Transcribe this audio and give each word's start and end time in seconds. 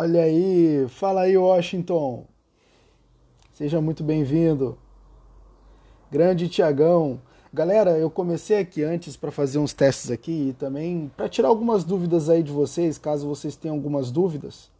Olha 0.00 0.22
aí, 0.22 0.86
fala 0.90 1.22
aí, 1.22 1.36
Washington. 1.36 2.24
Seja 3.52 3.80
muito 3.80 4.04
bem-vindo. 4.04 4.78
Grande 6.08 6.48
Tiagão. 6.48 7.20
Galera, 7.52 7.98
eu 7.98 8.08
comecei 8.08 8.60
aqui 8.60 8.84
antes 8.84 9.16
para 9.16 9.32
fazer 9.32 9.58
uns 9.58 9.72
testes 9.72 10.12
aqui 10.12 10.50
e 10.50 10.52
também 10.52 11.10
para 11.16 11.28
tirar 11.28 11.48
algumas 11.48 11.82
dúvidas 11.82 12.30
aí 12.30 12.44
de 12.44 12.52
vocês, 12.52 12.96
caso 12.96 13.26
vocês 13.26 13.56
tenham 13.56 13.74
algumas 13.74 14.12
dúvidas. 14.12 14.70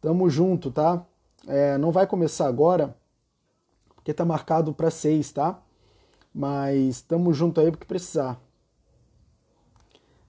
Tamo 0.00 0.30
junto, 0.30 0.70
tá? 0.70 1.04
É, 1.44 1.76
não 1.76 1.90
vai 1.90 2.06
começar 2.06 2.46
agora, 2.46 2.94
porque 3.96 4.14
tá 4.14 4.24
marcado 4.24 4.72
para 4.72 4.88
seis, 4.88 5.32
tá? 5.32 5.60
Mas 6.32 7.00
tamo 7.00 7.32
junto 7.32 7.60
aí 7.60 7.72
porque 7.72 7.84
precisar. 7.84 8.40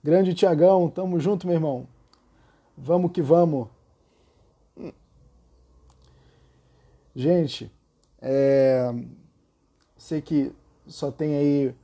Grande 0.04 0.34
Tiagão, 0.34 0.90
tamo 0.90 1.20
junto, 1.20 1.46
meu 1.46 1.56
irmão. 1.56 1.88
Vamos 2.78 3.12
que 3.12 3.24
vamos. 3.24 3.68
Gente, 7.16 7.72
é... 8.22 8.94
sei 9.98 10.22
que 10.22 10.54
só 10.86 11.10
tem 11.10 11.36
aí 11.36 11.76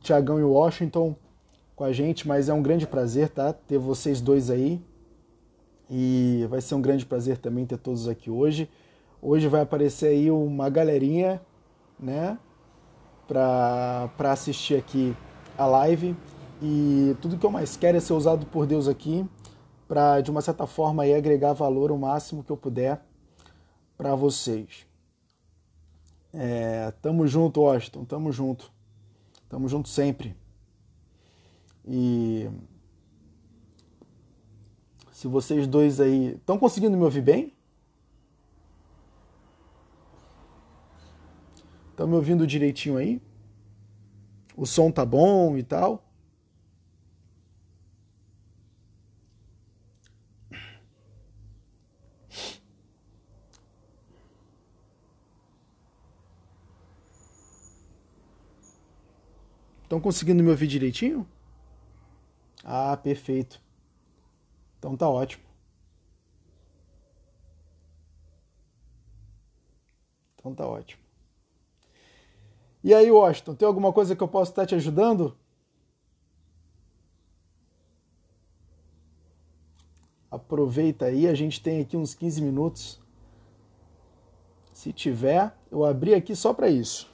Tiagão 0.00 0.38
e 0.38 0.42
Washington 0.42 1.16
com 1.74 1.84
a 1.84 1.92
gente, 1.92 2.28
mas 2.28 2.50
é 2.50 2.52
um 2.52 2.62
grande 2.62 2.86
prazer, 2.86 3.30
tá? 3.30 3.54
Ter 3.54 3.78
vocês 3.78 4.20
dois 4.20 4.50
aí. 4.50 4.78
E 5.88 6.46
vai 6.50 6.60
ser 6.60 6.74
um 6.74 6.82
grande 6.82 7.06
prazer 7.06 7.38
também 7.38 7.64
ter 7.64 7.78
todos 7.78 8.06
aqui 8.06 8.30
hoje. 8.30 8.68
Hoje 9.22 9.48
vai 9.48 9.62
aparecer 9.62 10.08
aí 10.08 10.30
uma 10.30 10.68
galerinha, 10.68 11.40
né? 11.98 12.38
Pra, 13.26 14.10
pra 14.18 14.32
assistir 14.32 14.76
aqui 14.76 15.16
a 15.56 15.64
live. 15.64 16.14
E 16.62 17.16
tudo 17.22 17.38
que 17.38 17.46
eu 17.46 17.50
mais 17.50 17.78
quero 17.78 17.96
é 17.96 18.00
ser 18.00 18.12
usado 18.12 18.44
por 18.44 18.66
Deus 18.66 18.86
aqui 18.86 19.26
para 19.86 20.20
de 20.20 20.30
uma 20.30 20.40
certa 20.40 20.66
forma 20.66 21.02
aí, 21.02 21.14
agregar 21.14 21.52
valor 21.52 21.92
o 21.92 21.98
máximo 21.98 22.42
que 22.42 22.50
eu 22.50 22.56
puder 22.56 23.00
para 23.96 24.14
vocês. 24.14 24.86
É, 26.32 26.90
tamo 27.02 27.26
junto, 27.26 27.60
Washington, 27.60 28.04
tamo 28.04 28.32
junto. 28.32 28.72
Tamo 29.48 29.68
junto 29.68 29.88
sempre. 29.88 30.36
E 31.86 32.50
se 35.12 35.28
vocês 35.28 35.66
dois 35.66 36.00
aí 36.00 36.34
estão 36.34 36.58
conseguindo 36.58 36.96
me 36.96 37.04
ouvir 37.04 37.22
bem? 37.22 37.54
Estão 41.90 42.08
me 42.08 42.14
ouvindo 42.14 42.46
direitinho 42.46 42.96
aí? 42.96 43.22
O 44.56 44.66
som 44.66 44.90
tá 44.90 45.04
bom 45.04 45.56
e 45.56 45.62
tal? 45.62 46.03
Estão 59.94 60.02
conseguindo 60.02 60.42
me 60.42 60.50
ouvir 60.50 60.66
direitinho? 60.66 61.24
Ah, 62.64 62.96
perfeito. 62.96 63.62
Então 64.76 64.96
tá 64.96 65.08
ótimo. 65.08 65.44
Então 70.36 70.52
tá 70.52 70.66
ótimo. 70.66 71.00
E 72.82 72.92
aí, 72.92 73.08
Washington, 73.08 73.54
tem 73.54 73.68
alguma 73.68 73.92
coisa 73.92 74.16
que 74.16 74.22
eu 74.24 74.26
possa 74.26 74.50
estar 74.50 74.66
te 74.66 74.74
ajudando? 74.74 75.38
Aproveita 80.28 81.04
aí, 81.04 81.28
a 81.28 81.34
gente 81.34 81.62
tem 81.62 81.80
aqui 81.80 81.96
uns 81.96 82.16
15 82.16 82.42
minutos. 82.42 83.00
Se 84.72 84.92
tiver, 84.92 85.56
eu 85.70 85.84
abri 85.84 86.14
aqui 86.14 86.34
só 86.34 86.52
para 86.52 86.68
isso 86.68 87.13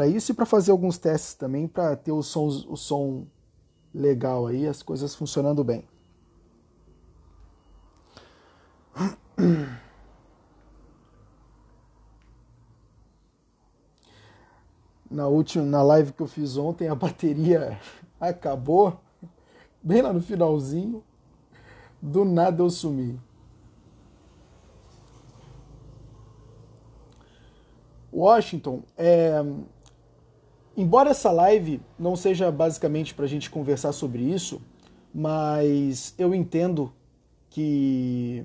para 0.00 0.08
isso 0.08 0.32
e 0.32 0.34
para 0.34 0.46
fazer 0.46 0.70
alguns 0.70 0.96
testes 0.96 1.34
também 1.34 1.68
para 1.68 1.94
ter 1.94 2.10
o 2.10 2.22
som, 2.22 2.46
o 2.46 2.74
som 2.74 3.26
legal 3.94 4.46
aí, 4.46 4.66
as 4.66 4.82
coisas 4.82 5.14
funcionando 5.14 5.62
bem. 5.62 5.86
Na 15.10 15.28
última, 15.28 15.64
na 15.64 15.82
live 15.82 16.12
que 16.12 16.22
eu 16.22 16.26
fiz 16.26 16.56
ontem, 16.56 16.88
a 16.88 16.94
bateria 16.94 17.78
acabou 18.18 18.98
bem 19.82 20.00
lá 20.00 20.14
no 20.14 20.22
finalzinho. 20.22 21.04
Do 22.00 22.24
nada 22.24 22.62
eu 22.62 22.70
sumi. 22.70 23.20
Washington, 28.12 28.82
é, 28.96 29.42
Embora 30.76 31.10
essa 31.10 31.30
live 31.30 31.80
não 31.98 32.16
seja 32.16 32.50
basicamente 32.50 33.14
para 33.14 33.24
a 33.24 33.28
gente 33.28 33.50
conversar 33.50 33.92
sobre 33.92 34.22
isso, 34.22 34.60
mas 35.12 36.14
eu 36.16 36.34
entendo 36.34 36.92
que, 37.50 38.44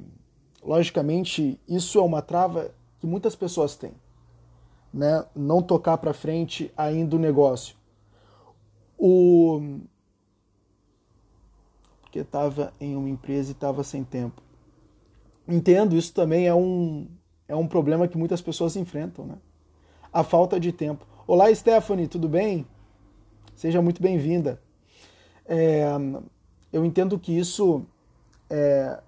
logicamente, 0.63 1.59
isso 1.67 1.99
é 1.99 2.01
uma 2.01 2.21
trava 2.21 2.71
que 2.99 3.05
muitas 3.05 3.35
pessoas 3.35 3.75
têm, 3.75 3.93
né? 4.93 5.25
Não 5.35 5.61
tocar 5.61 5.97
para 5.97 6.13
frente 6.13 6.71
ainda 6.75 7.15
o 7.15 7.19
negócio. 7.19 7.75
O 8.97 9.79
porque 12.01 12.19
estava 12.19 12.73
em 12.79 12.95
uma 12.95 13.09
empresa 13.09 13.49
e 13.49 13.51
estava 13.51 13.83
sem 13.83 14.03
tempo. 14.03 14.41
Entendo, 15.45 15.97
isso 15.97 16.13
também 16.13 16.47
é 16.47 16.55
um 16.55 17.07
é 17.47 17.55
um 17.55 17.67
problema 17.67 18.07
que 18.07 18.17
muitas 18.17 18.41
pessoas 18.41 18.75
enfrentam, 18.75 19.25
né? 19.25 19.35
A 20.11 20.23
falta 20.23 20.59
de 20.59 20.71
tempo. 20.71 21.05
Olá, 21.27 21.51
Stephanie, 21.55 22.07
tudo 22.07 22.29
bem? 22.29 22.67
Seja 23.55 23.81
muito 23.81 23.99
bem-vinda. 23.99 24.61
É, 25.43 25.83
eu 26.71 26.85
entendo 26.85 27.17
que 27.17 27.35
isso 27.35 27.83
é, 28.47 28.99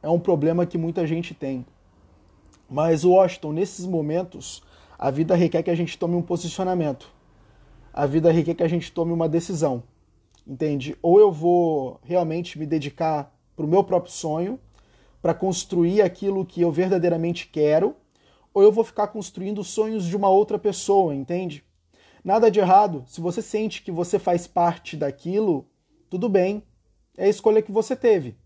é 0.00 0.08
um 0.08 0.20
problema 0.20 0.64
que 0.64 0.78
muita 0.78 1.04
gente 1.04 1.34
tem. 1.34 1.66
Mas, 2.70 3.04
Washington, 3.04 3.52
nesses 3.54 3.86
momentos, 3.86 4.62
a 4.96 5.10
vida 5.10 5.34
requer 5.34 5.64
que 5.64 5.70
a 5.70 5.74
gente 5.74 5.98
tome 5.98 6.14
um 6.14 6.22
posicionamento. 6.22 7.10
A 7.92 8.06
vida 8.06 8.30
requer 8.30 8.54
que 8.54 8.62
a 8.62 8.68
gente 8.68 8.92
tome 8.92 9.12
uma 9.12 9.28
decisão. 9.28 9.82
Entende? 10.46 10.96
Ou 11.02 11.18
eu 11.18 11.32
vou 11.32 11.98
realmente 12.04 12.56
me 12.56 12.66
dedicar 12.66 13.36
para 13.56 13.66
o 13.66 13.68
meu 13.68 13.82
próprio 13.82 14.12
sonho, 14.12 14.60
para 15.20 15.34
construir 15.34 16.02
aquilo 16.02 16.46
que 16.46 16.60
eu 16.60 16.70
verdadeiramente 16.70 17.48
quero 17.48 17.96
ou 18.52 18.62
eu 18.62 18.72
vou 18.72 18.84
ficar 18.84 19.08
construindo 19.08 19.62
sonhos 19.62 20.04
de 20.04 20.16
uma 20.16 20.28
outra 20.28 20.58
pessoa, 20.58 21.14
entende? 21.14 21.64
Nada 22.24 22.50
de 22.50 22.58
errado. 22.58 23.04
Se 23.06 23.20
você 23.20 23.40
sente 23.40 23.82
que 23.82 23.92
você 23.92 24.18
faz 24.18 24.46
parte 24.46 24.96
daquilo, 24.96 25.66
tudo 26.10 26.28
bem. 26.28 26.62
É 27.16 27.24
a 27.24 27.28
escolha 27.28 27.62
que 27.62 27.72
você 27.72 27.96
teve. 27.96 28.36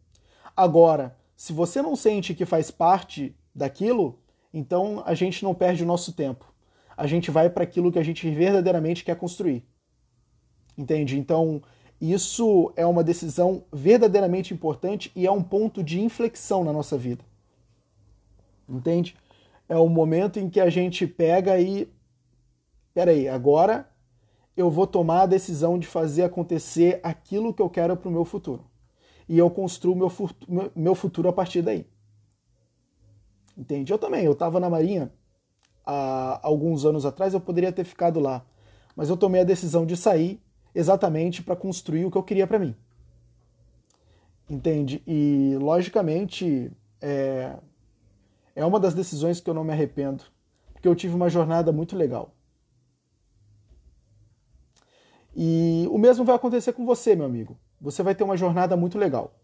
Agora, 0.56 1.16
se 1.36 1.52
você 1.52 1.82
não 1.82 1.96
sente 1.96 2.34
que 2.34 2.44
faz 2.44 2.70
parte 2.70 3.34
daquilo, 3.54 4.18
então 4.52 5.02
a 5.04 5.14
gente 5.14 5.42
não 5.42 5.54
perde 5.54 5.82
o 5.82 5.86
nosso 5.86 6.12
tempo. 6.12 6.52
A 6.96 7.06
gente 7.06 7.30
vai 7.30 7.48
para 7.48 7.64
aquilo 7.64 7.90
que 7.90 7.98
a 7.98 8.02
gente 8.02 8.28
verdadeiramente 8.30 9.04
quer 9.04 9.16
construir. 9.16 9.64
Entende? 10.76 11.18
Então, 11.18 11.62
isso 12.00 12.72
é 12.76 12.84
uma 12.84 13.04
decisão 13.04 13.64
verdadeiramente 13.72 14.52
importante 14.52 15.12
e 15.14 15.26
é 15.26 15.30
um 15.30 15.42
ponto 15.42 15.82
de 15.82 16.00
inflexão 16.00 16.64
na 16.64 16.72
nossa 16.72 16.98
vida. 16.98 17.24
Entende? 18.68 19.16
É 19.72 19.76
o 19.78 19.88
momento 19.88 20.38
em 20.38 20.50
que 20.50 20.60
a 20.60 20.68
gente 20.68 21.06
pega 21.06 21.58
e. 21.58 21.90
Peraí, 22.92 23.26
agora 23.26 23.88
eu 24.54 24.70
vou 24.70 24.86
tomar 24.86 25.22
a 25.22 25.26
decisão 25.26 25.78
de 25.78 25.86
fazer 25.86 26.24
acontecer 26.24 27.00
aquilo 27.02 27.54
que 27.54 27.62
eu 27.62 27.70
quero 27.70 27.96
para 27.96 28.06
o 28.06 28.12
meu 28.12 28.26
futuro. 28.26 28.66
E 29.26 29.38
eu 29.38 29.48
construo 29.48 29.96
meu, 29.96 30.12
meu 30.76 30.94
futuro 30.94 31.26
a 31.26 31.32
partir 31.32 31.62
daí. 31.62 31.86
Entende? 33.56 33.90
Eu 33.90 33.98
também, 33.98 34.26
eu 34.26 34.32
estava 34.32 34.60
na 34.60 34.68
Marinha 34.68 35.10
há 35.86 36.38
alguns 36.42 36.84
anos 36.84 37.06
atrás, 37.06 37.32
eu 37.32 37.40
poderia 37.40 37.72
ter 37.72 37.84
ficado 37.84 38.20
lá. 38.20 38.44
Mas 38.94 39.08
eu 39.08 39.16
tomei 39.16 39.40
a 39.40 39.44
decisão 39.44 39.86
de 39.86 39.96
sair 39.96 40.38
exatamente 40.74 41.42
para 41.42 41.56
construir 41.56 42.04
o 42.04 42.10
que 42.10 42.18
eu 42.18 42.22
queria 42.22 42.46
para 42.46 42.58
mim. 42.58 42.76
Entende? 44.50 45.02
E, 45.06 45.56
logicamente, 45.58 46.70
é, 47.00 47.56
é 48.54 48.64
uma 48.64 48.78
das 48.78 48.94
decisões 48.94 49.40
que 49.40 49.48
eu 49.48 49.54
não 49.54 49.64
me 49.64 49.72
arrependo, 49.72 50.24
porque 50.72 50.88
eu 50.88 50.94
tive 50.94 51.14
uma 51.14 51.28
jornada 51.28 51.72
muito 51.72 51.96
legal. 51.96 52.34
E 55.34 55.86
o 55.90 55.98
mesmo 55.98 56.24
vai 56.24 56.36
acontecer 56.36 56.72
com 56.72 56.84
você, 56.84 57.16
meu 57.16 57.24
amigo. 57.24 57.56
Você 57.80 58.02
vai 58.02 58.14
ter 58.14 58.24
uma 58.24 58.36
jornada 58.36 58.76
muito 58.76 58.98
legal. 58.98 59.34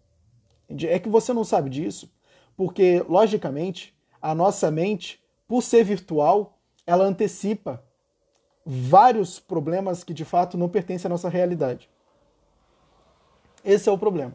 É 0.69 0.99
que 0.99 1.09
você 1.09 1.33
não 1.33 1.45
sabe 1.45 1.71
disso, 1.71 2.13
porque, 2.57 3.05
logicamente, 3.09 3.97
a 4.21 4.35
nossa 4.35 4.71
mente, 4.71 5.23
por 5.47 5.63
ser 5.63 5.83
virtual, 5.85 6.59
ela 6.87 7.05
antecipa 7.05 7.83
vários 8.67 9.41
problemas 9.41 10.05
que 10.05 10.13
de 10.13 10.27
fato 10.27 10.59
não 10.59 10.69
pertencem 10.69 11.09
à 11.09 11.11
nossa 11.11 11.29
realidade. 11.29 11.89
Esse 13.65 13.89
é 13.89 13.93
o 13.93 13.97
problema. 13.97 14.35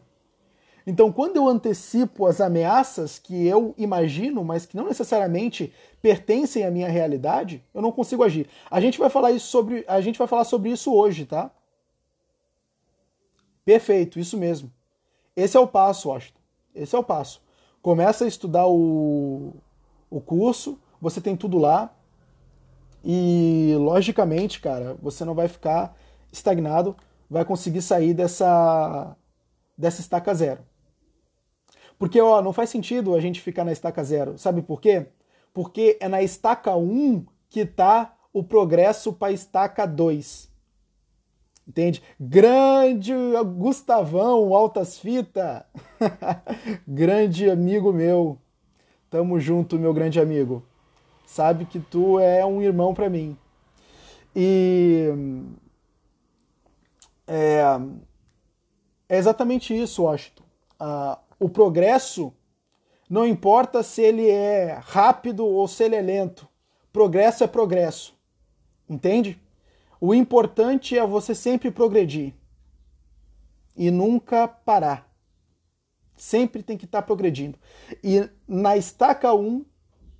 Então, 0.86 1.10
quando 1.10 1.36
eu 1.36 1.48
antecipo 1.48 2.26
as 2.26 2.40
ameaças 2.40 3.18
que 3.18 3.46
eu 3.46 3.74
imagino, 3.78 4.44
mas 4.44 4.66
que 4.66 4.76
não 4.76 4.86
necessariamente 4.86 5.72
pertencem 6.02 6.64
à 6.64 6.70
minha 6.70 6.88
realidade, 6.88 7.64
eu 7.72 7.80
não 7.80 7.90
consigo 7.90 8.22
agir. 8.22 8.48
A 8.70 8.80
gente 8.80 8.98
vai 8.98 9.08
falar 9.08 9.32
isso 9.32 9.46
sobre, 9.46 9.84
a 9.88 10.00
gente 10.02 10.18
vai 10.18 10.28
falar 10.28 10.44
sobre 10.44 10.70
isso 10.70 10.92
hoje, 10.92 11.24
tá? 11.24 11.50
Perfeito, 13.64 14.18
isso 14.18 14.36
mesmo. 14.36 14.70
Esse 15.34 15.56
é 15.56 15.60
o 15.60 15.66
passo, 15.66 16.10
Washington. 16.10 16.40
Esse 16.74 16.94
é 16.94 16.98
o 16.98 17.04
passo. 17.04 17.40
Começa 17.80 18.26
a 18.26 18.28
estudar 18.28 18.66
o, 18.66 19.54
o 20.10 20.20
curso, 20.20 20.78
você 21.00 21.18
tem 21.18 21.34
tudo 21.34 21.56
lá. 21.56 21.94
E, 23.02 23.74
logicamente, 23.78 24.60
cara, 24.60 24.96
você 25.02 25.24
não 25.24 25.34
vai 25.34 25.48
ficar 25.48 25.96
estagnado, 26.30 26.94
vai 27.28 27.44
conseguir 27.44 27.80
sair 27.80 28.12
dessa, 28.12 29.16
dessa 29.76 30.02
estaca 30.02 30.34
zero. 30.34 30.60
Porque, 32.04 32.20
ó, 32.20 32.42
não 32.42 32.52
faz 32.52 32.68
sentido 32.68 33.14
a 33.14 33.18
gente 33.18 33.40
ficar 33.40 33.64
na 33.64 33.72
estaca 33.72 34.04
zero. 34.04 34.36
Sabe 34.36 34.60
por 34.60 34.78
quê? 34.78 35.06
Porque 35.54 35.96
é 35.98 36.06
na 36.06 36.22
estaca 36.22 36.76
1 36.76 37.24
que 37.48 37.60
está 37.60 38.14
o 38.30 38.44
progresso 38.44 39.10
para 39.10 39.28
a 39.28 39.32
estaca 39.32 39.86
2. 39.86 40.50
Entende? 41.66 42.02
Grande 42.20 43.14
Gustavão, 43.56 44.54
Altas 44.54 44.98
Fita. 44.98 45.64
grande 46.86 47.48
amigo 47.48 47.90
meu. 47.90 48.36
Tamo 49.08 49.40
junto, 49.40 49.78
meu 49.78 49.94
grande 49.94 50.20
amigo. 50.20 50.62
Sabe 51.24 51.64
que 51.64 51.80
tu 51.80 52.18
é 52.20 52.44
um 52.44 52.60
irmão 52.60 52.92
para 52.92 53.08
mim. 53.08 53.34
E 54.36 55.08
é, 57.26 57.62
é 59.08 59.16
exatamente 59.16 59.74
isso, 59.74 60.02
Washington. 60.02 60.44
Ah, 60.78 61.18
o 61.44 61.48
progresso 61.50 62.32
não 63.06 63.26
importa 63.26 63.82
se 63.82 64.00
ele 64.00 64.30
é 64.30 64.80
rápido 64.82 65.44
ou 65.44 65.68
se 65.68 65.84
ele 65.84 65.94
é 65.94 66.00
lento. 66.00 66.48
Progresso 66.90 67.44
é 67.44 67.46
progresso. 67.46 68.18
Entende? 68.88 69.38
O 70.00 70.14
importante 70.14 70.96
é 70.96 71.06
você 71.06 71.34
sempre 71.34 71.70
progredir 71.70 72.32
e 73.76 73.90
nunca 73.90 74.48
parar. 74.48 75.06
Sempre 76.16 76.62
tem 76.62 76.78
que 76.78 76.86
estar 76.86 77.02
tá 77.02 77.06
progredindo. 77.06 77.58
E 78.02 78.26
na 78.48 78.78
estaca 78.78 79.34
1 79.34 79.66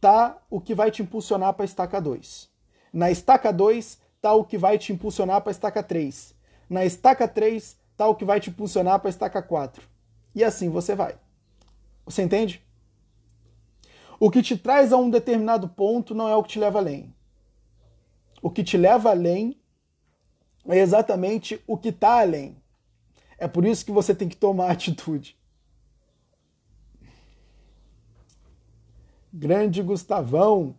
tá 0.03 0.43
o 0.51 0.61
que 0.61 0.75
vai 0.75 0.91
te 0.91 1.01
impulsionar 1.01 1.55
para 1.55 1.65
a 1.65 1.73
estaca 1.73 2.03
2. 2.03 2.51
Na 2.93 3.11
estaca 3.11 3.51
2 3.51 3.99
tá 4.21 4.35
o 4.35 4.45
que 4.45 4.59
vai 4.59 4.77
te 4.77 4.93
impulsionar 4.93 5.41
para 5.41 5.49
a 5.49 5.53
estaca 5.53 5.83
3. 5.83 6.35
Na 6.69 6.85
estaca 6.85 7.27
3 7.27 7.79
tá 7.97 8.07
o 8.07 8.15
que 8.15 8.27
vai 8.27 8.41
te 8.41 8.51
impulsionar 8.51 9.01
para 9.01 9.09
a 9.09 9.11
estaca 9.11 9.41
4. 9.41 9.94
E 10.35 10.43
assim 10.43 10.69
você 10.69 10.95
vai. 10.95 11.17
Você 12.05 12.23
entende? 12.23 12.63
O 14.19 14.31
que 14.31 14.43
te 14.43 14.57
traz 14.57 14.93
a 14.93 14.97
um 14.97 15.11
determinado 15.11 15.69
ponto 15.69 16.15
não 16.15 16.29
é 16.29 16.35
o 16.35 16.43
que 16.43 16.51
te 16.51 16.59
leva 16.59 16.79
além. 16.79 17.15
O 18.43 18.51
que 18.51 18.65
te 18.65 18.77
leva 18.77 19.11
além 19.11 19.59
é 20.67 20.79
exatamente 20.79 21.63
o 21.67 21.77
que 21.77 21.89
está 21.89 22.21
além. 22.21 22.57
É 23.39 23.49
por 23.49 23.65
isso 23.65 23.85
que 23.85 23.93
você 23.93 24.15
tem 24.15 24.29
que 24.29 24.37
tomar 24.37 24.71
atitude. 24.71 25.37
Grande 29.33 29.83
Gustavão. 29.83 30.77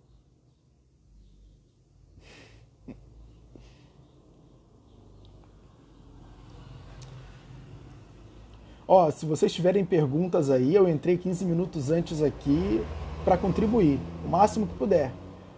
Ó, 8.88 9.10
se 9.10 9.26
vocês 9.26 9.52
tiverem 9.52 9.84
perguntas 9.84 10.52
aí, 10.52 10.76
eu 10.76 10.88
entrei 10.88 11.18
15 11.18 11.44
minutos 11.44 11.90
antes 11.90 12.22
aqui 12.22 12.84
para 13.24 13.38
contribuir, 13.38 14.00
o 14.24 14.30
máximo 14.30 14.68
que 14.68 14.76
puder. 14.76 15.12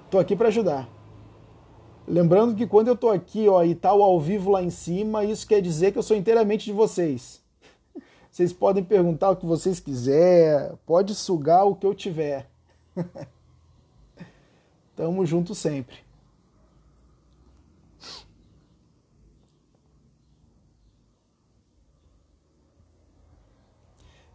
Tô 0.10 0.18
aqui 0.18 0.34
para 0.34 0.48
ajudar. 0.48 0.88
Lembrando 2.08 2.56
que 2.56 2.66
quando 2.66 2.88
eu 2.88 2.96
tô 2.96 3.10
aqui, 3.10 3.50
ó, 3.50 3.62
e 3.66 3.76
tá 3.76 3.94
o 3.94 4.02
ao 4.02 4.18
vivo 4.18 4.52
lá 4.52 4.64
em 4.64 4.70
cima, 4.70 5.26
isso 5.26 5.46
quer 5.46 5.62
dizer 5.62 5.92
que 5.92 5.98
eu 5.98 6.04
sou 6.04 6.16
inteiramente 6.16 6.64
de 6.64 6.72
vocês. 6.72 7.42
Vocês 8.32 8.54
podem 8.54 8.84
perguntar 8.84 9.32
o 9.32 9.36
que 9.36 9.48
vocês 9.48 9.80
quiser, 9.80 10.76
pode 10.86 11.16
sugar 11.16 11.66
o 11.66 11.74
que 11.74 11.88
eu 11.88 11.96
tiver. 11.96 12.48
Tamo 14.96 15.26
junto 15.26 15.56
sempre. 15.56 16.07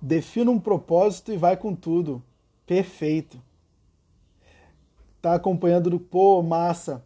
Defina 0.04 0.50
um 0.50 0.58
propósito 0.58 1.30
e 1.30 1.36
vai 1.36 1.56
com 1.56 1.76
tudo. 1.76 2.20
Perfeito. 2.66 3.40
Tá 5.20 5.34
acompanhando 5.34 5.90
do 5.90 6.00
pô, 6.00 6.42
massa. 6.42 7.04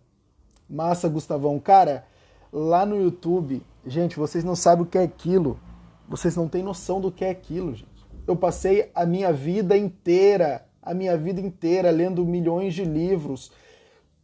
Massa, 0.67 1.07
Gustavão. 1.07 1.61
Cara, 1.61 2.07
lá 2.51 2.87
no 2.87 2.99
YouTube, 2.99 3.63
gente, 3.87 4.17
vocês 4.17 4.43
não 4.43 4.57
sabem 4.57 4.87
o 4.87 4.89
que 4.89 4.97
é 4.97 5.03
aquilo. 5.03 5.61
Vocês 6.09 6.35
não 6.35 6.49
têm 6.49 6.63
noção 6.63 6.99
do 6.99 7.13
que 7.13 7.23
é 7.23 7.29
aquilo, 7.29 7.75
gente. 7.75 8.07
Eu 8.27 8.35
passei 8.35 8.91
a 8.95 9.05
minha 9.05 9.31
vida 9.31 9.77
inteira, 9.77 10.67
a 10.81 10.95
minha 10.95 11.19
vida 11.19 11.39
inteira 11.39 11.91
lendo 11.91 12.25
milhões 12.25 12.73
de 12.73 12.85
livros. 12.85 13.53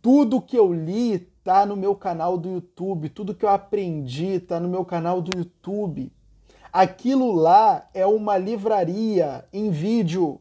Tudo 0.00 0.40
que 0.40 0.56
eu 0.56 0.72
li 0.72 1.18
tá 1.44 1.66
no 1.66 1.76
meu 1.76 1.94
canal 1.94 2.38
do 2.38 2.48
YouTube, 2.48 3.10
tudo 3.10 3.34
que 3.34 3.44
eu 3.44 3.50
aprendi 3.50 4.40
tá 4.40 4.58
no 4.58 4.68
meu 4.68 4.82
canal 4.82 5.20
do 5.20 5.36
YouTube. 5.36 6.10
Aquilo 6.72 7.32
lá 7.32 7.86
é 7.92 8.06
uma 8.06 8.38
livraria 8.38 9.44
em 9.52 9.70
vídeo. 9.70 10.40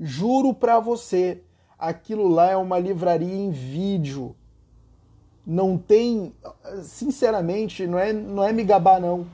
Juro 0.00 0.52
para 0.52 0.80
você, 0.80 1.40
aquilo 1.78 2.26
lá 2.26 2.50
é 2.50 2.56
uma 2.56 2.80
livraria 2.80 3.32
em 3.32 3.52
vídeo. 3.52 4.34
Não 5.46 5.78
tem, 5.78 6.34
sinceramente, 6.82 7.86
não 7.86 7.96
é, 7.96 8.12
não 8.12 8.42
é 8.42 8.52
me 8.52 8.64
gabar 8.64 9.00
não, 9.00 9.24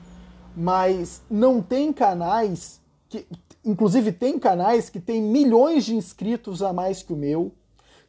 mas 0.55 1.23
não 1.27 1.63
tem 1.63 1.91
canais 1.91 2.79
que, 3.07 3.25
inclusive 3.65 4.11
tem 4.11 4.37
canais 4.37 4.87
que 4.87 4.99
tem 4.99 5.19
milhões 5.19 5.85
de 5.85 5.95
inscritos 5.95 6.61
a 6.61 6.71
mais 6.71 7.01
que 7.01 7.11
o 7.11 7.17
meu, 7.17 7.51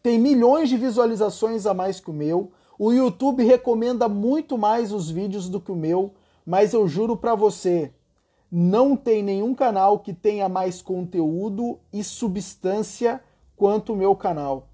tem 0.03 0.19
milhões 0.19 0.69
de 0.69 0.77
visualizações 0.77 1.65
a 1.65 1.73
mais 1.73 2.01
que 2.01 2.11
o 2.11 2.15
meu. 2.15 2.53
O 2.79 2.93
YouTube 2.93 3.45
recomenda 3.45 4.11
muito 4.11 4.59
mais 4.59 4.93
os 4.93 5.11
vídeos 5.11 5.49
do 5.49 5.59
que 5.59 5.73
o 5.73 5.77
meu, 5.77 6.13
mas 6.45 6.75
eu 6.75 6.87
juro 6.87 7.17
para 7.17 7.35
você, 7.35 7.93
não 8.51 8.97
tem 8.97 9.23
nenhum 9.23 9.55
canal 9.55 10.01
que 10.01 10.13
tenha 10.13 10.49
mais 10.49 10.83
conteúdo 10.83 11.79
e 11.93 12.03
substância 12.03 13.23
quanto 13.57 13.93
o 13.93 13.97
meu 13.97 14.17
canal. 14.17 14.69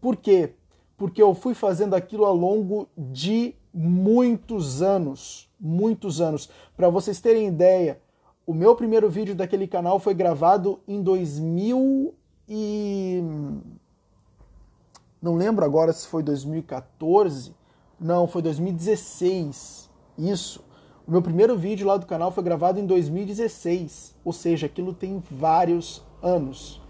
Por 0.00 0.16
quê? 0.16 0.54
Porque 0.96 1.22
eu 1.22 1.34
fui 1.34 1.54
fazendo 1.54 1.94
aquilo 1.94 2.24
ao 2.24 2.34
longo 2.34 2.88
de 2.96 3.54
muitos 3.72 4.82
anos, 4.82 5.50
muitos 5.60 6.20
anos. 6.20 6.48
Para 6.76 6.88
vocês 6.88 7.20
terem 7.20 7.46
ideia, 7.46 8.00
o 8.46 8.54
meu 8.54 8.74
primeiro 8.74 9.08
vídeo 9.08 9.34
daquele 9.34 9.66
canal 9.66 9.98
foi 9.98 10.14
gravado 10.14 10.80
em 10.86 11.02
2000 11.02 12.14
e 12.48 13.22
não 15.20 15.36
lembro 15.36 15.64
agora 15.64 15.92
se 15.92 16.06
foi 16.06 16.22
2014, 16.22 17.54
não, 17.98 18.26
foi 18.26 18.42
2016. 18.42 19.90
Isso. 20.18 20.63
O 21.06 21.10
meu 21.10 21.20
primeiro 21.20 21.54
vídeo 21.56 21.86
lá 21.86 21.98
do 21.98 22.06
canal 22.06 22.32
foi 22.32 22.42
gravado 22.42 22.80
em 22.80 22.86
2016, 22.86 24.16
ou 24.24 24.32
seja, 24.32 24.64
aquilo 24.64 24.94
tem 24.94 25.22
vários 25.30 26.02
anos. 26.22 26.80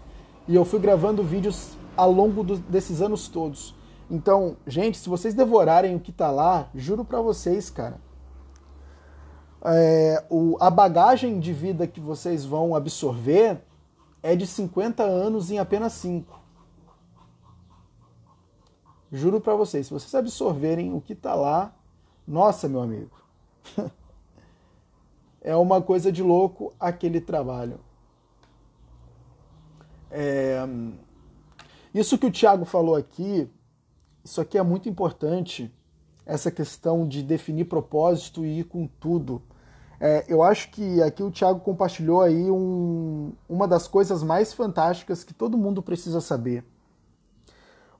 E 0.47 0.55
eu 0.55 0.63
fui 0.63 0.79
gravando 0.79 1.21
vídeos 1.21 1.75
ao 1.97 2.13
longo 2.13 2.41
do, 2.41 2.57
desses 2.57 3.01
anos 3.01 3.27
todos. 3.27 3.75
Então, 4.09 4.55
gente, 4.65 4.97
se 4.97 5.09
vocês 5.09 5.33
devorarem 5.33 5.95
o 5.95 5.99
que 5.99 6.13
tá 6.13 6.31
lá, 6.31 6.69
juro 6.73 7.03
pra 7.03 7.19
vocês, 7.19 7.69
cara, 7.69 7.99
é, 9.65 10.23
o, 10.29 10.55
a 10.61 10.69
bagagem 10.69 11.37
de 11.37 11.51
vida 11.51 11.85
que 11.85 11.99
vocês 11.99 12.45
vão 12.45 12.73
absorver 12.73 13.59
é 14.23 14.33
de 14.33 14.47
50 14.47 15.03
anos 15.03 15.51
em 15.51 15.59
apenas 15.59 15.91
5. 15.91 16.39
Juro 19.11 19.41
pra 19.41 19.55
vocês, 19.55 19.87
se 19.87 19.93
vocês 19.93 20.15
absorverem 20.15 20.93
o 20.93 21.01
que 21.01 21.15
tá 21.15 21.35
lá, 21.35 21.73
nossa, 22.25 22.69
meu 22.69 22.81
amigo. 22.81 23.11
é 25.45 25.55
uma 25.55 25.79
coisa 25.79 26.11
de 26.11 26.23
louco 26.23 26.73
aquele 26.79 27.21
trabalho. 27.21 27.79
É... 30.09 30.57
Isso 31.93 32.17
que 32.17 32.25
o 32.25 32.31
Tiago 32.31 32.65
falou 32.65 32.95
aqui, 32.95 33.47
isso 34.23 34.41
aqui 34.41 34.57
é 34.57 34.63
muito 34.63 34.89
importante, 34.89 35.71
essa 36.25 36.49
questão 36.49 37.07
de 37.07 37.21
definir 37.21 37.65
propósito 37.65 38.43
e 38.43 38.61
ir 38.61 38.63
com 38.63 38.87
tudo. 38.99 39.39
É, 39.99 40.25
eu 40.27 40.41
acho 40.41 40.71
que 40.71 41.01
aqui 41.03 41.21
o 41.21 41.29
Tiago 41.29 41.59
compartilhou 41.59 42.21
aí 42.21 42.49
um, 42.49 43.31
uma 43.47 43.67
das 43.67 43.87
coisas 43.87 44.23
mais 44.23 44.51
fantásticas 44.51 45.23
que 45.23 45.33
todo 45.33 45.57
mundo 45.59 45.81
precisa 45.81 46.19
saber. 46.19 46.65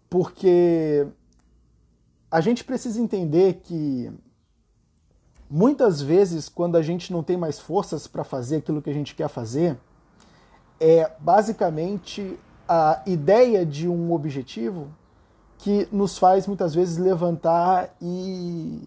Porque 0.10 1.08
a 2.30 2.42
gente 2.42 2.64
precisa 2.64 3.00
entender 3.00 3.62
que 3.64 4.12
muitas 5.50 6.02
vezes, 6.02 6.50
quando 6.50 6.76
a 6.76 6.82
gente 6.82 7.12
não 7.12 7.24
tem 7.24 7.38
mais 7.38 7.60
forças 7.60 8.08
para 8.08 8.24
fazer 8.24 8.58
aquilo 8.58 8.82
que 8.82 8.90
a 8.90 8.94
gente 8.94 9.16
quer 9.16 9.30
fazer, 9.30 9.78
é 10.80 11.12
basicamente 11.20 12.38
a 12.68 13.02
ideia 13.06 13.66
de 13.66 13.88
um 13.88 14.12
objetivo 14.12 14.88
que 15.58 15.88
nos 15.92 16.18
faz 16.18 16.48
muitas 16.48 16.74
vezes 16.76 16.98
levantar 16.98 17.96
e 18.02 18.84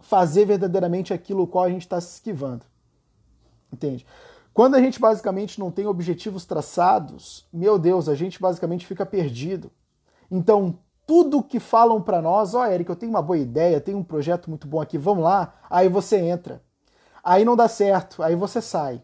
fazer 0.00 0.44
verdadeiramente 0.44 1.12
aquilo 1.12 1.46
qual 1.46 1.64
a 1.64 1.70
gente 1.70 1.82
está 1.82 2.00
se 2.00 2.14
esquivando. 2.14 2.64
Entende? 3.72 4.06
Quando 4.54 4.74
a 4.74 4.80
gente 4.80 5.00
basicamente 5.00 5.58
não 5.58 5.70
tem 5.70 5.86
objetivos 5.86 6.46
traçados, 6.46 7.46
meu 7.52 7.78
Deus, 7.78 8.08
a 8.08 8.14
gente 8.14 8.40
basicamente 8.40 8.86
fica 8.86 9.04
perdido. 9.04 9.70
Então, 10.30 10.78
tudo 11.06 11.42
que 11.42 11.60
falam 11.60 12.02
para 12.02 12.20
nós, 12.20 12.52
ó, 12.54 12.62
oh, 12.62 12.66
Eric, 12.66 12.90
eu 12.90 12.96
tenho 12.96 13.10
uma 13.10 13.22
boa 13.22 13.38
ideia, 13.38 13.80
tenho 13.80 13.98
um 13.98 14.02
projeto 14.02 14.50
muito 14.50 14.66
bom 14.66 14.80
aqui, 14.80 14.98
vamos 14.98 15.22
lá. 15.22 15.54
Aí 15.70 15.88
você 15.88 16.16
entra. 16.16 16.60
Aí 17.22 17.44
não 17.44 17.54
dá 17.56 17.68
certo, 17.68 18.22
aí 18.22 18.34
você 18.34 18.60
sai. 18.60 19.02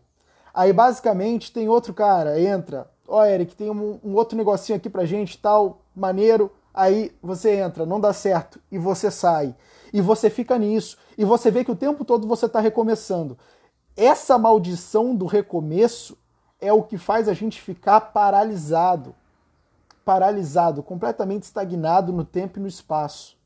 Aí 0.52 0.72
basicamente 0.72 1.52
tem 1.52 1.68
outro 1.68 1.94
cara, 1.94 2.40
entra. 2.40 2.90
Ó, 3.06 3.20
oh, 3.20 3.24
Eric, 3.24 3.54
tem 3.54 3.70
um, 3.70 4.00
um 4.02 4.14
outro 4.14 4.36
negocinho 4.36 4.76
aqui 4.76 4.90
pra 4.90 5.04
gente, 5.04 5.38
tal, 5.38 5.82
maneiro. 5.94 6.50
Aí 6.74 7.12
você 7.22 7.56
entra, 7.56 7.86
não 7.86 8.00
dá 8.00 8.12
certo 8.12 8.60
e 8.70 8.78
você 8.78 9.10
sai. 9.10 9.54
E 9.92 10.00
você 10.00 10.28
fica 10.28 10.58
nisso. 10.58 10.96
E 11.16 11.24
você 11.24 11.50
vê 11.50 11.64
que 11.64 11.70
o 11.70 11.76
tempo 11.76 12.04
todo 12.04 12.26
você 12.26 12.46
está 12.46 12.60
recomeçando. 12.60 13.38
Essa 13.96 14.38
maldição 14.38 15.14
do 15.14 15.26
recomeço 15.26 16.16
é 16.60 16.72
o 16.72 16.82
que 16.82 16.96
faz 16.96 17.28
a 17.28 17.34
gente 17.34 17.60
ficar 17.60 18.00
paralisado. 18.00 19.14
Paralisado, 20.04 20.82
completamente 20.82 21.44
estagnado 21.44 22.12
no 22.12 22.24
tempo 22.24 22.58
e 22.58 22.62
no 22.62 22.68
espaço. 22.68 23.36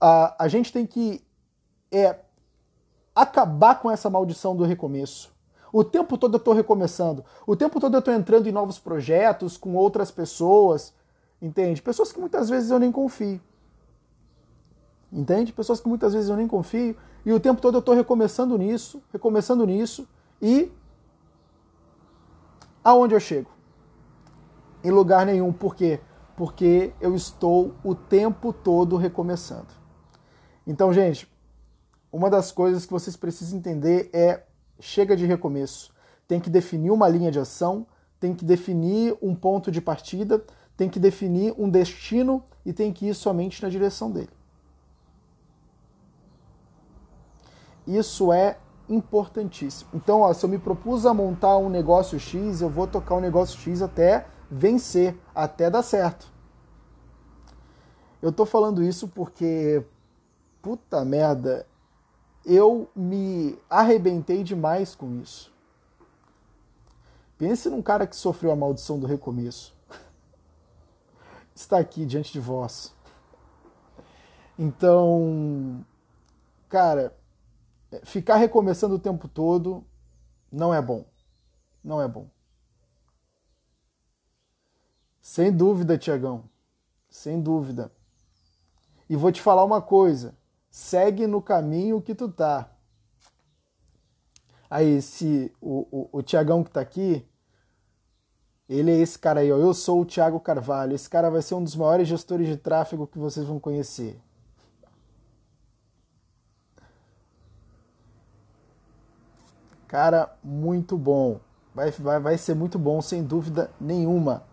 A, 0.00 0.44
a 0.44 0.48
gente 0.48 0.72
tem 0.72 0.86
que 0.86 1.24
é, 1.90 2.18
acabar 3.14 3.80
com 3.80 3.90
essa 3.90 4.08
maldição 4.08 4.56
do 4.56 4.64
recomeço. 4.64 5.32
O 5.72 5.84
tempo 5.84 6.18
todo 6.18 6.34
eu 6.34 6.38
estou 6.38 6.54
recomeçando. 6.54 7.24
O 7.46 7.54
tempo 7.54 7.78
todo 7.78 7.94
eu 7.94 8.00
estou 8.00 8.14
entrando 8.14 8.48
em 8.48 8.52
novos 8.52 8.78
projetos 8.78 9.56
com 9.56 9.74
outras 9.74 10.10
pessoas 10.10 10.92
Entende? 11.40 11.80
Pessoas 11.80 12.12
que 12.12 12.20
muitas 12.20 12.50
vezes 12.50 12.70
eu 12.70 12.78
nem 12.78 12.92
confio. 12.92 13.40
Entende? 15.10 15.52
Pessoas 15.52 15.80
que 15.80 15.88
muitas 15.88 16.12
vezes 16.12 16.28
eu 16.28 16.36
nem 16.36 16.46
confio. 16.46 16.96
E 17.24 17.32
o 17.32 17.40
tempo 17.40 17.60
todo 17.60 17.76
eu 17.76 17.80
estou 17.80 17.94
recomeçando 17.94 18.56
nisso, 18.58 19.02
recomeçando 19.12 19.64
nisso. 19.64 20.06
E 20.40 20.70
aonde 22.84 23.14
eu 23.14 23.20
chego? 23.20 23.50
Em 24.82 24.90
lugar 24.90 25.26
nenhum. 25.26 25.52
Por 25.52 25.74
quê? 25.74 26.00
Porque 26.36 26.92
eu 27.00 27.14
estou 27.14 27.74
o 27.84 27.94
tempo 27.94 28.52
todo 28.52 28.96
recomeçando. 28.96 29.68
Então, 30.66 30.92
gente, 30.92 31.30
uma 32.12 32.30
das 32.30 32.50
coisas 32.50 32.86
que 32.86 32.92
vocês 32.92 33.16
precisam 33.16 33.58
entender 33.58 34.10
é 34.12 34.42
chega 34.78 35.16
de 35.16 35.26
recomeço. 35.26 35.92
Tem 36.26 36.40
que 36.40 36.50
definir 36.50 36.90
uma 36.90 37.08
linha 37.08 37.30
de 37.30 37.38
ação, 37.38 37.86
tem 38.18 38.34
que 38.34 38.44
definir 38.44 39.16
um 39.20 39.34
ponto 39.34 39.70
de 39.70 39.80
partida, 39.80 40.42
tem 40.76 40.88
que 40.88 40.98
definir 40.98 41.54
um 41.58 41.68
destino 41.68 42.42
e 42.64 42.72
tem 42.72 42.92
que 42.92 43.08
ir 43.08 43.14
somente 43.14 43.62
na 43.62 43.68
direção 43.68 44.10
dele. 44.10 44.30
Isso 47.86 48.32
é 48.32 48.58
importantíssimo. 48.88 49.90
Então, 49.94 50.20
ó, 50.20 50.32
se 50.32 50.44
eu 50.44 50.48
me 50.48 50.58
propus 50.58 51.06
a 51.06 51.14
montar 51.14 51.56
um 51.58 51.68
negócio 51.68 52.18
X, 52.18 52.60
eu 52.60 52.68
vou 52.68 52.86
tocar 52.86 53.14
um 53.14 53.20
negócio 53.20 53.58
X 53.58 53.82
até 53.82 54.26
vencer, 54.50 55.16
até 55.34 55.70
dar 55.70 55.82
certo. 55.82 56.30
Eu 58.20 58.32
tô 58.32 58.44
falando 58.44 58.82
isso 58.82 59.08
porque, 59.08 59.82
puta 60.60 61.04
merda, 61.04 61.66
eu 62.44 62.90
me 62.94 63.58
arrebentei 63.68 64.42
demais 64.42 64.94
com 64.94 65.20
isso. 65.20 65.52
Pense 67.38 67.70
num 67.70 67.80
cara 67.80 68.06
que 68.06 68.16
sofreu 68.16 68.50
a 68.50 68.56
maldição 68.56 68.98
do 68.98 69.06
recomeço 69.06 69.74
está 71.54 71.78
aqui 71.78 72.04
diante 72.04 72.32
de 72.32 72.40
vós. 72.40 72.94
Então, 74.58 75.82
cara, 76.68 77.16
ficar 78.04 78.36
recomeçando 78.36 78.96
o 78.96 78.98
tempo 78.98 79.26
todo 79.26 79.82
não 80.52 80.74
é 80.74 80.82
bom. 80.82 81.06
Não 81.82 82.02
é 82.02 82.06
bom. 82.06 82.28
Sem 85.20 85.52
dúvida, 85.52 85.98
Tiagão. 85.98 86.44
Sem 87.08 87.40
dúvida. 87.40 87.92
E 89.08 89.16
vou 89.16 89.32
te 89.32 89.42
falar 89.42 89.64
uma 89.64 89.82
coisa: 89.82 90.36
segue 90.70 91.26
no 91.26 91.42
caminho 91.42 92.00
que 92.00 92.14
tu 92.14 92.28
tá. 92.28 92.70
Aí, 94.68 95.02
se 95.02 95.52
o, 95.60 95.86
o, 95.90 96.18
o 96.18 96.22
Tiagão 96.22 96.62
que 96.62 96.70
tá 96.70 96.80
aqui, 96.80 97.26
ele 98.68 98.92
é 98.92 98.98
esse 98.98 99.18
cara 99.18 99.40
aí, 99.40 99.50
ó. 99.50 99.56
Eu 99.56 99.74
sou 99.74 100.00
o 100.00 100.04
Thiago 100.06 100.38
Carvalho. 100.38 100.94
Esse 100.94 101.10
cara 101.10 101.28
vai 101.28 101.42
ser 101.42 101.56
um 101.56 101.64
dos 101.64 101.74
maiores 101.74 102.06
gestores 102.06 102.46
de 102.46 102.56
tráfego 102.56 103.06
que 103.06 103.18
vocês 103.18 103.44
vão 103.44 103.58
conhecer. 103.58 104.16
Cara, 109.88 110.32
muito 110.40 110.96
bom. 110.96 111.40
Vai, 111.74 111.90
vai, 111.90 112.20
vai 112.20 112.38
ser 112.38 112.54
muito 112.54 112.78
bom, 112.78 113.02
sem 113.02 113.24
dúvida 113.24 113.72
nenhuma. 113.80 114.44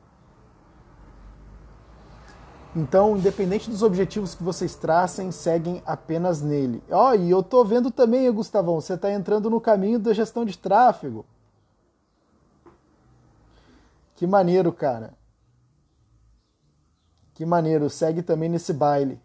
Então, 2.75 3.17
independente 3.17 3.69
dos 3.69 3.81
objetivos 3.81 4.35
que 4.35 4.43
vocês 4.43 4.75
tracem, 4.75 5.31
seguem 5.31 5.81
apenas 5.85 6.41
nele. 6.41 6.83
Ó, 6.91 7.09
oh, 7.09 7.15
e 7.15 7.29
eu 7.29 7.41
tô 7.41 7.63
vendo 7.63 7.89
também, 7.89 8.31
Gustavão, 8.31 8.79
você 8.79 8.93
está 8.93 9.11
entrando 9.11 9.49
no 9.49 9.59
caminho 9.59 9.97
da 9.97 10.13
gestão 10.13 10.45
de 10.45 10.57
tráfego. 10.57 11.25
Que 14.15 14.25
maneiro, 14.25 14.73
cara. 14.73 15.13
Que 17.33 17.45
maneiro. 17.45 17.89
Segue 17.89 18.23
também 18.23 18.49
nesse 18.49 18.73
baile. 18.73 19.21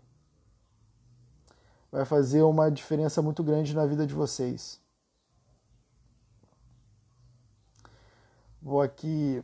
Vai 1.91 2.05
fazer 2.05 2.43
uma 2.43 2.71
diferença 2.71 3.23
muito 3.23 3.43
grande 3.43 3.75
na 3.75 3.87
vida 3.87 4.07
de 4.07 4.15
vocês. 4.15 4.81
Vou 8.61 8.81
aqui. 8.81 9.43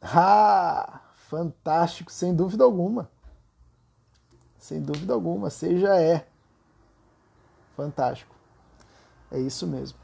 Ah! 0.00 1.00
Fantástico, 1.30 2.10
sem 2.10 2.34
dúvida 2.34 2.64
alguma. 2.64 3.08
Sem 4.58 4.82
dúvida 4.82 5.14
alguma. 5.14 5.48
Seja 5.48 5.94
é. 5.94 6.26
Fantástico. 7.76 8.34
É 9.30 9.38
isso 9.38 9.64
mesmo. 9.64 9.96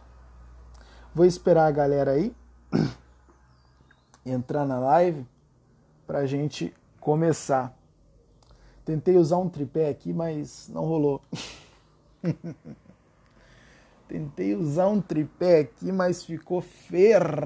Vou 1.13 1.27
esperar 1.27 1.67
a 1.67 1.73
galera 1.73 2.13
aí. 2.13 2.33
entrar 4.25 4.65
na 4.65 4.79
live 4.79 5.27
para 6.07 6.21
a 6.21 6.27
gente 6.27 6.73
começar. 7.01 7.77
Tentei 8.85 9.17
usar 9.17 9.39
um 9.39 9.49
tripé 9.49 9.89
aqui, 9.89 10.13
mas 10.13 10.69
não 10.69 10.85
rolou. 10.85 11.21
Tentei 14.07 14.55
usar 14.55 14.87
um 14.87 15.01
tripé 15.01 15.59
aqui, 15.59 15.91
mas 15.91 16.23
ficou 16.23 16.61
ferrado. 16.61 17.45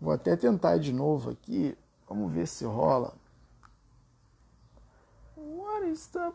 Vou 0.00 0.12
até 0.12 0.34
tentar 0.36 0.78
de 0.78 0.92
novo 0.92 1.30
aqui. 1.30 1.76
Vamos 2.08 2.32
ver 2.32 2.46
se 2.46 2.64
rola. 2.64 3.14
What 5.36 5.86
is 5.86 6.06
the 6.08 6.32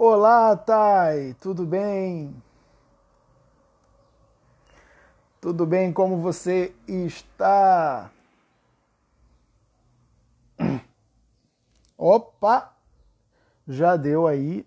Olá, 0.00 0.56
Thay, 0.56 1.34
tudo 1.40 1.66
bem? 1.66 2.32
Tudo 5.40 5.66
bem? 5.66 5.92
Como 5.92 6.18
você 6.18 6.72
está? 6.86 8.08
Opa! 11.98 12.76
Já 13.66 13.96
deu 13.96 14.28
aí. 14.28 14.64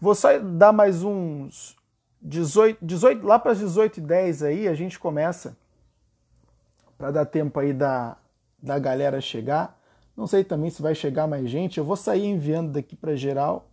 Vou 0.00 0.14
só 0.14 0.38
dar 0.38 0.72
mais 0.72 1.02
uns 1.02 1.76
18, 2.22 2.78
18 2.80 3.26
lá 3.26 3.40
para 3.40 3.50
as 3.50 3.58
18 3.58 3.96
e 3.96 4.00
10 4.02 4.42
aí, 4.44 4.68
a 4.68 4.74
gente 4.74 5.00
começa 5.00 5.56
para 6.96 7.10
dar 7.10 7.26
tempo 7.26 7.58
aí 7.58 7.72
da, 7.72 8.16
da 8.62 8.78
galera 8.78 9.20
chegar. 9.20 9.76
Não 10.16 10.28
sei 10.28 10.44
também 10.44 10.70
se 10.70 10.80
vai 10.80 10.94
chegar 10.94 11.26
mais 11.26 11.50
gente. 11.50 11.78
Eu 11.78 11.84
vou 11.84 11.96
sair 11.96 12.26
enviando 12.26 12.70
daqui 12.70 12.94
para 12.94 13.16
geral 13.16 13.67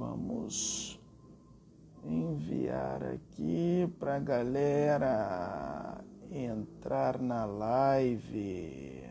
Vamos 0.00 0.98
enviar 2.02 3.04
aqui 3.04 3.86
para 3.98 4.18
galera 4.18 6.02
entrar 6.32 7.20
na 7.20 7.44
live. 7.44 9.04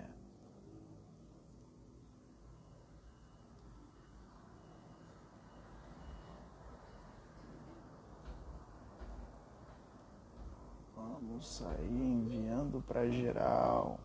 Vamos 10.96 11.48
sair 11.48 12.02
enviando 12.02 12.82
para 12.82 13.08
geral. 13.12 14.00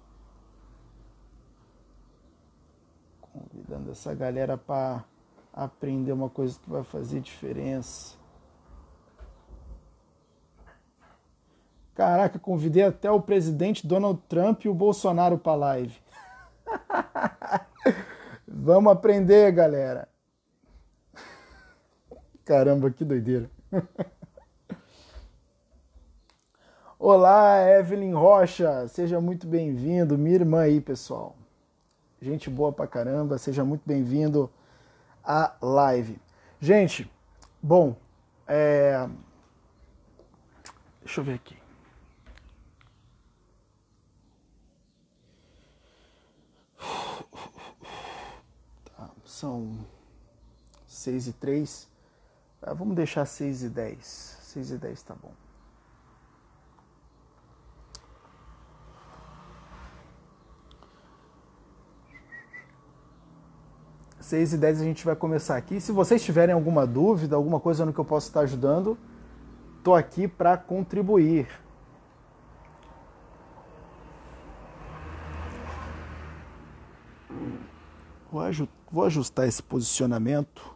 Convidando 3.23 3.91
essa 3.91 4.15
galera 4.15 4.59
para 4.59 5.14
aprender 5.55 6.11
uma 6.13 6.29
coisa 6.29 6.59
que 6.59 6.69
vai 6.69 6.83
fazer 6.83 7.21
diferença. 7.21 8.17
Caraca, 11.95 12.41
convidei 12.41 12.83
até 12.83 13.09
o 13.09 13.23
presidente 13.23 13.87
Donald 13.87 14.21
Trump 14.29 14.65
e 14.65 14.69
o 14.69 14.75
Bolsonaro 14.75 15.39
para 15.39 15.55
live. 15.55 15.97
Vamos 18.49 18.93
aprender, 18.93 19.53
galera. 19.53 20.09
Caramba, 22.45 22.91
que 22.91 23.05
doideira. 23.05 23.49
Olá, 26.99 27.61
Evelyn 27.79 28.15
Rocha, 28.15 28.89
seja 28.89 29.21
muito 29.21 29.47
bem-vindo, 29.47 30.19
minha 30.19 30.35
irmã 30.35 30.63
aí, 30.63 30.81
pessoal. 30.81 31.37
Gente 32.21 32.51
boa 32.51 32.73
pra 32.73 32.89
caramba, 32.89 33.39
seja 33.39 33.65
muito 33.65 33.83
bem-vindo 33.87 34.51
à 35.25 35.57
live. 35.61 36.21
Gente, 36.61 37.11
bom, 37.63 37.97
é... 38.47 39.09
deixa 41.03 41.21
eu 41.21 41.25
ver 41.25 41.35
aqui. 41.35 41.57
Tá, 48.97 49.11
são 49.25 49.87
6 50.87 51.29
e 51.29 51.33
3. 51.33 51.89
Ah, 52.63 52.75
vamos 52.75 52.95
deixar 52.95 53.27
6 53.27 53.65
e 53.65 53.69
10. 53.69 54.07
6 54.43 54.71
e 54.71 54.79
10 54.79 55.03
tá 55.03 55.15
bom. 55.15 55.44
Seis 64.25 64.55
e 64.55 64.57
dez 64.57 64.81
a 64.81 64.85
gente 64.85 65.05
vai 65.05 65.15
começar 65.15 65.55
aqui. 65.55 65.79
Se 65.79 65.93
vocês 65.93 66.25
tiverem 66.25 66.55
alguma 66.55 66.87
dúvida, 66.87 67.37
alguma 67.37 67.61
coisa 67.61 67.85
no 67.85 67.93
que 67.93 67.99
eu 67.99 68.07
posso 68.07 68.29
estar 68.29 68.41
ajudando, 68.41 68.97
tô 69.83 69.95
aqui 69.95 70.27
para 70.27 70.57
contribuir. 70.57 71.47
Vou 78.91 79.05
ajustar 79.05 79.47
esse 79.47 79.63
posicionamento 79.63 80.75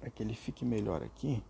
para 0.00 0.10
que 0.10 0.20
ele 0.20 0.34
fique 0.34 0.64
melhor 0.64 1.00
aqui. 1.00 1.44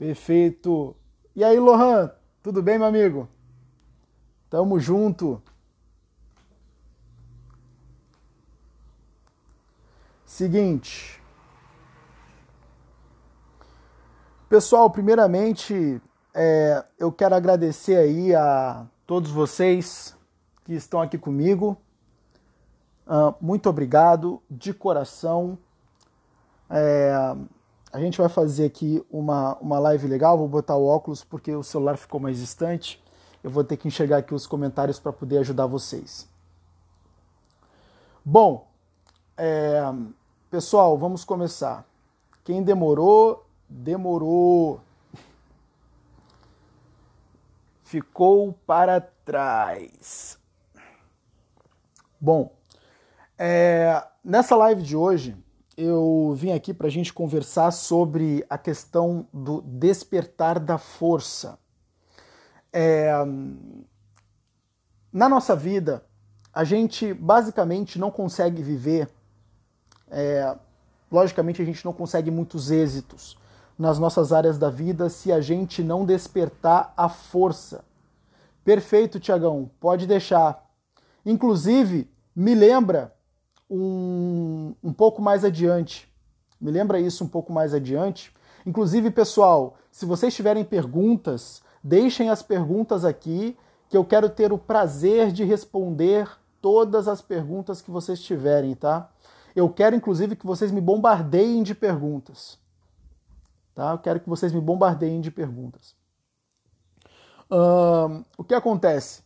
Perfeito. 0.00 0.96
E 1.36 1.44
aí, 1.44 1.58
Lohan, 1.58 2.10
tudo 2.42 2.62
bem, 2.62 2.78
meu 2.78 2.86
amigo? 2.86 3.28
Tamo 4.48 4.80
junto. 4.80 5.42
Seguinte. 10.24 11.22
Pessoal, 14.48 14.88
primeiramente, 14.88 16.00
é, 16.32 16.82
eu 16.98 17.12
quero 17.12 17.34
agradecer 17.34 17.96
aí 17.96 18.34
a 18.34 18.86
todos 19.06 19.30
vocês 19.30 20.16
que 20.64 20.72
estão 20.72 21.02
aqui 21.02 21.18
comigo. 21.18 21.76
Uh, 23.06 23.34
muito 23.38 23.68
obrigado 23.68 24.42
de 24.50 24.72
coração. 24.72 25.58
É, 26.70 27.36
a 27.92 27.98
gente 27.98 28.18
vai 28.18 28.28
fazer 28.28 28.66
aqui 28.66 29.04
uma, 29.10 29.56
uma 29.58 29.78
live 29.78 30.06
legal, 30.06 30.38
vou 30.38 30.48
botar 30.48 30.76
o 30.76 30.86
óculos 30.86 31.24
porque 31.24 31.54
o 31.54 31.62
celular 31.62 31.96
ficou 31.96 32.20
mais 32.20 32.38
distante. 32.38 33.02
Eu 33.42 33.50
vou 33.50 33.64
ter 33.64 33.76
que 33.76 33.88
enxergar 33.88 34.18
aqui 34.18 34.34
os 34.34 34.46
comentários 34.46 35.00
para 35.00 35.12
poder 35.12 35.38
ajudar 35.38 35.66
vocês. 35.66 36.28
Bom, 38.24 38.68
é, 39.36 39.82
pessoal, 40.50 40.96
vamos 40.96 41.24
começar. 41.24 41.84
Quem 42.44 42.62
demorou, 42.62 43.46
demorou. 43.68 44.80
Ficou 47.82 48.52
para 48.66 49.00
trás. 49.00 50.38
Bom, 52.20 52.52
é, 53.38 54.06
nessa 54.22 54.54
live 54.54 54.82
de 54.82 54.94
hoje, 54.94 55.34
eu 55.80 56.34
vim 56.36 56.52
aqui 56.52 56.74
para 56.74 56.88
a 56.88 56.90
gente 56.90 57.12
conversar 57.12 57.70
sobre 57.70 58.44
a 58.50 58.58
questão 58.58 59.26
do 59.32 59.62
despertar 59.62 60.60
da 60.60 60.76
força. 60.76 61.58
É, 62.70 63.10
na 65.10 65.28
nossa 65.28 65.56
vida, 65.56 66.04
a 66.52 66.64
gente 66.64 67.14
basicamente 67.14 67.98
não 67.98 68.10
consegue 68.10 68.62
viver, 68.62 69.08
é, 70.10 70.54
logicamente, 71.10 71.62
a 71.62 71.64
gente 71.64 71.84
não 71.84 71.94
consegue 71.94 72.30
muitos 72.30 72.70
êxitos 72.70 73.38
nas 73.78 73.98
nossas 73.98 74.34
áreas 74.34 74.58
da 74.58 74.68
vida 74.68 75.08
se 75.08 75.32
a 75.32 75.40
gente 75.40 75.82
não 75.82 76.04
despertar 76.04 76.92
a 76.94 77.08
força. 77.08 77.82
Perfeito, 78.62 79.18
Tiagão, 79.18 79.70
pode 79.80 80.06
deixar. 80.06 80.62
Inclusive, 81.24 82.10
me 82.36 82.54
lembra 82.54 83.14
um, 83.70 84.74
um 84.82 84.92
pouco 84.92 85.22
mais 85.22 85.44
adiante. 85.44 86.10
Me 86.60 86.70
lembra 86.70 87.00
isso 87.00 87.24
um 87.24 87.28
pouco 87.28 87.52
mais 87.52 87.72
adiante. 87.72 88.34
Inclusive, 88.66 89.10
pessoal, 89.10 89.76
se 89.90 90.04
vocês 90.04 90.34
tiverem 90.34 90.64
perguntas, 90.64 91.62
deixem 91.82 92.28
as 92.28 92.42
perguntas 92.42 93.04
aqui, 93.04 93.56
que 93.88 93.96
eu 93.96 94.04
quero 94.04 94.28
ter 94.28 94.52
o 94.52 94.58
prazer 94.58 95.32
de 95.32 95.44
responder 95.44 96.28
todas 96.60 97.08
as 97.08 97.22
perguntas 97.22 97.80
que 97.80 97.90
vocês 97.90 98.20
tiverem, 98.20 98.74
tá? 98.74 99.10
Eu 99.56 99.68
quero, 99.70 99.96
inclusive, 99.96 100.36
que 100.36 100.46
vocês 100.46 100.70
me 100.70 100.80
bombardeiem 100.80 101.62
de 101.62 101.74
perguntas. 101.74 102.58
Tá? 103.74 103.92
Eu 103.92 103.98
quero 103.98 104.20
que 104.20 104.28
vocês 104.28 104.52
me 104.52 104.60
bombardeiem 104.60 105.20
de 105.20 105.30
perguntas. 105.30 105.96
O 108.38 108.44
que 108.44 108.54
acontece? 108.54 109.22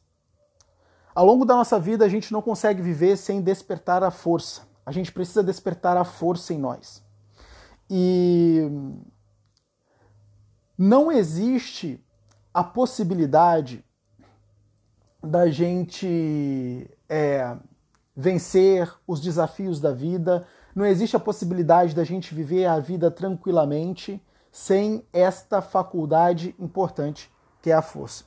Ao 1.14 1.24
longo 1.24 1.44
da 1.44 1.55
nossa 1.55 1.79
vida, 1.79 2.05
a 2.05 2.09
gente 2.09 2.33
não 2.33 2.42
consegue 2.42 2.83
viver 2.83 3.16
sem 3.16 3.40
despertar 3.40 4.03
a 4.03 4.11
força. 4.11 4.62
A 4.85 4.90
gente 4.90 5.12
precisa 5.12 5.42
despertar 5.42 5.96
a 5.96 6.05
força 6.05 6.53
em 6.53 6.59
nós. 6.59 7.03
E 7.88 8.68
não 10.77 11.12
existe 11.12 12.05
a 12.53 12.64
possibilidade 12.64 13.85
da 15.22 15.48
gente 15.48 16.90
é, 17.09 17.57
vencer 18.16 18.92
os 19.07 19.20
desafios 19.20 19.81
da 19.81 19.92
vida, 19.92 20.46
não 20.74 20.85
existe 20.85 21.16
a 21.16 21.20
possibilidade 21.20 21.94
da 21.94 22.05
gente 22.05 22.35
viver 22.35 22.66
a 22.66 22.81
vida 22.81 23.11
tranquilamente 23.11 24.20
sem 24.50 25.07
esta 25.12 25.62
faculdade 25.62 26.55
importante 26.59 27.33
que 27.62 27.70
é 27.70 27.74
a 27.74 27.83
força. 27.83 28.24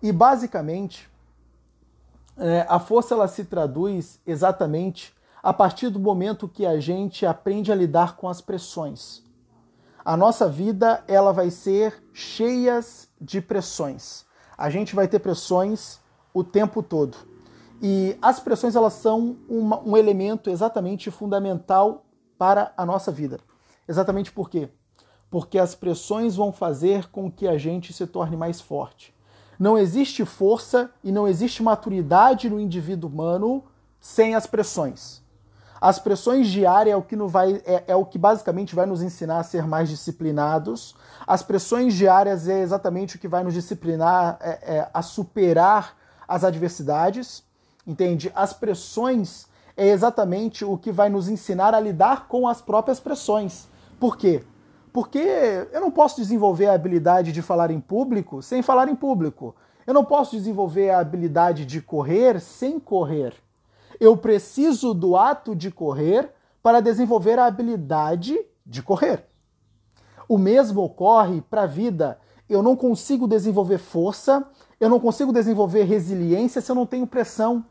E 0.00 0.10
basicamente, 0.12 1.11
é, 2.36 2.66
a 2.68 2.78
força 2.78 3.14
ela 3.14 3.28
se 3.28 3.44
traduz 3.44 4.20
exatamente 4.26 5.14
a 5.42 5.52
partir 5.52 5.88
do 5.88 5.98
momento 5.98 6.48
que 6.48 6.64
a 6.64 6.78
gente 6.78 7.26
aprende 7.26 7.72
a 7.72 7.74
lidar 7.74 8.16
com 8.16 8.28
as 8.28 8.40
pressões. 8.40 9.22
A 10.04 10.16
nossa 10.16 10.48
vida 10.48 11.04
ela 11.06 11.32
vai 11.32 11.50
ser 11.50 12.02
cheias 12.12 13.08
de 13.20 13.40
pressões. 13.40 14.24
A 14.56 14.70
gente 14.70 14.94
vai 14.94 15.08
ter 15.08 15.18
pressões 15.18 16.00
o 16.32 16.42
tempo 16.42 16.82
todo. 16.82 17.16
E 17.80 18.16
as 18.22 18.38
pressões 18.38 18.76
elas 18.76 18.94
são 18.94 19.36
uma, 19.48 19.80
um 19.80 19.96
elemento 19.96 20.48
exatamente 20.48 21.10
fundamental 21.10 22.04
para 22.38 22.72
a 22.76 22.86
nossa 22.86 23.10
vida. 23.10 23.40
Exatamente 23.88 24.32
por 24.32 24.48
quê? 24.48 24.68
Porque 25.30 25.58
as 25.58 25.74
pressões 25.74 26.36
vão 26.36 26.52
fazer 26.52 27.08
com 27.10 27.30
que 27.30 27.48
a 27.48 27.58
gente 27.58 27.92
se 27.92 28.06
torne 28.06 28.36
mais 28.36 28.60
forte. 28.60 29.14
Não 29.62 29.78
existe 29.78 30.24
força 30.24 30.90
e 31.04 31.12
não 31.12 31.28
existe 31.28 31.62
maturidade 31.62 32.50
no 32.50 32.58
indivíduo 32.58 33.08
humano 33.08 33.62
sem 34.00 34.34
as 34.34 34.44
pressões. 34.44 35.22
As 35.80 36.00
pressões 36.00 36.48
diárias 36.48 36.94
é 36.94 36.96
o 36.96 37.02
que, 37.02 37.14
vai, 37.14 37.62
é, 37.64 37.84
é, 37.86 37.94
o 37.94 38.04
que 38.04 38.18
basicamente 38.18 38.74
vai 38.74 38.86
nos 38.86 39.02
ensinar 39.02 39.38
a 39.38 39.44
ser 39.44 39.64
mais 39.64 39.88
disciplinados. 39.88 40.96
As 41.24 41.44
pressões 41.44 41.94
diárias 41.94 42.48
é 42.48 42.60
exatamente 42.60 43.14
o 43.14 43.20
que 43.20 43.28
vai 43.28 43.44
nos 43.44 43.54
disciplinar 43.54 44.36
é, 44.40 44.78
é, 44.78 44.90
a 44.92 45.00
superar 45.00 45.96
as 46.26 46.42
adversidades, 46.42 47.44
entende? 47.86 48.32
As 48.34 48.52
pressões 48.52 49.46
é 49.76 49.90
exatamente 49.90 50.64
o 50.64 50.76
que 50.76 50.90
vai 50.90 51.08
nos 51.08 51.28
ensinar 51.28 51.72
a 51.72 51.78
lidar 51.78 52.26
com 52.26 52.48
as 52.48 52.60
próprias 52.60 52.98
pressões. 52.98 53.68
Por 54.00 54.16
quê? 54.16 54.42
Porque 54.92 55.66
eu 55.72 55.80
não 55.80 55.90
posso 55.90 56.16
desenvolver 56.16 56.66
a 56.66 56.74
habilidade 56.74 57.32
de 57.32 57.40
falar 57.40 57.70
em 57.70 57.80
público 57.80 58.42
sem 58.42 58.60
falar 58.62 58.88
em 58.88 58.94
público. 58.94 59.54
Eu 59.86 59.94
não 59.94 60.04
posso 60.04 60.36
desenvolver 60.36 60.90
a 60.90 61.00
habilidade 61.00 61.64
de 61.64 61.80
correr 61.80 62.40
sem 62.40 62.78
correr. 62.78 63.34
Eu 63.98 64.16
preciso 64.16 64.92
do 64.92 65.16
ato 65.16 65.56
de 65.56 65.70
correr 65.70 66.30
para 66.62 66.80
desenvolver 66.80 67.38
a 67.38 67.46
habilidade 67.46 68.38
de 68.64 68.82
correr. 68.82 69.24
O 70.28 70.38
mesmo 70.38 70.82
ocorre 70.82 71.40
para 71.40 71.62
a 71.62 71.66
vida. 71.66 72.18
Eu 72.48 72.62
não 72.62 72.76
consigo 72.76 73.26
desenvolver 73.26 73.78
força, 73.78 74.46
eu 74.78 74.88
não 74.88 75.00
consigo 75.00 75.32
desenvolver 75.32 75.84
resiliência 75.84 76.60
se 76.60 76.70
eu 76.70 76.76
não 76.76 76.86
tenho 76.86 77.06
pressão. 77.06 77.64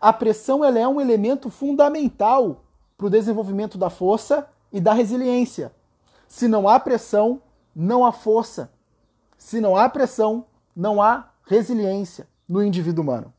A 0.00 0.12
pressão 0.12 0.64
ela 0.64 0.78
é 0.78 0.86
um 0.86 1.00
elemento 1.00 1.50
fundamental 1.50 2.64
para 2.96 3.06
o 3.06 3.10
desenvolvimento 3.10 3.76
da 3.76 3.90
força 3.90 4.48
e 4.72 4.80
da 4.80 4.92
resiliência. 4.92 5.72
Se 6.30 6.46
não 6.46 6.68
há 6.68 6.78
pressão, 6.78 7.42
não 7.74 8.06
há 8.06 8.12
força. 8.12 8.70
Se 9.36 9.60
não 9.60 9.76
há 9.76 9.88
pressão, 9.88 10.46
não 10.76 11.02
há 11.02 11.28
resiliência 11.44 12.28
no 12.48 12.62
indivíduo 12.62 13.02
humano. 13.02 13.34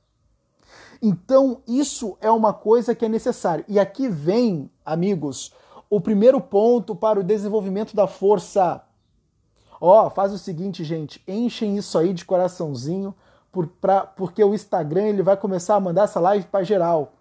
Então, 1.02 1.62
isso 1.66 2.18
é 2.20 2.30
uma 2.30 2.54
coisa 2.54 2.94
que 2.94 3.06
é 3.06 3.08
necessária. 3.08 3.64
E 3.66 3.80
aqui 3.80 4.10
vem, 4.10 4.70
amigos, 4.86 5.54
o 5.90 6.02
primeiro 6.02 6.42
ponto 6.42 6.94
para 6.94 7.18
o 7.18 7.24
desenvolvimento 7.24 7.96
da 7.96 8.08
força. 8.08 8.84
Ó, 9.80 10.08
oh, 10.08 10.10
faz 10.10 10.34
o 10.34 10.38
seguinte, 10.38 10.84
gente, 10.84 11.24
enchem 11.26 11.78
isso 11.78 11.98
aí 11.98 12.14
de 12.14 12.26
coraçãozinho, 12.26 13.16
por, 13.54 13.68
pra, 13.68 14.02
porque 14.02 14.44
o 14.44 14.54
Instagram 14.54 15.04
ele 15.04 15.24
vai 15.24 15.38
começar 15.38 15.76
a 15.76 15.80
mandar 15.80 16.04
essa 16.04 16.20
live 16.20 16.46
para 16.46 16.66
geral. 16.66 17.14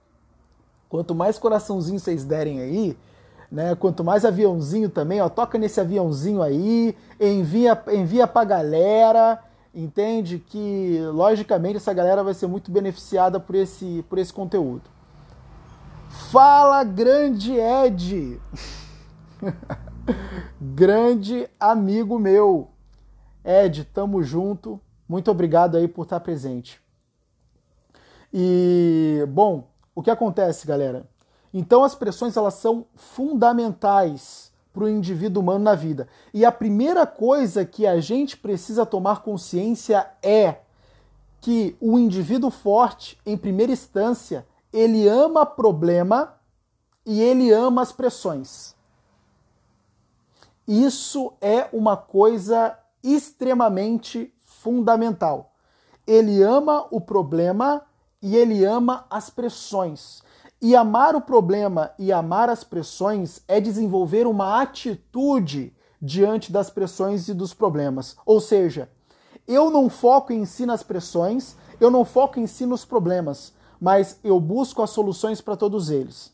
Quanto 0.89 1.15
mais 1.15 1.39
coraçãozinho 1.39 2.01
vocês 2.01 2.25
derem 2.25 2.61
aí, 2.61 2.99
né? 3.51 3.75
Quanto 3.75 4.05
mais 4.05 4.25
aviãozinho 4.25 4.89
também, 4.89 5.21
ó, 5.21 5.29
toca 5.29 5.59
nesse 5.59 5.81
aviãozinho 5.81 6.43
aí, 6.43 6.97
envia 7.21 7.83
envia 7.93 8.27
pra 8.27 8.45
galera 8.45 9.41
entende 9.75 10.39
que, 10.39 11.01
logicamente, 11.13 11.77
essa 11.77 11.93
galera 11.93 12.23
vai 12.23 12.35
ser 12.35 12.47
muito 12.47 12.71
beneficiada 12.71 13.39
por 13.39 13.55
esse, 13.55 14.05
por 14.09 14.19
esse 14.19 14.33
conteúdo. 14.33 14.83
Fala, 16.31 16.83
grande 16.83 17.53
Ed! 17.53 18.41
grande 20.61 21.49
amigo 21.59 22.19
meu. 22.19 22.71
Ed, 23.45 23.85
tamo 23.85 24.23
junto. 24.23 24.81
Muito 25.09 25.31
obrigado 25.31 25.77
aí 25.77 25.89
por 25.89 26.03
estar 26.03 26.21
presente. 26.21 26.81
E, 28.33 29.25
bom, 29.29 29.69
o 29.95 30.03
que 30.03 30.11
acontece, 30.11 30.67
galera? 30.67 31.05
Então 31.53 31.83
as 31.83 31.95
pressões 31.95 32.37
elas 32.37 32.55
são 32.55 32.87
fundamentais 32.95 34.51
para 34.73 34.85
o 34.85 34.89
indivíduo 34.89 35.43
humano 35.43 35.65
na 35.65 35.75
vida. 35.75 36.09
E 36.33 36.45
a 36.45 36.53
primeira 36.53 37.07
coisa 37.07 37.65
que 37.65 37.87
a 37.87 38.01
gente 38.01 38.37
precisa 38.37 38.87
tomar 38.87 39.23
consciência 39.23 40.09
é 40.23 40.57
que 41.41 41.77
o 41.81 41.99
indivíduo 41.99 42.51
forte, 42.51 43.19
em 43.25 43.37
primeira 43.37 43.73
instância, 43.73 44.47
ele 44.73 45.09
ama 45.09 45.45
problema 45.45 46.35
e 47.05 47.21
ele 47.21 47.51
ama 47.51 47.83
as 47.83 47.91
pressões. 47.91 48.75
Isso 50.69 51.33
é 51.41 51.69
uma 51.73 51.97
coisa 51.97 52.79
extremamente 53.03 54.33
fundamental. 54.45 55.53
Ele 56.07 56.43
ama 56.43 56.87
o 56.91 57.01
problema 57.01 57.83
e 58.23 58.37
ele 58.37 58.65
ama 58.65 59.07
as 59.11 59.31
pressões. 59.31 60.23
E 60.63 60.77
amar 60.77 61.17
o 61.17 61.23
problema 61.23 61.91
e 61.99 62.13
amar 62.13 62.51
as 62.51 62.63
pressões 62.63 63.41
é 63.49 63.61
desenvolver 63.61 64.27
uma 64.27 64.61
atitude 64.61 65.73
diante 66.01 66.53
das 66.53 66.69
pressões 66.69 67.29
e 67.29 67.35
dos 67.35 67.55
problemas. 67.55 68.17
Ou 68.27 68.41
seja, 68.41 68.91
eu 69.49 69.71
não 69.71 69.89
foco 69.89 70.33
em 70.35 70.45
si 70.45 70.67
nas 70.67 70.83
pressões, 70.83 71.57
eu 71.81 71.91
não 71.91 72.05
foco 72.05 72.39
em 72.39 72.47
si 72.47 72.67
nos 72.67 72.85
problemas, 72.85 73.55
mas 73.81 74.21
eu 74.23 74.39
busco 74.39 74.83
as 74.83 74.91
soluções 74.91 75.41
para 75.41 75.57
todos 75.57 75.89
eles. 75.89 76.31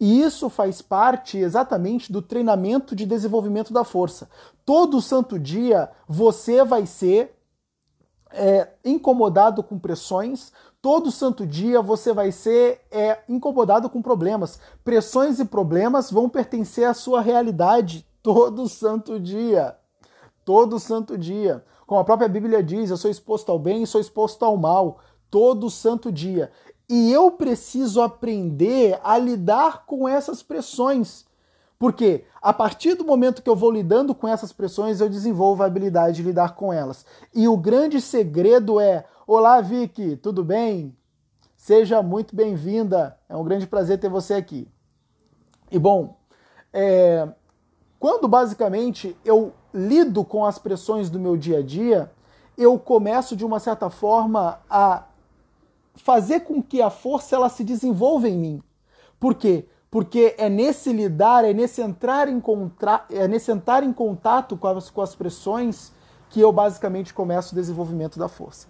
E 0.00 0.20
isso 0.20 0.50
faz 0.50 0.82
parte 0.82 1.38
exatamente 1.38 2.12
do 2.12 2.20
treinamento 2.20 2.94
de 2.94 3.06
desenvolvimento 3.06 3.72
da 3.72 3.84
força. 3.84 4.28
Todo 4.64 5.00
santo 5.00 5.38
dia 5.38 5.90
você 6.08 6.64
vai 6.64 6.86
ser 6.86 7.37
é, 8.32 8.68
incomodado 8.84 9.62
com 9.62 9.78
pressões, 9.78 10.52
todo 10.80 11.10
santo 11.10 11.46
dia 11.46 11.80
você 11.80 12.12
vai 12.12 12.32
ser 12.32 12.80
é, 12.90 13.18
incomodado 13.28 13.88
com 13.88 14.02
problemas. 14.02 14.58
Pressões 14.84 15.38
e 15.38 15.44
problemas 15.44 16.10
vão 16.10 16.28
pertencer 16.28 16.84
à 16.84 16.94
sua 16.94 17.20
realidade 17.20 18.06
todo 18.22 18.68
santo 18.68 19.18
dia. 19.18 19.76
Todo 20.44 20.78
santo 20.78 21.16
dia. 21.16 21.64
Como 21.86 22.00
a 22.00 22.04
própria 22.04 22.28
Bíblia 22.28 22.62
diz, 22.62 22.90
eu 22.90 22.96
sou 22.96 23.10
exposto 23.10 23.50
ao 23.50 23.58
bem 23.58 23.82
e 23.82 23.86
sou 23.86 24.00
exposto 24.00 24.44
ao 24.44 24.56
mal 24.56 24.98
todo 25.30 25.70
santo 25.70 26.12
dia. 26.12 26.50
E 26.88 27.12
eu 27.12 27.30
preciso 27.30 28.00
aprender 28.00 28.98
a 29.02 29.18
lidar 29.18 29.84
com 29.84 30.08
essas 30.08 30.42
pressões. 30.42 31.26
Porque 31.78 32.24
a 32.42 32.52
partir 32.52 32.94
do 32.94 33.04
momento 33.04 33.42
que 33.42 33.48
eu 33.48 33.54
vou 33.54 33.70
lidando 33.70 34.14
com 34.14 34.26
essas 34.26 34.52
pressões, 34.52 35.00
eu 35.00 35.08
desenvolvo 35.08 35.62
a 35.62 35.66
habilidade 35.66 36.16
de 36.16 36.22
lidar 36.22 36.54
com 36.54 36.72
elas. 36.72 37.06
E 37.32 37.46
o 37.46 37.56
grande 37.56 38.00
segredo 38.00 38.80
é: 38.80 39.04
Olá, 39.26 39.60
Vicky, 39.60 40.16
tudo 40.16 40.42
bem? 40.44 40.96
Seja 41.56 42.02
muito 42.02 42.34
bem-vinda. 42.34 43.16
É 43.28 43.36
um 43.36 43.44
grande 43.44 43.66
prazer 43.66 43.98
ter 44.00 44.08
você 44.08 44.34
aqui. 44.34 44.66
E 45.70 45.78
bom, 45.78 46.16
é, 46.72 47.28
quando 48.00 48.26
basicamente 48.26 49.16
eu 49.24 49.52
lido 49.72 50.24
com 50.24 50.44
as 50.44 50.58
pressões 50.58 51.10
do 51.10 51.20
meu 51.20 51.36
dia 51.36 51.58
a 51.58 51.62
dia, 51.62 52.10
eu 52.56 52.76
começo 52.78 53.36
de 53.36 53.44
uma 53.44 53.60
certa 53.60 53.88
forma 53.88 54.60
a 54.68 55.04
fazer 55.94 56.40
com 56.40 56.62
que 56.62 56.82
a 56.82 56.90
força 56.90 57.36
ela 57.36 57.48
se 57.48 57.62
desenvolva 57.62 58.28
em 58.28 58.36
mim. 58.36 58.62
Por 59.20 59.34
quê? 59.34 59.68
Porque 59.90 60.34
é 60.36 60.48
nesse 60.48 60.92
lidar, 60.92 61.44
é 61.44 61.52
nesse 61.52 61.80
entrar 61.80 62.28
em, 62.28 62.40
contra... 62.40 63.04
é 63.10 63.26
nesse 63.26 63.50
entrar 63.50 63.82
em 63.82 63.92
contato 63.92 64.56
com 64.56 64.66
as, 64.66 64.90
com 64.90 65.00
as 65.00 65.14
pressões 65.14 65.92
que 66.28 66.40
eu 66.40 66.52
basicamente 66.52 67.14
começo 67.14 67.52
o 67.52 67.54
desenvolvimento 67.54 68.18
da 68.18 68.28
força. 68.28 68.66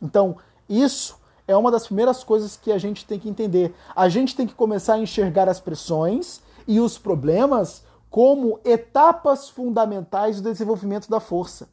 Então, 0.00 0.36
isso 0.68 1.16
é 1.46 1.56
uma 1.56 1.70
das 1.70 1.86
primeiras 1.86 2.24
coisas 2.24 2.56
que 2.56 2.72
a 2.72 2.78
gente 2.78 3.06
tem 3.06 3.20
que 3.20 3.28
entender. 3.28 3.74
A 3.94 4.08
gente 4.08 4.34
tem 4.34 4.46
que 4.46 4.54
começar 4.54 4.94
a 4.94 4.98
enxergar 4.98 5.48
as 5.48 5.60
pressões 5.60 6.40
e 6.66 6.80
os 6.80 6.98
problemas 6.98 7.84
como 8.10 8.60
etapas 8.64 9.48
fundamentais 9.48 10.40
do 10.40 10.50
desenvolvimento 10.50 11.08
da 11.08 11.20
força. 11.20 11.68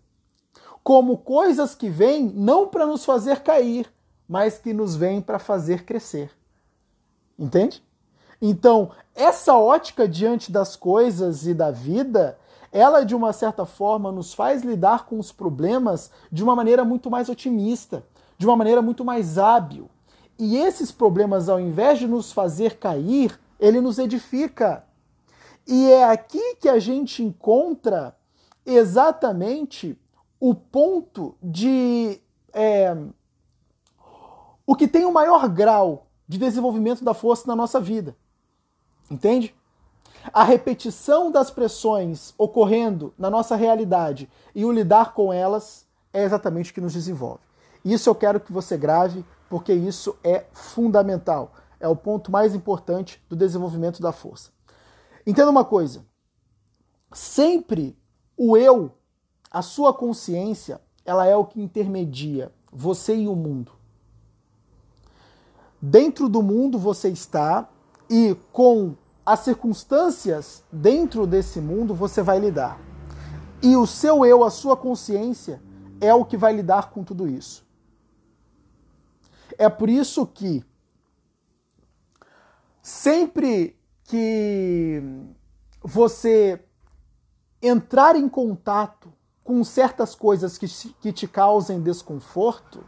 Como 0.83 1.17
coisas 1.17 1.75
que 1.75 1.89
vêm 1.89 2.23
não 2.23 2.67
para 2.67 2.85
nos 2.85 3.03
fazer 3.03 3.41
cair, 3.41 3.91
mas 4.27 4.57
que 4.57 4.73
nos 4.73 4.95
vêm 4.95 5.21
para 5.21 5.39
fazer 5.39 5.83
crescer. 5.83 6.31
Entende? 7.37 7.83
Então, 8.41 8.91
essa 9.15 9.55
ótica 9.57 10.07
diante 10.07 10.51
das 10.51 10.75
coisas 10.75 11.45
e 11.45 11.53
da 11.53 11.71
vida, 11.71 12.37
ela 12.71 13.03
de 13.03 13.15
uma 13.15 13.33
certa 13.33 13.65
forma 13.65 14.11
nos 14.11 14.33
faz 14.33 14.63
lidar 14.63 15.05
com 15.05 15.19
os 15.19 15.31
problemas 15.31 16.09
de 16.31 16.43
uma 16.43 16.55
maneira 16.55 16.85
muito 16.85 17.09
mais 17.09 17.27
otimista, 17.27 18.03
de 18.37 18.45
uma 18.45 18.55
maneira 18.55 18.81
muito 18.81 19.03
mais 19.03 19.37
hábil. 19.37 19.89
E 20.37 20.57
esses 20.57 20.91
problemas, 20.91 21.49
ao 21.49 21.59
invés 21.59 21.99
de 21.99 22.07
nos 22.07 22.31
fazer 22.31 22.77
cair, 22.77 23.37
ele 23.59 23.81
nos 23.81 23.99
edifica. 23.99 24.85
E 25.67 25.91
é 25.91 26.05
aqui 26.05 26.55
que 26.55 26.69
a 26.69 26.79
gente 26.79 27.21
encontra 27.21 28.15
exatamente 28.65 29.99
o 30.39 30.55
ponto 30.55 31.35
de. 31.43 32.21
É, 32.53 32.95
o 34.65 34.75
que 34.75 34.87
tem 34.87 35.03
o 35.03 35.11
maior 35.11 35.49
grau 35.49 36.07
de 36.27 36.37
desenvolvimento 36.37 37.03
da 37.03 37.13
força 37.13 37.45
na 37.47 37.55
nossa 37.55 37.79
vida. 37.79 38.15
Entende? 39.09 39.55
A 40.33 40.43
repetição 40.43 41.31
das 41.31 41.49
pressões 41.49 42.33
ocorrendo 42.37 43.13
na 43.17 43.29
nossa 43.29 43.55
realidade 43.55 44.29
e 44.53 44.65
o 44.65 44.71
lidar 44.71 45.13
com 45.13 45.31
elas 45.31 45.87
é 46.13 46.23
exatamente 46.23 46.71
o 46.71 46.73
que 46.73 46.81
nos 46.81 46.93
desenvolve. 46.93 47.41
Isso 47.83 48.09
eu 48.09 48.15
quero 48.15 48.39
que 48.39 48.51
você 48.51 48.77
grave, 48.77 49.23
porque 49.49 49.73
isso 49.73 50.15
é 50.23 50.45
fundamental. 50.51 51.53
É 51.79 51.87
o 51.87 51.95
ponto 51.95 52.31
mais 52.31 52.53
importante 52.53 53.23
do 53.29 53.35
desenvolvimento 53.35 54.01
da 54.01 54.11
força. 54.11 54.51
Entenda 55.25 55.49
uma 55.49 55.63
coisa: 55.63 56.05
sempre 57.13 57.97
o 58.35 58.57
eu, 58.57 58.91
a 59.49 59.61
sua 59.61 59.93
consciência, 59.93 60.81
ela 61.05 61.25
é 61.25 61.35
o 61.35 61.45
que 61.45 61.61
intermedia 61.61 62.51
você 62.71 63.15
e 63.15 63.27
o 63.27 63.35
mundo. 63.35 63.71
Dentro 65.81 66.27
do 66.27 66.43
mundo 66.43 66.77
você 66.77 67.09
está 67.09 67.69
e 68.09 68.35
com 68.51 68.95
as 69.29 69.41
circunstâncias 69.41 70.63
dentro 70.71 71.27
desse 71.27 71.61
mundo 71.61 71.93
você 71.93 72.23
vai 72.23 72.39
lidar. 72.39 72.81
E 73.61 73.75
o 73.75 73.85
seu 73.85 74.25
eu, 74.25 74.43
a 74.43 74.49
sua 74.49 74.75
consciência, 74.75 75.61
é 76.01 76.11
o 76.11 76.25
que 76.25 76.35
vai 76.35 76.51
lidar 76.51 76.89
com 76.89 77.03
tudo 77.03 77.27
isso. 77.27 77.63
É 79.55 79.69
por 79.69 79.87
isso 79.87 80.25
que 80.25 80.65
sempre 82.81 83.79
que 84.05 84.99
você 85.83 86.65
entrar 87.61 88.15
em 88.15 88.27
contato 88.27 89.13
com 89.43 89.63
certas 89.63 90.15
coisas 90.15 90.57
que, 90.57 90.65
que 90.99 91.13
te 91.13 91.27
causem 91.27 91.83
desconforto, 91.83 92.83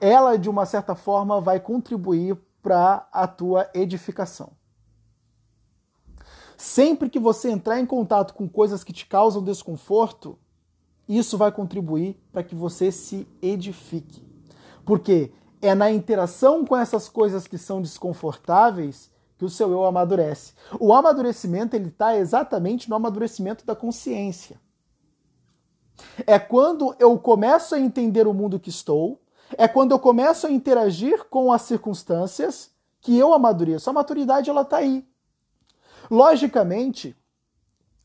ela 0.00 0.36
de 0.36 0.50
uma 0.50 0.66
certa 0.66 0.96
forma 0.96 1.40
vai 1.40 1.60
contribuir 1.60 2.36
para 2.60 3.06
a 3.12 3.28
tua 3.28 3.70
edificação. 3.72 4.50
Sempre 6.56 7.10
que 7.10 7.18
você 7.18 7.50
entrar 7.50 7.78
em 7.78 7.86
contato 7.86 8.34
com 8.34 8.48
coisas 8.48 8.82
que 8.82 8.92
te 8.92 9.06
causam 9.06 9.42
desconforto, 9.42 10.38
isso 11.08 11.36
vai 11.36 11.52
contribuir 11.52 12.18
para 12.32 12.42
que 12.42 12.54
você 12.54 12.90
se 12.90 13.28
edifique. 13.42 14.24
Porque 14.84 15.32
é 15.60 15.74
na 15.74 15.90
interação 15.90 16.64
com 16.64 16.76
essas 16.76 17.08
coisas 17.08 17.46
que 17.46 17.58
são 17.58 17.80
desconfortáveis 17.82 19.10
que 19.38 19.44
o 19.44 19.50
seu 19.50 19.70
eu 19.70 19.84
amadurece. 19.84 20.54
O 20.80 20.92
amadurecimento 20.92 21.76
ele 21.76 21.88
está 21.88 22.16
exatamente 22.16 22.88
no 22.88 22.96
amadurecimento 22.96 23.66
da 23.66 23.76
consciência. 23.76 24.58
É 26.26 26.38
quando 26.38 26.94
eu 26.98 27.18
começo 27.18 27.74
a 27.74 27.80
entender 27.80 28.26
o 28.26 28.34
mundo 28.34 28.58
que 28.58 28.70
estou, 28.70 29.20
é 29.56 29.68
quando 29.68 29.92
eu 29.92 29.98
começo 29.98 30.46
a 30.46 30.50
interagir 30.50 31.24
com 31.28 31.52
as 31.52 31.62
circunstâncias 31.62 32.70
que 33.00 33.16
eu 33.16 33.32
amadureço. 33.32 33.88
A 33.88 33.92
maturidade 33.92 34.50
ela 34.50 34.62
está 34.62 34.78
aí. 34.78 35.06
Logicamente, 36.10 37.16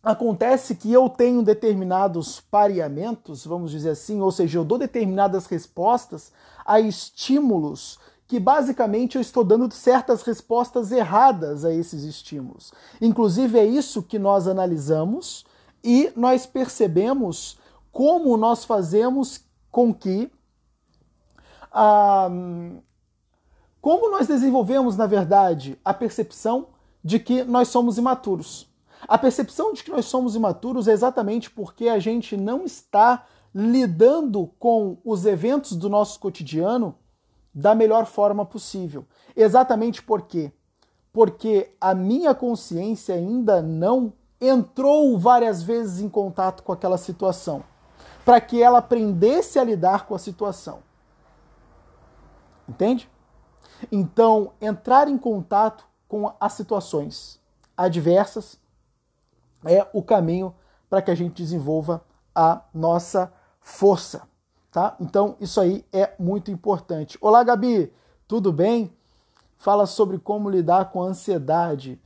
acontece 0.03 0.75
que 0.75 0.91
eu 0.91 1.07
tenho 1.07 1.43
determinados 1.43 2.39
pareamentos, 2.39 3.45
vamos 3.45 3.71
dizer 3.71 3.91
assim, 3.91 4.21
ou 4.21 4.31
seja, 4.31 4.57
eu 4.57 4.65
dou 4.65 4.77
determinadas 4.77 5.45
respostas 5.45 6.31
a 6.65 6.79
estímulos 6.79 7.99
que 8.27 8.39
basicamente 8.39 9.15
eu 9.15 9.21
estou 9.21 9.43
dando 9.43 9.69
certas 9.73 10.21
respostas 10.21 10.91
erradas 10.91 11.65
a 11.65 11.73
esses 11.73 12.03
estímulos. 12.03 12.71
Inclusive 13.01 13.59
é 13.59 13.65
isso 13.65 14.01
que 14.01 14.17
nós 14.17 14.47
analisamos 14.47 15.45
e 15.83 16.11
nós 16.15 16.45
percebemos 16.45 17.59
como 17.91 18.37
nós 18.37 18.63
fazemos 18.63 19.43
com 19.69 19.93
que 19.93 20.31
ah, 21.73 22.29
como 23.81 24.11
nós 24.11 24.27
desenvolvemos, 24.27 24.95
na 24.95 25.07
verdade, 25.07 25.77
a 25.83 25.93
percepção 25.93 26.67
de 27.03 27.19
que 27.19 27.43
nós 27.43 27.67
somos 27.67 27.97
imaturos. 27.97 28.69
A 29.07 29.17
percepção 29.17 29.73
de 29.73 29.83
que 29.83 29.91
nós 29.91 30.05
somos 30.05 30.35
imaturos 30.35 30.87
é 30.87 30.91
exatamente 30.91 31.49
porque 31.49 31.87
a 31.87 31.99
gente 31.99 32.37
não 32.37 32.63
está 32.65 33.25
lidando 33.53 34.49
com 34.59 34.97
os 35.03 35.25
eventos 35.25 35.75
do 35.75 35.89
nosso 35.89 36.19
cotidiano 36.19 36.95
da 37.53 37.75
melhor 37.75 38.05
forma 38.05 38.45
possível. 38.45 39.05
Exatamente 39.35 40.01
por 40.01 40.21
quê? 40.23 40.51
Porque 41.11 41.75
a 41.81 41.93
minha 41.93 42.33
consciência 42.33 43.15
ainda 43.15 43.61
não 43.61 44.13
entrou 44.39 45.17
várias 45.17 45.61
vezes 45.61 46.01
em 46.01 46.09
contato 46.09 46.63
com 46.63 46.71
aquela 46.71 46.97
situação, 46.97 47.63
para 48.23 48.39
que 48.39 48.61
ela 48.61 48.79
aprendesse 48.79 49.59
a 49.59 49.63
lidar 49.63 50.05
com 50.05 50.15
a 50.15 50.19
situação. 50.19 50.79
Entende? 52.67 53.09
Então, 53.91 54.53
entrar 54.61 55.07
em 55.07 55.17
contato 55.17 55.85
com 56.11 56.29
as 56.41 56.51
situações 56.51 57.39
adversas 57.77 58.59
é 59.63 59.87
o 59.93 60.03
caminho 60.03 60.53
para 60.89 61.01
que 61.01 61.09
a 61.09 61.15
gente 61.15 61.41
desenvolva 61.41 62.03
a 62.35 62.63
nossa 62.73 63.31
força, 63.61 64.23
tá? 64.69 64.93
Então, 64.99 65.37
isso 65.39 65.61
aí 65.61 65.85
é 65.93 66.11
muito 66.19 66.51
importante. 66.51 67.17
Olá, 67.21 67.41
Gabi, 67.45 67.93
tudo 68.27 68.51
bem? 68.51 68.93
Fala 69.57 69.85
sobre 69.85 70.19
como 70.19 70.49
lidar 70.49 70.91
com 70.91 71.01
a 71.01 71.05
ansiedade. 71.05 71.97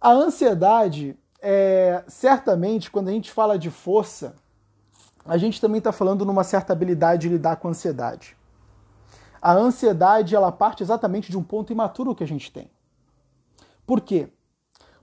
A 0.00 0.12
ansiedade, 0.12 1.14
é, 1.42 2.02
certamente, 2.08 2.90
quando 2.90 3.08
a 3.08 3.12
gente 3.12 3.30
fala 3.30 3.58
de 3.58 3.70
força, 3.70 4.36
a 5.22 5.36
gente 5.36 5.60
também 5.60 5.80
está 5.80 5.92
falando 5.92 6.24
numa 6.24 6.44
certa 6.44 6.72
habilidade 6.72 7.28
de 7.28 7.34
lidar 7.34 7.56
com 7.56 7.68
a 7.68 7.72
ansiedade. 7.72 8.34
A 9.42 9.52
ansiedade, 9.52 10.34
ela 10.34 10.50
parte 10.50 10.82
exatamente 10.82 11.30
de 11.30 11.36
um 11.36 11.42
ponto 11.42 11.74
imaturo 11.74 12.14
que 12.14 12.24
a 12.24 12.26
gente 12.26 12.50
tem. 12.50 12.70
Por 13.86 14.00
quê? 14.00 14.28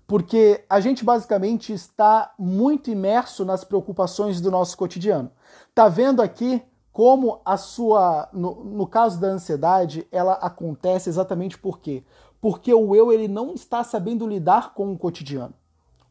Porque 0.08 0.66
a 0.70 0.80
gente 0.80 1.06
basicamente 1.06 1.72
está 1.72 2.34
muito 2.38 2.90
imerso 2.90 3.46
nas 3.46 3.64
preocupações 3.64 4.42
do 4.42 4.50
nosso 4.50 4.76
cotidiano. 4.78 5.32
Tá 5.76 5.88
vendo 5.88 6.22
aqui 6.22 6.64
como 6.92 7.42
a 7.46 7.58
sua, 7.58 8.28
no, 8.34 8.64
no 8.64 8.88
caso 8.88 9.20
da 9.20 9.28
ansiedade, 9.28 10.08
ela 10.12 10.34
acontece 10.34 11.10
exatamente 11.10 11.58
por 11.58 11.80
quê? 11.80 12.04
Porque 12.42 12.74
o 12.74 12.96
eu 12.96 13.12
ele 13.12 13.28
não 13.28 13.54
está 13.54 13.84
sabendo 13.84 14.28
lidar 14.28 14.74
com 14.74 14.92
o 14.92 14.98
cotidiano. 14.98 15.54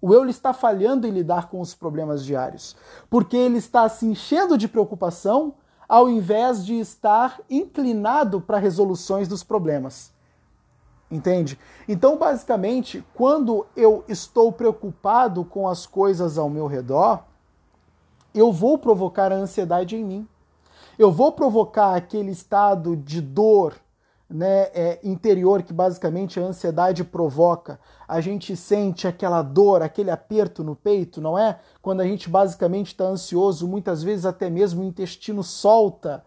O 0.01 0.15
eu 0.15 0.29
está 0.29 0.53
falhando 0.53 1.07
em 1.07 1.11
lidar 1.11 1.49
com 1.49 1.61
os 1.61 1.75
problemas 1.75 2.25
diários, 2.25 2.77
porque 3.11 3.37
ele 3.37 3.59
está 3.59 3.89
se 3.89 4.07
enchendo 4.07 4.57
de 4.57 4.69
preocupação 4.69 5.55
ao 5.89 6.09
invés 6.09 6.65
de 6.65 6.75
estar 6.79 7.41
inclinado 7.51 8.41
para 8.41 8.59
resoluções 8.59 9.27
dos 9.27 9.43
problemas. 9.43 10.13
Entende? 11.11 11.59
Então, 11.89 12.19
basicamente, 12.19 13.03
quando 13.15 13.67
eu 13.75 14.05
estou 14.07 14.53
preocupado 14.53 15.45
com 15.45 15.67
as 15.67 15.87
coisas 15.87 16.37
ao 16.37 16.51
meu 16.51 16.67
redor, 16.67 17.25
eu 18.35 18.53
vou 18.53 18.77
provocar 18.77 19.33
a 19.33 19.37
ansiedade 19.37 19.97
em 19.97 20.05
mim. 20.05 20.29
Eu 20.99 21.11
vou 21.11 21.33
provocar 21.33 21.95
aquele 21.95 22.31
estado 22.31 22.95
de 22.95 23.23
dor 23.23 23.75
né, 24.29 24.69
é, 24.75 25.01
interior 25.03 25.63
que 25.63 25.73
basicamente 25.73 26.39
a 26.39 26.43
ansiedade 26.43 27.03
provoca. 27.03 27.81
A 28.07 28.21
gente 28.21 28.55
sente 28.55 29.09
aquela 29.09 29.41
dor, 29.41 29.81
aquele 29.81 30.11
aperto 30.11 30.63
no 30.63 30.77
peito, 30.77 31.21
não 31.21 31.39
é? 31.39 31.59
Quando 31.81 32.01
a 32.01 32.05
gente 32.05 32.29
basicamente 32.29 32.89
está 32.89 33.05
ansioso, 33.05 33.67
muitas 33.67 34.03
vezes 34.03 34.27
até 34.27 34.51
mesmo 34.51 34.83
o 34.83 34.85
intestino 34.85 35.43
solta. 35.43 36.23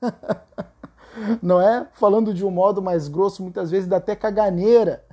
não 1.42 1.60
é? 1.60 1.86
Falando 1.94 2.32
de 2.32 2.44
um 2.44 2.50
modo 2.50 2.82
mais 2.82 3.08
grosso, 3.08 3.42
muitas 3.42 3.70
vezes 3.70 3.88
dá 3.88 3.96
até 3.96 4.14
caganeira. 4.14 5.04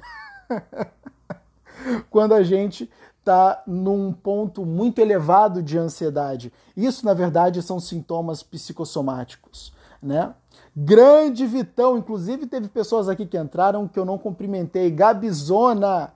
Quando 2.10 2.34
a 2.34 2.44
gente 2.44 2.90
está 3.20 3.64
num 3.66 4.12
ponto 4.12 4.66
muito 4.66 5.00
elevado 5.00 5.64
de 5.64 5.78
ansiedade. 5.78 6.52
Isso, 6.76 7.06
na 7.06 7.14
verdade, 7.14 7.62
são 7.62 7.80
sintomas 7.80 8.44
psicossomáticos, 8.44 9.74
né? 10.02 10.34
Grande 10.76 11.46
Vitão, 11.46 11.98
inclusive 11.98 12.48
teve 12.48 12.68
pessoas 12.68 13.08
aqui 13.08 13.26
que 13.26 13.38
entraram 13.38 13.88
que 13.88 13.98
eu 13.98 14.04
não 14.04 14.18
cumprimentei. 14.18 14.92
Gabizona, 14.92 16.12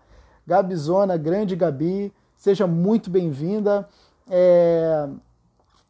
Gabizona, 0.46 1.16
grande 1.16 1.56
Gabi, 1.56 2.12
seja 2.36 2.68
muito 2.68 3.10
bem-vinda. 3.10 3.88
É... 4.30 5.08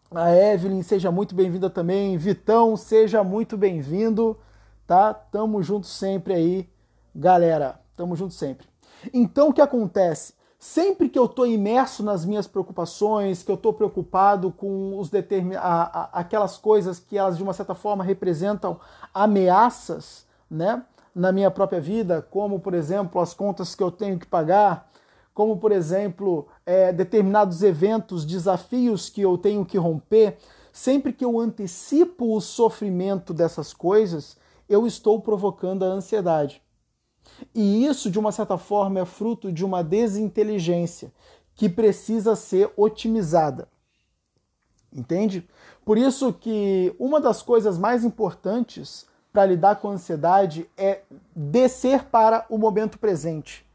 A 0.09 0.33
Evelyn, 0.33 0.81
seja 0.83 1.11
muito 1.11 1.35
bem-vinda 1.35 1.69
também. 1.69 2.17
Vitão, 2.17 2.77
seja 2.77 3.25
muito 3.25 3.57
bem-vindo, 3.57 4.37
tá? 4.85 5.13
Tamo 5.13 5.61
junto 5.61 5.85
sempre 5.85 6.33
aí, 6.33 6.69
galera. 7.13 7.81
Tamo 7.97 8.15
junto 8.15 8.33
sempre. 8.33 8.67
Então, 9.13 9.49
o 9.49 9.53
que 9.53 9.61
acontece? 9.61 10.33
Sempre 10.57 11.09
que 11.09 11.19
eu 11.19 11.25
estou 11.25 11.45
imerso 11.45 12.03
nas 12.03 12.23
minhas 12.23 12.47
preocupações, 12.47 13.43
que 13.43 13.51
eu 13.51 13.55
estou 13.55 13.73
preocupado 13.73 14.49
com 14.49 14.97
os 14.97 15.09
determin... 15.09 15.55
A, 15.55 15.59
a, 15.61 16.03
aquelas 16.13 16.57
coisas 16.57 16.99
que 16.99 17.17
elas 17.17 17.35
de 17.35 17.43
uma 17.43 17.53
certa 17.53 17.75
forma 17.75 18.01
representam 18.01 18.79
ameaças, 19.13 20.25
né, 20.49 20.83
na 21.13 21.33
minha 21.33 21.51
própria 21.51 21.81
vida, 21.81 22.25
como 22.31 22.61
por 22.61 22.73
exemplo 22.73 23.19
as 23.19 23.33
contas 23.33 23.75
que 23.75 23.83
eu 23.83 23.91
tenho 23.91 24.17
que 24.17 24.25
pagar, 24.25 24.86
como 25.37 25.55
por 25.57 25.71
exemplo 25.71 26.47
é, 26.65 26.91
determinados 26.91 27.61
eventos, 27.61 28.25
desafios 28.25 29.07
que 29.07 29.21
eu 29.21 29.37
tenho 29.37 29.63
que 29.63 29.77
romper, 29.77 30.35
sempre 30.73 31.13
que 31.13 31.23
eu 31.23 31.39
antecipo 31.39 32.35
o 32.35 32.41
sofrimento 32.41 33.35
dessas 33.35 33.71
coisas, 33.71 34.35
eu 34.67 34.87
estou 34.87 35.21
provocando 35.21 35.83
a 35.83 35.89
ansiedade. 35.89 36.59
E 37.53 37.85
isso, 37.85 38.09
de 38.09 38.17
uma 38.17 38.31
certa 38.31 38.57
forma, 38.57 38.99
é 38.99 39.05
fruto 39.05 39.51
de 39.51 39.63
uma 39.63 39.83
desinteligência 39.83 41.13
que 41.53 41.69
precisa 41.69 42.35
ser 42.35 42.71
otimizada. 42.75 43.67
Entende? 44.91 45.47
Por 45.85 45.99
isso 45.99 46.33
que 46.33 46.95
uma 46.97 47.21
das 47.21 47.43
coisas 47.43 47.77
mais 47.77 48.03
importantes 48.03 49.05
para 49.31 49.45
lidar 49.45 49.75
com 49.75 49.89
a 49.89 49.93
ansiedade 49.93 50.67
é 50.75 51.01
descer 51.35 52.05
para 52.05 52.43
o 52.49 52.57
momento 52.57 52.97
presente, 52.97 53.66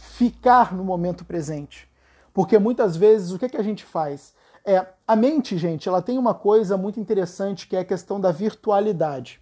ficar 0.00 0.74
no 0.74 0.82
momento 0.82 1.24
presente. 1.24 1.88
Porque 2.32 2.58
muitas 2.58 2.96
vezes 2.96 3.32
o 3.32 3.38
que, 3.38 3.48
que 3.48 3.56
a 3.56 3.62
gente 3.62 3.84
faz? 3.84 4.34
É, 4.64 4.86
a 5.06 5.14
mente, 5.14 5.58
gente, 5.58 5.88
ela 5.88 6.02
tem 6.02 6.18
uma 6.18 6.34
coisa 6.34 6.76
muito 6.76 6.98
interessante 6.98 7.66
que 7.66 7.76
é 7.76 7.80
a 7.80 7.84
questão 7.84 8.20
da 8.20 8.32
virtualidade. 8.32 9.40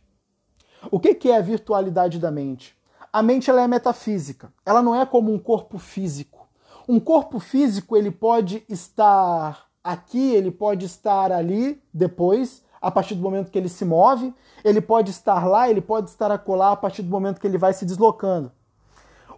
O 0.90 0.98
que, 0.98 1.14
que 1.14 1.30
é 1.30 1.36
a 1.36 1.42
virtualidade 1.42 2.18
da 2.18 2.30
mente? 2.30 2.76
A 3.12 3.22
mente 3.22 3.50
ela 3.50 3.62
é 3.62 3.68
metafísica. 3.68 4.52
Ela 4.64 4.82
não 4.82 4.94
é 4.94 5.04
como 5.06 5.32
um 5.32 5.38
corpo 5.38 5.78
físico. 5.78 6.48
Um 6.88 6.98
corpo 6.98 7.38
físico 7.38 7.96
ele 7.96 8.10
pode 8.10 8.64
estar 8.68 9.66
aqui, 9.82 10.32
ele 10.34 10.50
pode 10.50 10.86
estar 10.86 11.32
ali 11.32 11.82
depois, 11.92 12.62
a 12.80 12.90
partir 12.90 13.14
do 13.14 13.22
momento 13.22 13.50
que 13.50 13.58
ele 13.58 13.68
se 13.68 13.84
move, 13.84 14.34
ele 14.64 14.80
pode 14.80 15.10
estar 15.10 15.46
lá, 15.46 15.68
ele 15.68 15.80
pode 15.80 16.10
estar 16.10 16.30
acolá 16.30 16.72
a 16.72 16.76
partir 16.76 17.02
do 17.02 17.10
momento 17.10 17.40
que 17.40 17.46
ele 17.46 17.58
vai 17.58 17.72
se 17.72 17.84
deslocando. 17.84 18.52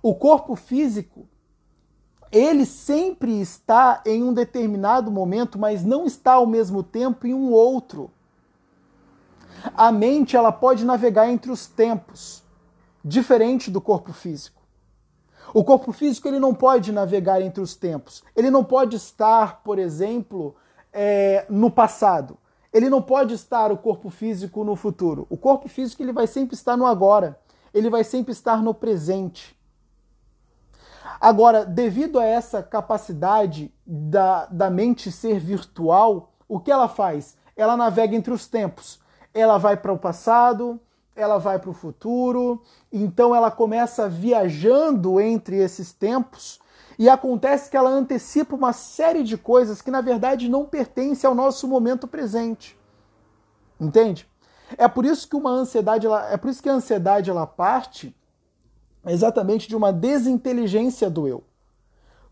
O 0.03 0.15
corpo 0.15 0.57
físico, 0.57 1.29
ele 2.33 2.65
sempre 2.65 3.41
está 3.41 4.03
em 4.07 4.23
um 4.23 4.33
determinado 4.33 5.11
momento, 5.11 5.59
mas 5.59 5.85
não 5.85 6.07
está 6.07 6.35
ao 6.35 6.47
mesmo 6.47 6.83
tempo 6.83 7.27
em 7.27 7.35
um 7.35 7.51
outro. 7.51 8.11
A 9.77 9.93
mente 9.93 10.37
ela 10.37 10.53
pode 10.53 10.85
navegar 10.85 11.29
entre 11.29 11.51
os 11.51 11.67
tempos, 11.67 12.43
diferente 13.05 13.71
do 13.71 13.81
corpo 13.81 14.13
físico. 14.13 14.61
O 15.53 15.65
corpo 15.65 15.93
físico 15.93 16.29
ele 16.29 16.39
não 16.39 16.55
pode 16.55 16.93
navegar 16.93 17.43
entre 17.43 17.61
os 17.61 17.75
tempos. 17.75 18.23
Ele 18.37 18.51
não 18.51 18.63
pode 18.63 18.97
estar, 18.97 19.63
por 19.63 19.79
exemplo, 19.79 20.55
é, 20.93 21.45
no 21.51 21.71
passado. 21.71 22.39
Ele 22.73 22.89
não 22.89 23.03
pode 23.03 23.35
estar 23.35 23.73
o 23.73 23.77
corpo 23.77 24.11
físico 24.11 24.63
no 24.63 24.77
futuro. 24.77 25.27
O 25.29 25.37
corpo 25.37 25.69
físico 25.69 26.03
ele 26.03 26.13
vai 26.13 26.29
sempre 26.29 26.55
estar 26.55 26.77
no 26.77 26.87
agora. 26.87 27.39
Ele 27.75 27.91
vai 27.91 28.05
sempre 28.05 28.33
estar 28.33 28.63
no 28.63 28.73
presente. 28.73 29.59
Agora, 31.21 31.65
devido 31.65 32.19
a 32.19 32.25
essa 32.25 32.63
capacidade 32.63 33.73
da, 33.87 34.47
da 34.47 34.71
mente 34.71 35.11
ser 35.11 35.39
virtual, 35.39 36.33
o 36.49 36.59
que 36.59 36.71
ela 36.71 36.89
faz? 36.89 37.37
Ela 37.57 37.77
navega 37.77 38.15
entre 38.15 38.33
os 38.33 38.47
tempos. 38.47 39.01
Ela 39.33 39.59
vai 39.59 39.77
para 39.77 39.93
o 39.93 39.99
passado, 39.99 40.81
ela 41.15 41.39
vai 41.39 41.59
para 41.59 41.71
o 41.71 41.75
futuro, 41.75 42.63
então 42.93 43.35
ela 43.35 43.51
começa 43.51 44.09
viajando 44.09 45.21
entre 45.21 45.57
esses 45.57 45.93
tempos 45.93 46.61
e 46.99 47.09
acontece 47.09 47.71
que 47.71 47.77
ela 47.77 47.91
antecipa 47.91 48.55
uma 48.55 48.73
série 48.73 49.23
de 49.23 49.39
coisas 49.39 49.81
que 49.81 49.91
na 49.91 50.01
verdade 50.01 50.49
não 50.49 50.67
pertencem 50.67 51.27
ao 51.27 51.35
nosso 51.35 51.67
momento 51.67 52.07
presente. 52.07 52.79
Entende? 53.81 54.29
É 54.77 54.87
por 54.87 55.05
isso 55.05 55.29
que 55.29 55.37
uma 55.37 55.51
ansiedade, 55.51 56.07
ela, 56.07 56.31
é 56.31 56.37
por 56.37 56.51
isso 56.51 56.63
que 56.63 56.69
a 56.69 56.75
ansiedade 56.75 57.31
ela 57.31 57.47
parte 57.47 58.15
exatamente 59.07 59.69
de 59.69 59.77
uma 59.77 59.93
desinteligência 59.93 61.09
do 61.09 61.27
eu. 61.27 61.43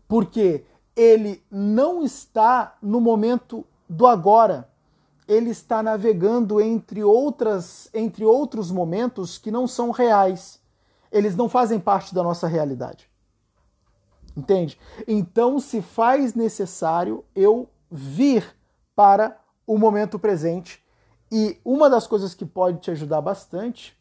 Porque 0.07 0.65
ele 0.95 1.43
não 1.49 2.03
está 2.03 2.77
no 2.81 2.99
momento 2.99 3.65
do 3.87 4.05
agora. 4.05 4.69
Ele 5.27 5.51
está 5.51 5.81
navegando 5.83 6.59
entre 6.59 7.03
outras 7.03 7.89
entre 7.93 8.25
outros 8.25 8.71
momentos 8.71 9.37
que 9.37 9.51
não 9.51 9.67
são 9.67 9.91
reais. 9.91 10.59
Eles 11.11 11.35
não 11.35 11.47
fazem 11.47 11.79
parte 11.79 12.13
da 12.13 12.23
nossa 12.23 12.47
realidade. 12.47 13.09
Entende? 14.35 14.79
Então 15.07 15.59
se 15.59 15.81
faz 15.81 16.33
necessário 16.33 17.23
eu 17.35 17.69
vir 17.91 18.55
para 18.95 19.39
o 19.65 19.77
momento 19.77 20.19
presente. 20.19 20.83
E 21.31 21.59
uma 21.63 21.89
das 21.89 22.07
coisas 22.07 22.33
que 22.33 22.45
pode 22.45 22.79
te 22.79 22.91
ajudar 22.91 23.21
bastante 23.21 23.97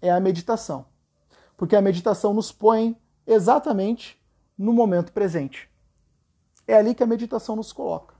é 0.00 0.10
a 0.10 0.20
meditação. 0.20 0.91
Porque 1.56 1.76
a 1.76 1.82
meditação 1.82 2.34
nos 2.34 2.50
põe 2.50 2.96
exatamente 3.26 4.20
no 4.56 4.72
momento 4.72 5.12
presente. 5.12 5.68
É 6.66 6.76
ali 6.76 6.94
que 6.94 7.02
a 7.02 7.06
meditação 7.06 7.56
nos 7.56 7.72
coloca. 7.72 8.14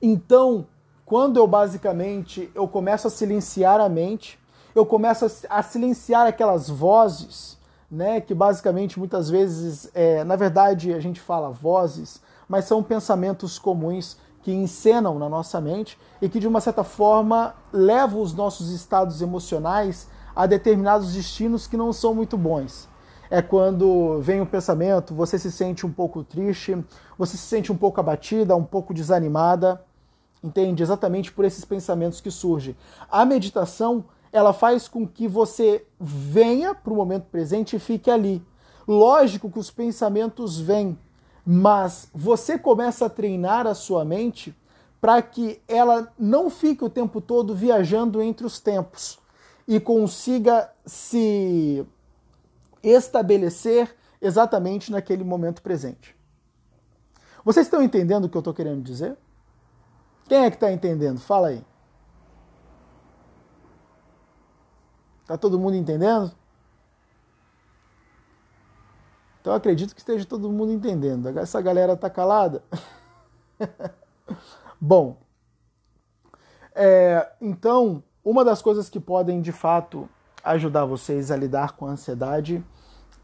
Então, 0.00 0.66
quando 1.04 1.36
eu 1.36 1.46
basicamente 1.46 2.50
eu 2.54 2.66
começo 2.66 3.06
a 3.06 3.10
silenciar 3.10 3.80
a 3.80 3.88
mente, 3.88 4.38
eu 4.74 4.84
começo 4.84 5.26
a 5.48 5.62
silenciar 5.62 6.26
aquelas 6.26 6.68
vozes 6.68 7.58
né, 7.94 8.20
que 8.20 8.34
basicamente 8.34 8.98
muitas 8.98 9.30
vezes, 9.30 9.88
é, 9.94 10.24
na 10.24 10.34
verdade, 10.34 10.92
a 10.92 11.00
gente 11.00 11.20
fala 11.20 11.50
vozes, 11.50 12.20
mas 12.48 12.64
são 12.64 12.82
pensamentos 12.82 13.58
comuns 13.58 14.16
que 14.42 14.52
encenam 14.52 15.18
na 15.18 15.28
nossa 15.28 15.60
mente 15.60 15.98
e 16.20 16.28
que 16.28 16.40
de 16.40 16.48
uma 16.48 16.60
certa 16.60 16.84
forma 16.84 17.54
levam 17.72 18.20
os 18.20 18.34
nossos 18.34 18.70
estados 18.70 19.22
emocionais 19.22 20.08
a 20.34 20.46
determinados 20.46 21.14
destinos 21.14 21.66
que 21.66 21.76
não 21.76 21.92
são 21.92 22.14
muito 22.14 22.36
bons. 22.36 22.88
É 23.30 23.40
quando 23.40 24.20
vem 24.20 24.40
o 24.40 24.46
pensamento, 24.46 25.14
você 25.14 25.38
se 25.38 25.50
sente 25.50 25.86
um 25.86 25.92
pouco 25.92 26.22
triste, 26.22 26.76
você 27.16 27.36
se 27.36 27.46
sente 27.46 27.72
um 27.72 27.76
pouco 27.76 28.00
abatida, 28.00 28.54
um 28.54 28.64
pouco 28.64 28.92
desanimada, 28.92 29.82
entende? 30.42 30.82
Exatamente 30.82 31.32
por 31.32 31.44
esses 31.44 31.64
pensamentos 31.64 32.20
que 32.20 32.30
surgem. 32.30 32.76
A 33.10 33.24
meditação 33.24 34.04
ela 34.32 34.52
faz 34.52 34.88
com 34.88 35.06
que 35.06 35.28
você 35.28 35.86
venha 35.98 36.74
para 36.74 36.92
o 36.92 36.96
momento 36.96 37.26
presente 37.30 37.76
e 37.76 37.78
fique 37.78 38.10
ali. 38.10 38.44
Lógico 38.86 39.50
que 39.50 39.58
os 39.58 39.70
pensamentos 39.70 40.60
vêm, 40.60 40.98
mas 41.46 42.08
você 42.12 42.58
começa 42.58 43.06
a 43.06 43.10
treinar 43.10 43.66
a 43.66 43.74
sua 43.74 44.04
mente 44.04 44.54
para 45.00 45.22
que 45.22 45.62
ela 45.68 46.12
não 46.18 46.50
fique 46.50 46.84
o 46.84 46.90
tempo 46.90 47.20
todo 47.20 47.54
viajando 47.54 48.20
entre 48.20 48.46
os 48.46 48.58
tempos 48.58 49.23
e 49.66 49.80
consiga 49.80 50.70
se 50.84 51.86
estabelecer 52.82 53.94
exatamente 54.20 54.92
naquele 54.92 55.24
momento 55.24 55.62
presente. 55.62 56.16
Vocês 57.44 57.66
estão 57.66 57.82
entendendo 57.82 58.24
o 58.24 58.28
que 58.28 58.36
eu 58.36 58.40
estou 58.40 58.54
querendo 58.54 58.82
dizer? 58.82 59.16
Quem 60.26 60.44
é 60.44 60.50
que 60.50 60.56
está 60.56 60.72
entendendo? 60.72 61.20
Fala 61.20 61.48
aí. 61.48 61.64
Tá 65.26 65.36
todo 65.36 65.58
mundo 65.58 65.76
entendendo? 65.76 66.32
Então 69.40 69.54
acredito 69.54 69.94
que 69.94 70.00
esteja 70.00 70.24
todo 70.24 70.50
mundo 70.50 70.72
entendendo. 70.72 71.38
Essa 71.38 71.60
galera 71.60 71.96
tá 71.96 72.08
calada. 72.08 72.62
Bom, 74.80 75.18
é, 76.74 77.30
então 77.40 78.02
uma 78.24 78.44
das 78.44 78.62
coisas 78.62 78.88
que 78.88 78.98
podem 78.98 79.40
de 79.40 79.52
fato 79.52 80.08
ajudar 80.42 80.84
vocês 80.84 81.30
a 81.30 81.36
lidar 81.36 81.72
com 81.72 81.86
a 81.86 81.90
ansiedade 81.90 82.64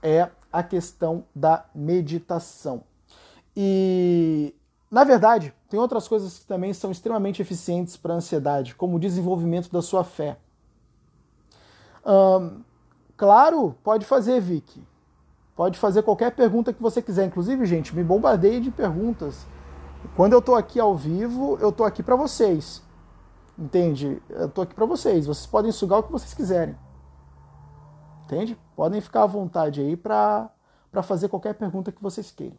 é 0.02 0.28
a 0.52 0.62
questão 0.62 1.24
da 1.34 1.64
meditação. 1.74 2.82
E 3.56 4.54
na 4.90 5.04
verdade, 5.04 5.54
tem 5.68 5.78
outras 5.78 6.08
coisas 6.08 6.38
que 6.38 6.46
também 6.46 6.72
são 6.72 6.90
extremamente 6.90 7.40
eficientes 7.40 7.96
para 7.96 8.14
a 8.14 8.16
ansiedade, 8.16 8.74
como 8.74 8.96
o 8.96 9.00
desenvolvimento 9.00 9.70
da 9.70 9.80
sua 9.80 10.04
fé 10.04 10.36
claro, 13.16 13.74
pode 13.82 14.06
fazer, 14.06 14.40
Vicky. 14.40 14.82
Pode 15.54 15.78
fazer 15.78 16.02
qualquer 16.02 16.34
pergunta 16.34 16.72
que 16.72 16.82
você 16.82 17.02
quiser. 17.02 17.26
Inclusive, 17.26 17.66
gente, 17.66 17.94
me 17.94 18.02
bombardeie 18.02 18.60
de 18.60 18.70
perguntas. 18.70 19.46
Quando 20.16 20.32
eu 20.32 20.38
estou 20.38 20.54
aqui 20.54 20.80
ao 20.80 20.96
vivo, 20.96 21.58
eu 21.60 21.68
estou 21.68 21.84
aqui 21.84 22.02
para 22.02 22.16
vocês. 22.16 22.82
Entende? 23.60 24.22
Eu 24.30 24.46
estou 24.46 24.64
aqui 24.64 24.74
para 24.74 24.86
vocês. 24.86 25.26
Vocês 25.26 25.46
podem 25.46 25.70
sugar 25.70 25.98
o 25.98 26.02
que 26.02 26.10
vocês 26.10 26.32
quiserem. 26.32 26.74
Entende? 28.24 28.58
Podem 28.74 29.00
ficar 29.00 29.24
à 29.24 29.26
vontade 29.26 29.82
aí 29.82 29.96
para 29.96 30.50
fazer 31.02 31.28
qualquer 31.28 31.54
pergunta 31.54 31.92
que 31.92 32.02
vocês 32.02 32.30
queiram. 32.30 32.56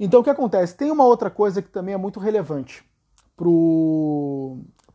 Então, 0.00 0.20
o 0.20 0.24
que 0.24 0.30
acontece? 0.30 0.76
Tem 0.76 0.90
uma 0.90 1.04
outra 1.04 1.28
coisa 1.28 1.60
que 1.60 1.68
também 1.68 1.94
é 1.94 1.98
muito 1.98 2.18
relevante 2.18 2.88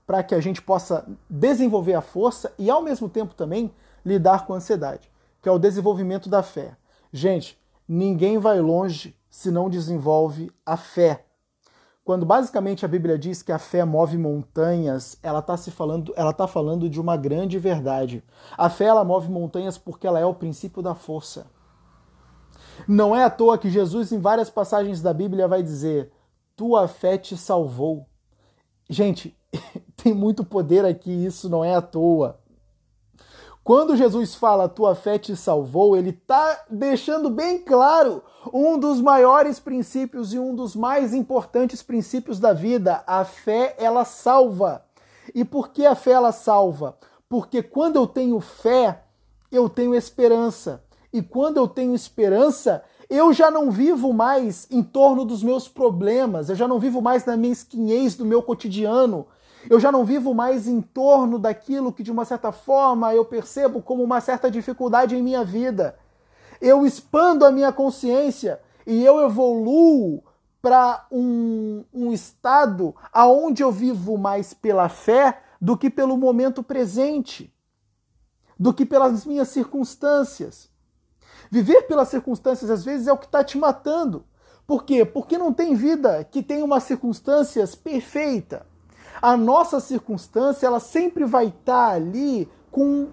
para 0.06 0.24
que 0.24 0.34
a 0.34 0.42
gente 0.42 0.62
possa 0.62 1.06
desenvolver 1.30 1.94
a 1.94 2.02
força 2.02 2.54
e, 2.58 2.70
ao 2.70 2.82
mesmo 2.82 3.08
tempo, 3.08 3.36
também 3.36 3.74
lidar 4.06 4.46
com 4.46 4.54
a 4.54 4.58
ansiedade, 4.58 5.12
que 5.42 5.48
é 5.48 5.52
o 5.52 5.60
desenvolvimento 5.60 6.28
da 6.28 6.42
fé. 6.42 6.76
Gente, 7.12 7.62
ninguém 7.88 8.38
vai 8.38 8.60
longe 8.60 9.16
se 9.30 9.52
não 9.52 9.70
desenvolve 9.70 10.52
a 10.66 10.76
fé. 10.76 11.26
Quando 12.04 12.26
basicamente 12.26 12.84
a 12.84 12.88
Bíblia 12.88 13.18
diz 13.18 13.42
que 13.42 13.52
a 13.52 13.58
fé 13.58 13.86
move 13.86 14.18
montanhas, 14.18 15.18
ela 15.24 15.40
está 15.40 15.56
se 15.56 15.72
falando, 15.72 16.14
ela 16.18 16.34
tá 16.34 16.46
falando 16.46 16.90
de 16.90 17.00
uma 17.00 17.16
grande 17.16 17.58
verdade. 17.58 18.22
A 18.58 18.70
fé 18.70 18.86
ela 18.86 19.06
move 19.06 19.32
montanhas 19.32 19.78
porque 19.78 20.06
ela 20.06 20.20
é 20.20 20.26
o 20.26 20.34
princípio 20.34 20.82
da 20.82 20.94
força. 20.94 21.48
Não 22.86 23.16
é 23.16 23.24
à 23.24 23.30
toa 23.30 23.58
que 23.58 23.70
Jesus 23.70 24.12
em 24.12 24.20
várias 24.20 24.50
passagens 24.50 25.02
da 25.02 25.14
Bíblia 25.14 25.48
vai 25.48 25.64
dizer: 25.64 26.12
"Tua 26.58 26.90
fé 26.90 27.18
te 27.18 27.38
salvou". 27.38 28.06
Gente, 28.90 29.38
tem 29.96 30.14
muito 30.14 30.44
poder 30.44 30.84
aqui, 30.86 31.12
isso 31.12 31.48
não 31.48 31.64
é 31.64 31.74
à 31.74 31.82
toa. 31.82 32.38
Quando 33.64 33.96
Jesus 33.96 34.36
fala 34.36 34.68
tua 34.68 34.94
fé 34.94 35.18
te 35.18 35.38
salvou, 35.38 35.96
ele 35.96 36.10
está 36.10 36.66
deixando 36.70 37.30
bem 37.30 37.60
claro 37.60 38.22
um 38.54 38.78
dos 38.78 39.00
maiores 39.00 39.58
princípios 39.58 40.34
e 40.34 40.40
um 40.40 40.54
dos 40.54 40.76
mais 40.76 41.14
importantes 41.14 41.82
princípios 41.82 42.40
da 42.40 42.52
vida. 42.52 43.02
A 43.08 43.24
fé, 43.24 43.74
ela 43.78 44.04
salva. 44.04 44.84
E 45.34 45.46
por 45.46 45.70
que 45.70 45.86
a 45.86 45.96
fé 45.96 46.12
ela 46.12 46.34
salva? 46.34 46.98
Porque 47.30 47.64
quando 47.64 47.96
eu 47.96 48.06
tenho 48.06 48.42
fé, 48.42 49.04
eu 49.50 49.70
tenho 49.70 49.96
esperança. 49.96 50.84
E 51.14 51.22
quando 51.22 51.56
eu 51.56 51.68
tenho 51.68 51.96
esperança, 51.96 52.84
eu 53.10 53.32
já 53.32 53.50
não 53.50 53.72
vivo 53.72 54.12
mais 54.12 54.68
em 54.70 54.84
torno 54.84 55.24
dos 55.24 55.42
meus 55.42 55.70
problemas, 55.70 56.50
eu 56.50 56.56
já 56.56 56.68
não 56.68 56.80
vivo 56.80 57.02
mais 57.02 57.24
na 57.24 57.38
mesquinhez 57.38 58.16
do 58.16 58.26
meu 58.26 58.44
cotidiano. 58.44 59.26
Eu 59.70 59.80
já 59.80 59.92
não 59.92 60.04
vivo 60.04 60.34
mais 60.34 60.68
em 60.68 60.82
torno 60.82 61.40
daquilo 61.40 61.94
que, 61.94 62.04
de 62.04 62.12
uma 62.12 62.26
certa 62.26 62.52
forma, 62.52 63.14
eu 63.14 63.24
percebo 63.24 63.82
como 63.82 64.04
uma 64.04 64.20
certa 64.20 64.52
dificuldade 64.52 65.16
em 65.16 65.24
minha 65.24 65.44
vida. 65.44 65.98
Eu 66.60 66.86
expando 66.86 67.46
a 67.46 67.52
minha 67.52 67.72
consciência 67.72 68.60
e 68.86 69.04
eu 69.04 69.22
evoluo 69.22 70.24
para 70.62 71.06
um, 71.12 71.84
um 71.94 72.12
estado 72.14 72.96
aonde 73.12 73.62
eu 73.62 73.72
vivo 73.72 74.18
mais 74.18 74.54
pela 74.54 74.88
fé 74.88 75.42
do 75.60 75.78
que 75.78 75.90
pelo 75.90 76.18
momento 76.18 76.64
presente, 76.64 77.54
do 78.58 78.74
que 78.74 78.86
pelas 78.86 79.26
minhas 79.26 79.50
circunstâncias. 79.50 80.70
Viver 81.50 81.84
pelas 81.84 82.08
circunstâncias 82.10 82.70
às 82.70 82.84
vezes 82.84 83.08
é 83.08 83.14
o 83.14 83.18
que 83.18 83.26
está 83.26 83.44
te 83.44 83.58
matando. 83.58 84.26
Por 84.66 84.84
quê? 84.84 85.04
Porque 85.04 85.38
não 85.38 85.54
tem 85.54 85.76
vida 85.76 86.24
que 86.24 86.42
tenha 86.42 86.64
uma 86.64 86.80
circunstâncias 86.80 87.76
perfeita. 87.76 88.66
A 89.24 89.38
nossa 89.38 89.80
circunstância 89.80 90.68
ela 90.68 90.82
sempre 90.82 91.24
vai 91.24 91.46
estar 91.46 91.88
tá 91.88 91.94
ali 91.94 92.46
com 92.70 93.08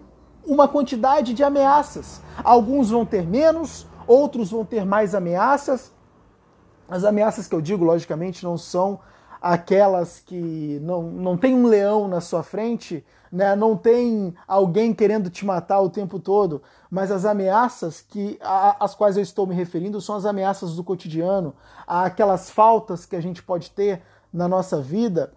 uma 0.45 0.67
quantidade 0.67 1.33
de 1.33 1.45
ameaças. 1.45 2.21
Alguns 2.43 2.91
vão 2.91 3.07
ter 3.07 3.25
menos, 3.25 3.87
outros 4.09 4.51
vão 4.51 4.65
ter 4.65 4.85
mais 4.85 5.15
ameaças. 5.15 5.93
As 6.89 7.05
ameaças 7.05 7.47
que 7.47 7.55
eu 7.55 7.61
digo, 7.61 7.85
logicamente, 7.85 8.43
não 8.43 8.59
são 8.59 8.99
aquelas 9.41 10.19
que 10.19 10.81
não, 10.83 11.05
não 11.05 11.37
tem 11.37 11.55
um 11.55 11.69
leão 11.69 12.09
na 12.09 12.21
sua 12.21 12.43
frente, 12.43 13.07
né? 13.31 13.55
não 13.55 13.77
tem 13.77 14.35
alguém 14.49 14.93
querendo 14.93 15.31
te 15.31 15.47
matar 15.47 15.81
o 15.81 15.89
tempo 15.89 16.19
todo, 16.19 16.61
mas 16.91 17.13
as 17.13 17.25
ameaças 17.25 18.01
que 18.01 18.37
a, 18.43 18.85
às 18.85 18.97
quais 18.97 19.17
eu 19.17 19.23
estou 19.23 19.47
me 19.47 19.55
referindo 19.55 20.01
são 20.01 20.17
as 20.17 20.27
ameaças 20.27 20.75
do 20.75 20.83
cotidiano, 20.83 21.55
aquelas 21.87 22.51
faltas 22.51 23.07
que 23.07 23.15
a 23.15 23.21
gente 23.21 23.45
pode 23.45 23.71
ter 23.71 24.03
na 24.33 24.49
nossa 24.49 24.83
vida, 24.83 25.33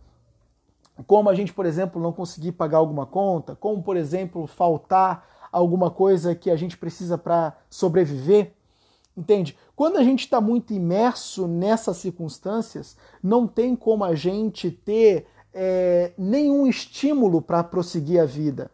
como 1.07 1.29
a 1.29 1.35
gente, 1.35 1.53
por 1.53 1.65
exemplo, 1.65 2.01
não 2.01 2.11
conseguir 2.11 2.51
pagar 2.51 2.77
alguma 2.77 3.05
conta, 3.05 3.55
como, 3.55 3.81
por 3.81 3.97
exemplo, 3.97 4.45
faltar 4.45 5.27
alguma 5.51 5.89
coisa 5.89 6.35
que 6.35 6.49
a 6.49 6.55
gente 6.55 6.77
precisa 6.77 7.17
para 7.17 7.55
sobreviver. 7.69 8.53
Entende? 9.15 9.57
Quando 9.75 9.97
a 9.97 10.03
gente 10.03 10.21
está 10.21 10.41
muito 10.41 10.73
imerso 10.73 11.47
nessas 11.47 11.97
circunstâncias, 11.97 12.97
não 13.21 13.47
tem 13.47 13.75
como 13.75 14.03
a 14.03 14.15
gente 14.15 14.71
ter 14.71 15.27
é, 15.53 16.13
nenhum 16.17 16.65
estímulo 16.67 17.41
para 17.41 17.63
prosseguir 17.63 18.19
a 18.19 18.25
vida. 18.25 18.71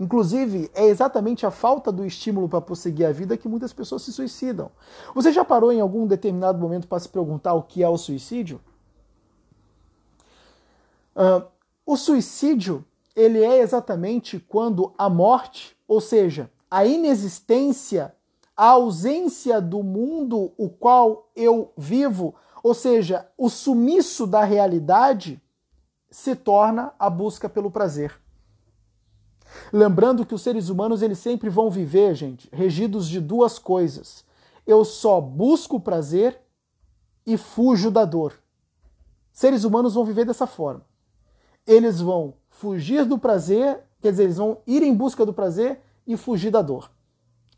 Inclusive, 0.00 0.70
é 0.74 0.86
exatamente 0.86 1.46
a 1.46 1.50
falta 1.50 1.92
do 1.92 2.04
estímulo 2.04 2.48
para 2.48 2.60
prosseguir 2.60 3.06
a 3.06 3.12
vida 3.12 3.36
que 3.36 3.46
muitas 3.46 3.72
pessoas 3.72 4.02
se 4.02 4.12
suicidam. 4.12 4.70
Você 5.14 5.30
já 5.30 5.44
parou 5.44 5.70
em 5.70 5.80
algum 5.80 6.06
determinado 6.06 6.58
momento 6.58 6.88
para 6.88 6.98
se 6.98 7.08
perguntar 7.08 7.54
o 7.54 7.62
que 7.62 7.82
é 7.82 7.88
o 7.88 7.98
suicídio? 7.98 8.60
Uh, 11.14 11.46
o 11.84 11.96
suicídio 11.96 12.84
ele 13.14 13.42
é 13.42 13.60
exatamente 13.60 14.38
quando 14.38 14.94
a 14.96 15.08
morte, 15.10 15.76
ou 15.86 16.00
seja, 16.00 16.50
a 16.70 16.86
inexistência 16.86 18.14
a 18.56 18.70
ausência 18.70 19.60
do 19.60 19.82
mundo 19.82 20.52
o 20.56 20.68
qual 20.68 21.30
eu 21.34 21.72
vivo, 21.76 22.34
ou 22.62 22.74
seja, 22.74 23.28
o 23.36 23.48
sumiço 23.48 24.26
da 24.26 24.44
realidade, 24.44 25.40
se 26.10 26.36
torna 26.36 26.92
a 26.98 27.08
busca 27.08 27.48
pelo 27.48 27.70
prazer. 27.70 28.14
Lembrando 29.72 30.24
que 30.24 30.34
os 30.34 30.42
seres 30.42 30.68
humanos 30.68 31.02
eles 31.02 31.18
sempre 31.18 31.48
vão 31.48 31.70
viver, 31.70 32.14
gente, 32.14 32.48
regidos 32.52 33.08
de 33.08 33.20
duas 33.20 33.58
coisas. 33.58 34.24
Eu 34.66 34.84
só 34.84 35.20
busco 35.20 35.76
o 35.76 35.80
prazer 35.80 36.38
e 37.26 37.36
fujo 37.36 37.90
da 37.90 38.04
dor. 38.04 38.38
Seres 39.32 39.64
humanos 39.64 39.94
vão 39.94 40.04
viver 40.04 40.26
dessa 40.26 40.46
forma. 40.46 40.84
Eles 41.66 42.00
vão 42.00 42.34
fugir 42.50 43.04
do 43.04 43.18
prazer, 43.18 43.82
quer 44.00 44.10
dizer, 44.10 44.24
eles 44.24 44.36
vão 44.36 44.58
ir 44.66 44.82
em 44.82 44.94
busca 44.94 45.24
do 45.24 45.32
prazer 45.32 45.80
e 46.06 46.16
fugir 46.16 46.50
da 46.50 46.62
dor. 46.62 46.90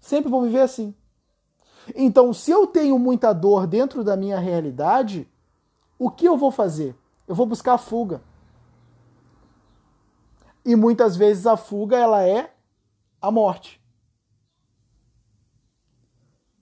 Sempre 0.01 0.31
vou 0.31 0.43
viver 0.43 0.61
assim. 0.61 0.95
Então, 1.95 2.33
se 2.33 2.51
eu 2.51 2.67
tenho 2.67 2.99
muita 2.99 3.33
dor 3.33 3.67
dentro 3.67 4.05
da 4.05 4.17
minha 4.17 4.39
realidade, 4.39 5.29
o 5.99 6.11
que 6.11 6.27
eu 6.27 6.37
vou 6.37 6.51
fazer? 6.51 6.97
Eu 7.27 7.35
vou 7.35 7.47
buscar 7.47 7.75
a 7.75 7.79
fuga. 7.79 8.23
E 10.65 10.77
muitas 10.77 11.17
vezes 11.17 11.47
a 11.47 11.57
fuga 11.57 11.97
ela 11.97 12.27
é 12.27 12.55
a 13.21 13.31
morte. 13.31 13.83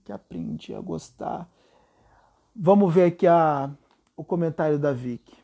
Que 0.05 0.13
aprendi 0.13 0.75
a 0.75 0.81
gostar. 0.81 1.49
Vamos 2.55 2.93
ver 2.93 3.05
aqui 3.05 3.27
a, 3.27 3.71
o 4.17 4.25
comentário 4.25 4.79
da 4.79 4.93
Vicky. 4.93 5.42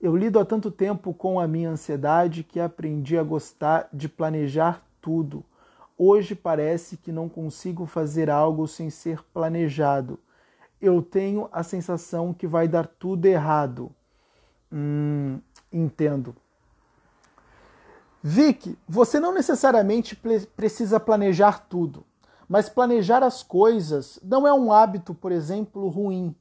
Eu 0.00 0.16
lido 0.16 0.38
há 0.38 0.44
tanto 0.44 0.70
tempo 0.70 1.12
com 1.14 1.40
a 1.40 1.46
minha 1.46 1.70
ansiedade 1.70 2.42
que 2.42 2.60
aprendi 2.60 3.16
a 3.16 3.22
gostar 3.22 3.88
de 3.92 4.08
planejar 4.08 4.82
tudo 5.00 5.44
Hoje 5.98 6.34
parece 6.34 6.98
que 6.98 7.10
não 7.10 7.26
consigo 7.26 7.86
fazer 7.86 8.28
algo 8.28 8.68
sem 8.68 8.90
ser 8.90 9.22
planejado. 9.32 10.18
Eu 10.78 11.00
tenho 11.00 11.48
a 11.50 11.62
sensação 11.62 12.34
que 12.34 12.46
vai 12.46 12.68
dar 12.68 12.86
tudo 12.86 13.24
errado. 13.24 13.90
Hum, 14.70 15.40
entendo. 15.72 16.36
Vic, 18.22 18.76
você 18.86 19.18
não 19.18 19.32
necessariamente 19.32 20.20
precisa 20.54 21.00
planejar 21.00 21.66
tudo, 21.66 22.04
mas 22.46 22.68
planejar 22.68 23.22
as 23.22 23.42
coisas 23.42 24.18
não 24.22 24.46
é 24.46 24.52
um 24.52 24.70
hábito, 24.70 25.14
por 25.14 25.32
exemplo, 25.32 25.88
ruim. 25.88 26.34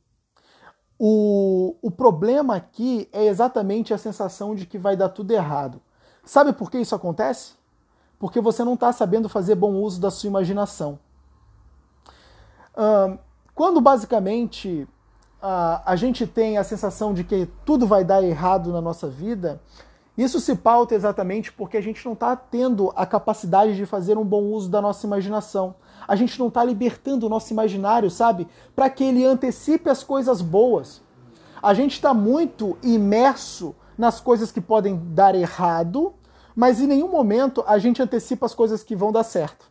O, 0.97 1.75
o 1.81 1.91
problema 1.91 2.55
aqui 2.55 3.09
é 3.11 3.25
exatamente 3.25 3.93
a 3.93 3.97
sensação 3.97 4.55
de 4.55 4.65
que 4.65 4.77
vai 4.77 4.95
dar 4.95 5.09
tudo 5.09 5.31
errado. 5.31 5.81
Sabe 6.23 6.53
por 6.53 6.71
que 6.71 6.77
isso 6.77 6.95
acontece? 6.95 7.53
porque 8.19 8.39
você 8.39 8.63
não 8.63 8.73
está 8.73 8.91
sabendo 8.91 9.29
fazer 9.29 9.55
bom 9.55 9.73
uso 9.75 9.99
da 9.99 10.09
sua 10.09 10.27
imaginação. 10.27 10.99
quando 13.53 13.79
basicamente 13.79 14.87
a 15.41 15.95
gente 15.95 16.25
tem 16.25 16.57
a 16.57 16.63
sensação 16.63 17.13
de 17.13 17.23
que 17.23 17.47
tudo 17.63 17.85
vai 17.85 18.03
dar 18.03 18.23
errado 18.23 18.73
na 18.73 18.81
nossa 18.81 19.07
vida, 19.07 19.61
isso 20.18 20.39
se 20.39 20.55
pauta 20.55 20.95
exatamente 20.95 21.51
porque 21.51 21.78
a 21.78 21.82
gente 21.82 22.05
não 22.05 22.13
está 22.13 22.36
tendo 22.36 22.91
a 22.95 23.05
capacidade 23.05 23.76
de 23.76 23.86
fazer 23.86 24.18
um 24.18 24.24
bom 24.24 24.43
uso 24.43 24.70
da 24.70 24.82
nossa 24.82 25.05
imaginação. 25.05 25.76
A 26.07 26.16
gente 26.16 26.39
não 26.39 26.47
está 26.47 26.63
libertando 26.63 27.26
o 27.26 27.30
nosso 27.30 27.51
imaginário, 27.51 28.09
sabe? 28.09 28.47
Para 28.76 28.89
que 28.89 29.03
ele 29.03 29.26
antecipe 29.26 29.89
as 29.89 30.03
coisas 30.03 30.41
boas. 30.41 31.01
A 31.61 31.74
gente 31.74 31.93
está 31.93 32.13
muito 32.13 32.78
imerso 32.82 33.76
nas 33.97 34.20
coisas 34.20 34.51
que 34.51 34.61
podem 34.61 34.99
dar 35.13 35.36
errado 35.36 36.13
mas 36.55 36.80
em 36.80 36.88
nenhum 36.88 37.09
momento 37.09 37.63
a 37.68 37.78
gente 37.78 38.01
antecipa 38.01 38.45
as 38.45 38.55
coisas 38.55 38.82
que 38.82 38.95
vão 38.95 39.11
dar 39.11 39.24
certo. 39.24 39.70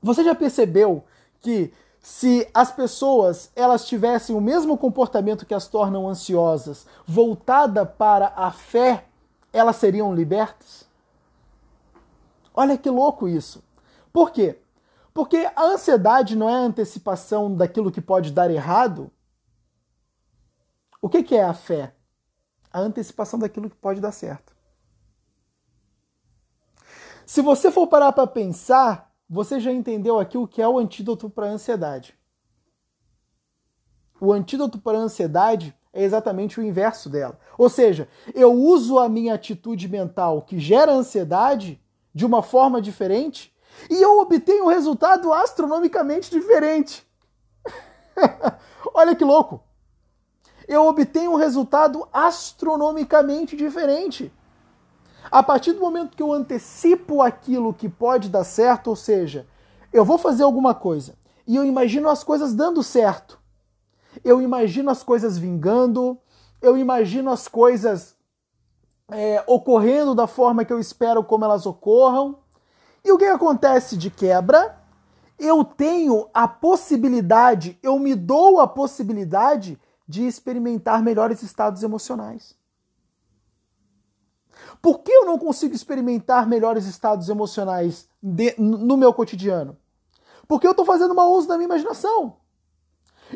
Você 0.00 0.24
já 0.24 0.34
percebeu 0.34 1.04
que 1.40 1.72
se 2.00 2.48
as 2.52 2.72
pessoas 2.72 3.50
elas 3.54 3.86
tivessem 3.86 4.34
o 4.34 4.40
mesmo 4.40 4.76
comportamento 4.78 5.46
que 5.46 5.54
as 5.54 5.68
tornam 5.68 6.08
ansiosas, 6.08 6.86
voltada 7.06 7.84
para 7.84 8.32
a 8.34 8.50
fé, 8.50 9.04
elas 9.52 9.76
seriam 9.76 10.14
libertas? 10.14 10.88
Olha 12.54 12.78
que 12.78 12.88
louco 12.90 13.28
isso. 13.28 13.62
Por 14.12 14.30
quê? 14.30 14.58
Porque 15.14 15.50
a 15.54 15.62
ansiedade 15.62 16.36
não 16.36 16.48
é 16.48 16.54
a 16.54 16.58
antecipação 16.58 17.54
daquilo 17.54 17.92
que 17.92 18.00
pode 18.00 18.32
dar 18.32 18.50
errado. 18.50 19.10
O 21.00 21.08
que, 21.08 21.22
que 21.22 21.34
é 21.34 21.44
a 21.44 21.54
fé? 21.54 21.94
A 22.70 22.80
antecipação 22.80 23.38
daquilo 23.38 23.68
que 23.68 23.76
pode 23.76 24.00
dar 24.00 24.12
certo. 24.12 24.54
Se 27.26 27.42
você 27.42 27.70
for 27.70 27.86
parar 27.86 28.12
para 28.12 28.26
pensar, 28.26 29.12
você 29.28 29.58
já 29.60 29.72
entendeu 29.72 30.18
aqui 30.18 30.36
o 30.36 30.46
que 30.46 30.60
é 30.60 30.68
o 30.68 30.78
antídoto 30.78 31.28
para 31.28 31.46
a 31.46 31.50
ansiedade. 31.50 32.14
O 34.20 34.32
antídoto 34.32 34.78
para 34.78 34.98
a 34.98 35.00
ansiedade 35.00 35.74
é 35.92 36.02
exatamente 36.02 36.58
o 36.58 36.62
inverso 36.62 37.10
dela. 37.10 37.38
Ou 37.58 37.68
seja, 37.68 38.08
eu 38.34 38.52
uso 38.52 38.98
a 38.98 39.08
minha 39.08 39.34
atitude 39.34 39.88
mental 39.88 40.42
que 40.42 40.58
gera 40.58 40.92
ansiedade 40.92 41.80
de 42.14 42.24
uma 42.24 42.42
forma 42.42 42.80
diferente 42.80 43.52
e 43.90 44.00
eu 44.00 44.18
obtenho 44.20 44.64
um 44.64 44.68
resultado 44.68 45.32
astronomicamente 45.32 46.30
diferente. 46.30 47.06
Olha 48.94 49.14
que 49.14 49.24
louco! 49.24 49.62
Eu 50.68 50.86
obtenho 50.86 51.32
um 51.32 51.36
resultado 51.36 52.08
astronomicamente 52.12 53.56
diferente. 53.56 54.32
A 55.30 55.42
partir 55.42 55.72
do 55.72 55.80
momento 55.80 56.16
que 56.16 56.22
eu 56.22 56.32
antecipo 56.32 57.20
aquilo 57.20 57.74
que 57.74 57.88
pode 57.88 58.28
dar 58.28 58.44
certo, 58.44 58.88
ou 58.88 58.96
seja, 58.96 59.46
eu 59.92 60.04
vou 60.04 60.18
fazer 60.18 60.42
alguma 60.42 60.74
coisa 60.74 61.14
e 61.46 61.56
eu 61.56 61.64
imagino 61.64 62.08
as 62.08 62.22
coisas 62.22 62.54
dando 62.54 62.82
certo, 62.82 63.38
eu 64.24 64.40
imagino 64.40 64.90
as 64.90 65.02
coisas 65.02 65.36
vingando, 65.36 66.18
eu 66.60 66.76
imagino 66.76 67.30
as 67.30 67.48
coisas 67.48 68.16
é, 69.10 69.42
ocorrendo 69.46 70.14
da 70.14 70.26
forma 70.26 70.64
que 70.64 70.72
eu 70.72 70.78
espero 70.78 71.22
como 71.24 71.44
elas 71.44 71.66
ocorram. 71.66 72.38
E 73.04 73.10
o 73.10 73.18
que 73.18 73.24
acontece 73.24 73.96
de 73.96 74.10
quebra? 74.10 74.78
Eu 75.38 75.64
tenho 75.64 76.28
a 76.32 76.46
possibilidade, 76.46 77.78
eu 77.82 77.98
me 77.98 78.14
dou 78.14 78.60
a 78.60 78.68
possibilidade 78.68 79.78
de 80.06 80.26
experimentar 80.26 81.02
melhores 81.02 81.42
estados 81.42 81.82
emocionais. 81.82 82.54
Por 84.80 85.00
que 85.00 85.10
eu 85.10 85.24
não 85.24 85.38
consigo 85.38 85.74
experimentar 85.74 86.46
melhores 86.46 86.86
estados 86.86 87.28
emocionais 87.28 88.08
de, 88.22 88.54
no 88.58 88.96
meu 88.96 89.12
cotidiano? 89.12 89.76
Porque 90.46 90.66
eu 90.66 90.72
estou 90.72 90.84
fazendo 90.84 91.14
mau 91.14 91.32
uso 91.32 91.48
da 91.48 91.56
minha 91.56 91.66
imaginação. 91.66 92.36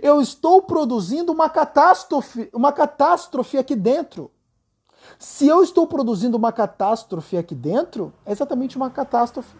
Eu 0.02 0.20
estou 0.20 0.62
produzindo 0.62 1.32
uma 1.32 1.48
catástrofe, 1.48 2.50
uma 2.52 2.72
catástrofe 2.72 3.58
aqui 3.58 3.74
dentro. 3.74 4.30
Se 5.18 5.46
eu 5.46 5.62
estou 5.62 5.86
produzindo 5.86 6.36
uma 6.36 6.52
catástrofe 6.52 7.36
aqui 7.36 7.54
dentro, 7.54 8.12
é 8.24 8.32
exatamente 8.32 8.76
uma 8.76 8.90
catástrofe 8.90 9.54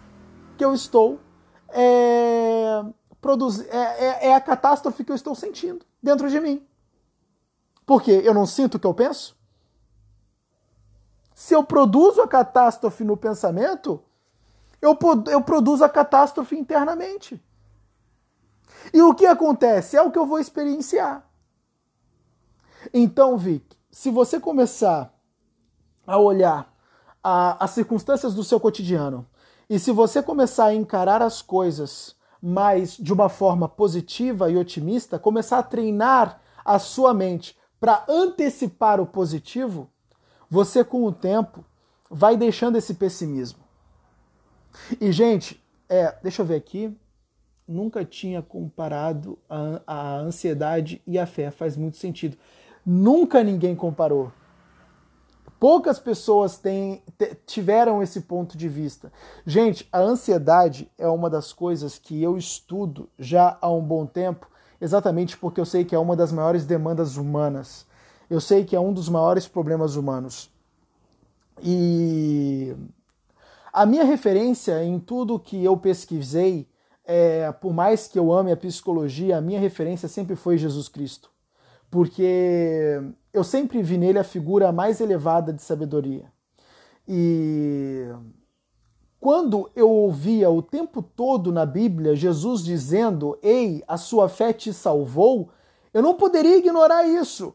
que 0.57 0.65
eu 0.65 0.75
estou 0.75 1.19
é, 1.69 2.85
produzindo. 3.21 3.69
É, 3.71 4.27
é, 4.27 4.29
é 4.29 4.35
a 4.35 4.41
catástrofe 4.41 5.05
que 5.05 5.13
eu 5.13 5.17
estou 5.17 5.35
sentindo 5.35 5.85
dentro 6.03 6.29
de 6.29 6.41
mim. 6.41 6.67
Porque 7.85 8.11
eu 8.11 8.35
não 8.35 8.47
sinto 8.47 8.75
o 8.75 8.81
que 8.81 8.87
eu 8.87 8.95
penso? 8.95 9.37
Se 11.35 11.55
eu 11.55 11.63
produzo 11.63 12.23
a 12.23 12.29
catástrofe 12.29 13.05
no 13.05 13.17
pensamento, 13.17 14.03
eu, 14.81 14.99
eu 15.31 15.41
produzo 15.43 15.85
a 15.85 15.89
catástrofe 15.89 16.57
internamente. 16.57 17.43
E 18.93 19.03
o 19.03 19.15
que 19.15 19.27
acontece? 19.27 19.97
É 19.97 20.03
o 20.03 20.11
que 20.11 20.19
eu 20.19 20.27
vou 20.27 20.39
experienciar. 20.39 21.29
Então, 22.93 23.37
Vic, 23.37 23.77
se 23.91 24.11
você 24.11 24.39
começar 24.39 25.13
a 26.07 26.19
olhar 26.19 26.73
a, 27.23 27.65
as 27.65 27.73
circunstâncias 27.73 28.35
do 28.35 28.45
seu 28.45 28.61
cotidiano 28.61 29.27
e 29.69 29.79
se 29.79 29.91
você 29.91 30.23
começar 30.23 30.67
a 30.67 30.75
encarar 30.75 31.21
as 31.23 31.43
coisas 31.43 32.15
mais 32.41 32.97
de 32.97 33.13
uma 33.13 33.29
forma 33.29 33.69
positiva 33.69 34.51
e 34.51 34.57
otimista, 34.57 35.19
começar 35.19 35.59
a 35.59 35.63
treinar 35.63 36.41
a 36.65 36.79
sua 36.79 37.13
mente 37.13 37.59
para 37.81 38.05
antecipar 38.09 39.01
o 39.01 39.07
positivo, 39.07 39.91
você 40.49 40.85
com 40.85 41.05
o 41.05 41.13
tempo 41.13 41.65
vai 42.09 42.37
deixando 42.37 42.77
esse 42.77 42.95
pessimismo. 42.95 43.65
E, 45.01 45.11
gente, 45.11 45.63
é, 45.89 46.17
deixa 46.23 46.43
eu 46.43 46.47
ver 46.47 46.57
aqui. 46.57 46.97
Nunca 47.67 48.05
tinha 48.05 48.41
comparado 48.43 49.39
a, 49.49 49.83
a 49.87 50.17
ansiedade 50.19 51.03
e 51.07 51.19
a 51.19 51.27
fé. 51.27 51.51
Faz 51.51 51.77
muito 51.77 51.97
sentido. 51.97 52.37
Nunca 52.85 53.43
ninguém 53.43 53.75
comparou. 53.75 54.33
Poucas 55.59 55.99
pessoas 55.99 56.59
têm, 56.59 57.03
tiveram 57.47 58.03
esse 58.03 58.21
ponto 58.21 58.59
de 58.59 58.69
vista. 58.69 59.11
Gente, 59.45 59.89
a 59.91 59.99
ansiedade 59.99 60.91
é 60.99 61.09
uma 61.09 61.31
das 61.31 61.53
coisas 61.53 61.99
que 61.99 62.23
eu 62.23 62.37
estudo 62.37 63.09
já 63.19 63.57
há 63.61 63.71
um 63.71 63.83
bom 63.83 64.05
tempo, 64.05 64.47
exatamente 64.79 65.37
porque 65.37 65.61
eu 65.61 65.65
sei 65.65 65.85
que 65.85 65.95
é 65.95 65.99
uma 65.99 66.15
das 66.15 66.31
maiores 66.31 66.67
demandas 66.67 67.17
humanas. 67.17 67.87
Eu 68.29 68.41
sei 68.41 68.65
que 68.65 68.77
é 68.77 68.81
um 68.81 68.93
dos 68.93 69.09
maiores 69.09 69.49
problemas 69.49 69.97
humanos. 69.97 70.51
E 71.63 72.77
a 73.73 73.87
minha 73.87 74.05
referência 74.05 74.85
em 74.85 74.99
tudo 74.99 75.39
que 75.39 75.65
eu 75.65 75.77
pesquisei, 75.77 76.69
é, 77.07 77.51
por 77.53 77.73
mais 77.73 78.09
que 78.09 78.19
eu 78.19 78.33
ame 78.33 78.53
a 78.53 78.57
psicologia, 78.57 79.39
a 79.39 79.41
minha 79.41 79.61
referência 79.61 80.09
sempre 80.09 80.37
foi 80.37 80.59
Jesus 80.59 80.89
Cristo 80.89 81.31
porque 81.91 83.01
eu 83.33 83.45
sempre 83.45 83.83
vi 83.83 83.97
nele 83.97 84.19
a 84.19 84.25
figura 84.25 84.73
mais 84.73 85.01
elevada 85.01 85.53
de 85.53 85.63
sabedoria. 85.63 86.31
E 87.07 88.07
quando 89.21 89.71
eu 89.75 89.89
ouvia 89.91 90.51
o 90.51 90.61
tempo 90.61 91.01
todo 91.01 91.53
na 91.53 91.65
Bíblia 91.65 92.17
Jesus 92.17 92.65
dizendo: 92.65 93.39
Ei, 93.43 93.83
a 93.87 93.97
sua 93.97 94.29
fé 94.29 94.53
te 94.53 94.73
salvou, 94.73 95.51
eu 95.93 96.03
não 96.03 96.15
poderia 96.15 96.59
ignorar 96.59 97.07
isso. 97.07 97.55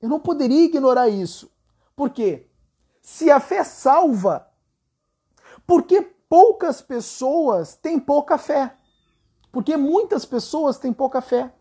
Eu 0.00 0.08
não 0.08 0.20
poderia 0.20 0.64
ignorar 0.64 1.08
isso. 1.08 1.50
Por 1.96 2.10
quê? 2.10 2.46
Se 3.00 3.30
a 3.30 3.40
fé 3.40 3.64
salva, 3.64 4.46
porque 5.66 6.13
poucas 6.28 6.80
pessoas 6.80 7.76
têm 7.76 7.98
pouca 7.98 8.38
fé? 8.38 8.74
Porque 9.52 9.76
muitas 9.76 10.24
pessoas 10.24 10.78
têm 10.78 10.92
pouca 10.92 11.20
fé. 11.20 11.52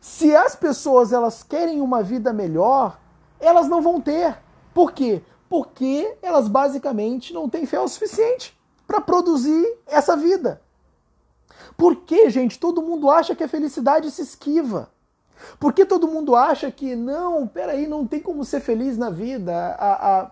Se 0.00 0.34
as 0.34 0.54
pessoas 0.56 1.12
elas 1.12 1.42
querem 1.42 1.80
uma 1.80 2.02
vida 2.02 2.32
melhor, 2.32 3.00
elas 3.40 3.68
não 3.68 3.82
vão 3.82 4.00
ter. 4.00 4.36
Por 4.74 4.92
quê? 4.92 5.22
Porque 5.48 6.16
elas 6.22 6.48
basicamente 6.48 7.32
não 7.32 7.48
têm 7.48 7.66
fé 7.66 7.80
o 7.80 7.88
suficiente 7.88 8.58
para 8.86 9.00
produzir 9.00 9.78
essa 9.86 10.16
vida. 10.16 10.62
Por 11.76 11.96
que, 11.96 12.28
gente, 12.30 12.58
todo 12.58 12.82
mundo 12.82 13.10
acha 13.10 13.34
que 13.34 13.44
a 13.44 13.48
felicidade 13.48 14.10
se 14.10 14.22
esquiva? 14.22 14.90
Por 15.58 15.72
que 15.72 15.84
todo 15.84 16.08
mundo 16.08 16.34
acha 16.34 16.70
que 16.70 16.96
não, 16.96 17.46
peraí, 17.46 17.86
não 17.86 18.06
tem 18.06 18.20
como 18.20 18.44
ser 18.44 18.60
feliz 18.60 18.98
na 18.98 19.10
vida? 19.10 19.76
A, 19.78 20.20
a, 20.20 20.30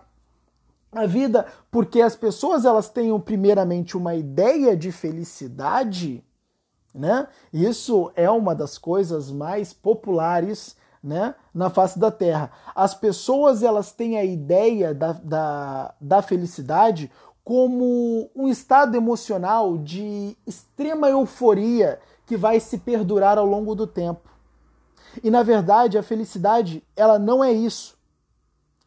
a 0.91 1.05
vida, 1.05 1.45
porque 1.69 2.01
as 2.01 2.15
pessoas 2.15 2.65
elas 2.65 2.89
têm 2.89 3.17
primeiramente 3.19 3.97
uma 3.97 4.15
ideia 4.15 4.75
de 4.75 4.91
felicidade 4.91 6.23
né? 6.97 7.27
Isso 7.53 8.11
é 8.15 8.29
uma 8.29 8.55
das 8.55 8.77
coisas 8.77 9.29
mais 9.29 9.71
populares 9.71 10.75
né, 11.03 11.35
na 11.53 11.69
face 11.69 11.99
da 11.99 12.09
Terra. 12.09 12.51
As 12.73 12.95
pessoas 12.95 13.61
elas 13.61 13.91
têm 13.91 14.17
a 14.17 14.25
ideia 14.25 14.93
da, 14.93 15.13
da, 15.13 15.93
da 16.01 16.21
felicidade 16.21 17.11
como 17.43 18.29
um 18.35 18.47
estado 18.47 18.97
emocional 18.97 19.77
de 19.77 20.35
extrema 20.45 21.07
euforia 21.09 21.99
que 22.25 22.35
vai 22.35 22.59
se 22.59 22.79
perdurar 22.79 23.37
ao 23.37 23.45
longo 23.45 23.73
do 23.73 23.87
tempo. 23.87 24.27
E 25.23 25.29
na 25.29 25.43
verdade, 25.43 25.97
a 25.97 26.03
felicidade, 26.03 26.83
ela 26.95 27.17
não 27.17 27.43
é 27.43 27.51
isso. 27.51 27.96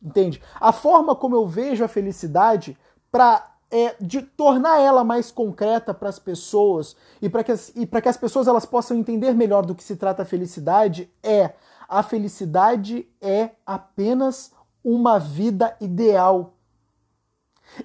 Entende? 0.03 0.43
A 0.59 0.73
forma 0.73 1.15
como 1.15 1.37
eu 1.37 1.47
vejo 1.47 1.85
a 1.85 1.89
felicidade 1.89 2.77
para 3.11 3.47
é, 3.71 3.95
de 4.01 4.23
tornar 4.23 4.81
ela 4.81 5.05
mais 5.05 5.31
concreta 5.31 5.95
para 5.95 6.09
as 6.09 6.19
pessoas 6.19 6.97
e 7.23 7.29
para 7.29 7.45
que, 7.45 7.53
as, 7.53 7.71
que 7.71 8.09
as 8.09 8.17
pessoas 8.17 8.49
elas 8.49 8.67
possam 8.67 8.97
entender 8.97 9.33
melhor 9.33 9.65
do 9.65 9.75
que 9.75 9.85
se 9.85 9.97
trata 9.97 10.23
a 10.23 10.27
felicidade 10.27 11.11
é 11.23 11.53
a 11.89 12.03
felicidade 12.03 13.09
é 13.21 13.51
apenas 13.67 14.53
uma 14.83 15.19
vida 15.19 15.77
ideal. 15.81 16.55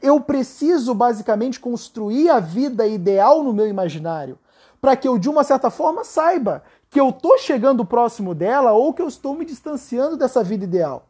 Eu 0.02 0.22
preciso 0.22 0.94
basicamente 0.94 1.60
construir 1.60 2.30
a 2.30 2.40
vida 2.40 2.88
ideal 2.88 3.44
no 3.44 3.52
meu 3.52 3.68
imaginário 3.68 4.38
para 4.80 4.96
que 4.96 5.08
eu 5.08 5.18
de 5.18 5.28
uma 5.28 5.44
certa 5.44 5.72
forma 5.72 6.04
saiba 6.04 6.64
que 6.92 7.00
eu 7.00 7.10
estou 7.10 7.38
chegando 7.40 7.84
próximo 7.84 8.36
dela 8.36 8.72
ou 8.74 8.94
que 8.94 9.02
eu 9.02 9.08
estou 9.08 9.36
me 9.36 9.44
distanciando 9.44 10.16
dessa 10.16 10.44
vida 10.44 10.64
ideal. 10.64 11.08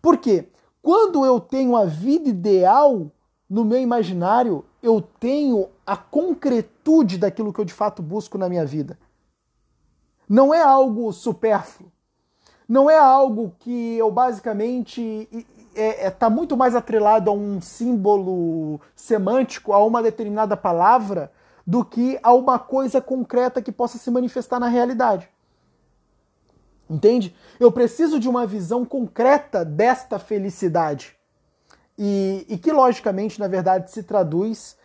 Por 0.00 0.18
quê? 0.18 0.48
Quando 0.82 1.26
eu 1.26 1.40
tenho 1.40 1.76
a 1.76 1.84
vida 1.84 2.28
ideal, 2.28 3.10
no 3.48 3.64
meu 3.64 3.80
imaginário, 3.80 4.64
eu 4.82 5.00
tenho 5.00 5.68
a 5.84 5.96
concretude 5.96 7.18
daquilo 7.18 7.52
que 7.52 7.60
eu 7.60 7.64
de 7.64 7.72
fato 7.72 8.02
busco 8.02 8.38
na 8.38 8.48
minha 8.48 8.64
vida. 8.64 8.98
Não 10.28 10.52
é 10.52 10.62
algo 10.62 11.12
supérfluo. 11.12 11.90
Não 12.68 12.90
é 12.90 12.98
algo 12.98 13.54
que 13.60 13.96
eu 13.96 14.10
basicamente 14.10 15.28
está 15.32 15.80
é, 15.80 16.06
é, 16.06 16.10
tá 16.10 16.28
muito 16.28 16.56
mais 16.56 16.74
atrelado 16.74 17.30
a 17.30 17.34
um 17.34 17.60
símbolo 17.60 18.80
semântico, 18.94 19.72
a 19.72 19.84
uma 19.84 20.02
determinada 20.02 20.56
palavra, 20.56 21.30
do 21.66 21.84
que 21.84 22.18
a 22.22 22.32
uma 22.32 22.58
coisa 22.58 23.00
concreta 23.00 23.62
que 23.62 23.70
possa 23.70 23.98
se 23.98 24.10
manifestar 24.10 24.58
na 24.58 24.68
realidade. 24.68 25.28
Entende? 26.88 27.34
Eu 27.58 27.72
preciso 27.72 28.20
de 28.20 28.28
uma 28.28 28.46
visão 28.46 28.84
concreta 28.84 29.64
desta 29.64 30.18
felicidade 30.18 31.16
e, 31.98 32.46
e 32.48 32.58
que, 32.58 32.70
logicamente, 32.70 33.40
na 33.40 33.48
verdade, 33.48 33.90
se 33.90 34.02
traduz 34.02 34.76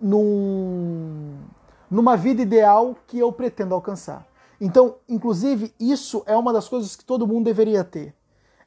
num, 0.00 1.38
numa 1.90 2.16
vida 2.16 2.42
ideal 2.42 2.96
que 3.06 3.18
eu 3.18 3.32
pretendo 3.32 3.74
alcançar. 3.74 4.26
Então, 4.60 4.96
inclusive, 5.08 5.74
isso 5.80 6.22
é 6.26 6.36
uma 6.36 6.52
das 6.52 6.68
coisas 6.68 6.94
que 6.94 7.04
todo 7.04 7.26
mundo 7.26 7.44
deveria 7.44 7.82
ter. 7.82 8.14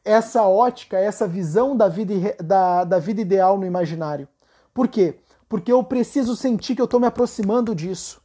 Essa 0.04 0.44
ótica, 0.44 0.98
essa 0.98 1.28
visão 1.28 1.76
da 1.76 1.88
vida, 1.88 2.36
da, 2.44 2.84
da 2.84 3.00
vida 3.00 3.22
ideal 3.22 3.58
no 3.58 3.66
imaginário. 3.66 4.28
Por 4.74 4.88
quê? 4.88 5.20
Porque 5.48 5.72
eu 5.72 5.84
preciso 5.84 6.36
sentir 6.36 6.76
que 6.76 6.82
eu 6.82 6.86
estou 6.86 7.00
me 7.00 7.08
aproximando 7.08 7.74
disso. 7.74 8.22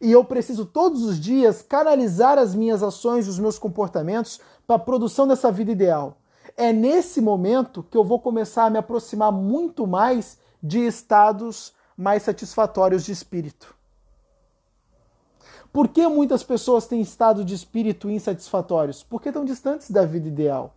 E 0.00 0.12
eu 0.12 0.24
preciso 0.24 0.66
todos 0.66 1.04
os 1.04 1.18
dias 1.18 1.62
canalizar 1.62 2.38
as 2.38 2.54
minhas 2.54 2.82
ações, 2.82 3.28
os 3.28 3.38
meus 3.38 3.58
comportamentos 3.58 4.40
para 4.66 4.76
a 4.76 4.78
produção 4.80 5.26
dessa 5.26 5.50
vida 5.50 5.72
ideal 5.72 6.18
é 6.56 6.72
nesse 6.72 7.20
momento 7.20 7.82
que 7.82 7.96
eu 7.96 8.04
vou 8.04 8.18
começar 8.18 8.64
a 8.64 8.70
me 8.70 8.78
aproximar 8.78 9.30
muito 9.30 9.86
mais 9.86 10.38
de 10.62 10.86
estados 10.86 11.74
mais 11.96 12.22
satisfatórios 12.22 13.04
de 13.04 13.12
espírito. 13.12 13.74
Por 15.72 15.88
que 15.88 16.06
muitas 16.08 16.42
pessoas 16.42 16.86
têm 16.86 17.00
estado 17.00 17.44
de 17.44 17.54
espírito 17.54 18.10
insatisfatórios? 18.10 19.02
Porque 19.02 19.28
estão 19.28 19.44
distantes 19.44 19.90
da 19.90 20.04
vida 20.06 20.28
ideal. 20.28 20.75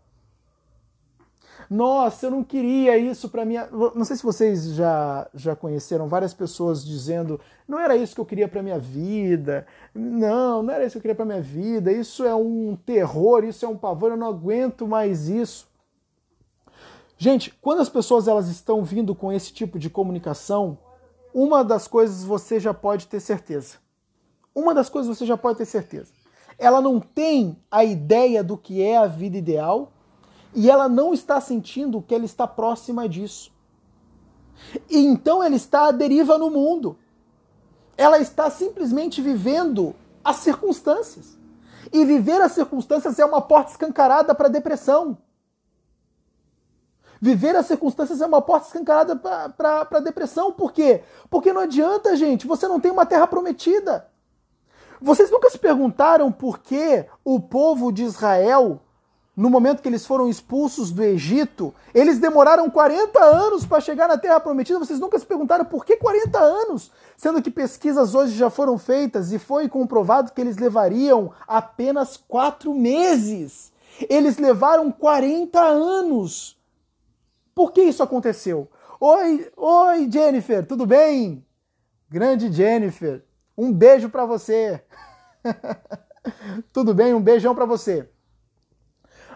Nossa, 1.69 2.25
eu 2.25 2.31
não 2.31 2.43
queria 2.43 2.97
isso 2.97 3.29
para 3.29 3.45
minha. 3.45 3.67
Não 3.67 4.03
sei 4.03 4.15
se 4.15 4.23
vocês 4.23 4.73
já, 4.73 5.29
já 5.35 5.55
conheceram 5.55 6.07
várias 6.07 6.33
pessoas 6.33 6.83
dizendo: 6.83 7.39
não 7.67 7.79
era 7.79 7.95
isso 7.95 8.15
que 8.15 8.21
eu 8.21 8.25
queria 8.25 8.47
para 8.47 8.63
minha 8.63 8.79
vida. 8.79 9.67
Não, 9.93 10.63
não 10.63 10.73
era 10.73 10.83
isso 10.83 10.93
que 10.93 10.97
eu 10.97 11.01
queria 11.01 11.15
para 11.15 11.25
minha 11.25 11.41
vida. 11.41 11.91
Isso 11.91 12.25
é 12.25 12.33
um 12.33 12.75
terror, 12.75 13.43
isso 13.43 13.63
é 13.63 13.69
um 13.69 13.77
pavor, 13.77 14.09
eu 14.09 14.17
não 14.17 14.27
aguento 14.27 14.87
mais 14.87 15.29
isso. 15.29 15.69
Gente, 17.19 17.53
quando 17.61 17.81
as 17.81 17.89
pessoas 17.89 18.27
elas 18.27 18.47
estão 18.47 18.83
vindo 18.83 19.13
com 19.13 19.31
esse 19.31 19.53
tipo 19.53 19.77
de 19.77 19.91
comunicação, 19.91 20.77
uma 21.31 21.63
das 21.63 21.87
coisas 21.87 22.23
você 22.23 22.59
já 22.59 22.73
pode 22.73 23.05
ter 23.05 23.19
certeza. 23.19 23.77
Uma 24.55 24.73
das 24.73 24.89
coisas 24.89 25.15
você 25.15 25.25
já 25.25 25.37
pode 25.37 25.59
ter 25.59 25.65
certeza. 25.65 26.11
Ela 26.57 26.81
não 26.81 26.99
tem 26.99 27.57
a 27.69 27.83
ideia 27.83 28.43
do 28.43 28.57
que 28.57 28.81
é 28.81 28.97
a 28.97 29.05
vida 29.05 29.37
ideal 29.37 29.91
e 30.53 30.69
ela 30.69 30.89
não 30.89 31.13
está 31.13 31.39
sentindo 31.39 32.01
que 32.01 32.13
ela 32.13 32.25
está 32.25 32.47
próxima 32.47 33.07
disso. 33.07 33.51
E 34.89 34.97
então 34.97 35.43
ela 35.43 35.55
está 35.55 35.87
à 35.87 35.91
deriva 35.91 36.37
no 36.37 36.49
mundo. 36.49 36.97
Ela 37.95 38.19
está 38.19 38.49
simplesmente 38.49 39.21
vivendo 39.21 39.95
as 40.23 40.37
circunstâncias. 40.37 41.37
E 41.91 42.05
viver 42.05 42.41
as 42.41 42.51
circunstâncias 42.51 43.19
é 43.19 43.25
uma 43.25 43.41
porta 43.41 43.71
escancarada 43.71 44.35
para 44.35 44.47
a 44.47 44.51
depressão. 44.51 45.17
Viver 47.21 47.55
as 47.55 47.65
circunstâncias 47.65 48.21
é 48.21 48.25
uma 48.25 48.41
porta 48.41 48.67
escancarada 48.67 49.15
para 49.15 49.87
a 49.91 49.99
depressão. 49.99 50.51
Por 50.51 50.71
quê? 50.71 51.03
Porque 51.29 51.51
não 51.51 51.61
adianta, 51.61 52.15
gente, 52.15 52.47
você 52.47 52.67
não 52.67 52.79
tem 52.79 52.91
uma 52.91 53.05
terra 53.05 53.27
prometida. 53.27 54.07
Vocês 55.01 55.29
nunca 55.29 55.49
se 55.49 55.57
perguntaram 55.57 56.31
por 56.31 56.59
que 56.59 57.05
o 57.23 57.39
povo 57.39 57.91
de 57.91 58.03
Israel, 58.03 58.81
no 59.39 59.49
momento 59.49 59.81
que 59.81 59.87
eles 59.87 60.05
foram 60.05 60.29
expulsos 60.29 60.91
do 60.91 61.03
Egito, 61.03 61.73
eles 61.93 62.19
demoraram 62.19 62.69
40 62.69 63.19
anos 63.23 63.65
para 63.65 63.81
chegar 63.81 64.07
na 64.07 64.17
terra 64.17 64.39
prometida? 64.39 64.79
Vocês 64.79 64.99
nunca 64.99 65.17
se 65.17 65.25
perguntaram 65.25 65.65
por 65.65 65.85
que 65.85 65.97
40 65.97 66.37
anos? 66.37 66.91
Sendo 67.15 67.41
que 67.41 67.49
pesquisas 67.49 68.13
hoje 68.13 68.37
já 68.37 68.49
foram 68.49 68.77
feitas 68.77 69.31
e 69.31 69.39
foi 69.39 69.69
comprovado 69.69 70.31
que 70.31 70.41
eles 70.41 70.57
levariam 70.57 71.31
apenas 71.47 72.17
4 72.17 72.73
meses. 72.73 73.71
Eles 74.09 74.37
levaram 74.37 74.91
40 74.91 75.59
anos 75.59 76.59
por 77.59 77.73
que 77.73 77.81
isso 77.81 78.01
aconteceu? 78.01 78.69
Oi, 79.01 79.51
oi 79.57 80.09
Jennifer, 80.09 80.65
tudo 80.65 80.85
bem? 80.85 81.45
Grande 82.09 82.49
Jennifer, 82.49 83.21
um 83.57 83.73
beijo 83.73 84.07
para 84.07 84.25
você. 84.25 84.81
tudo 86.71 86.93
bem? 86.93 87.13
Um 87.13 87.21
beijão 87.21 87.53
para 87.53 87.65
você. 87.65 88.09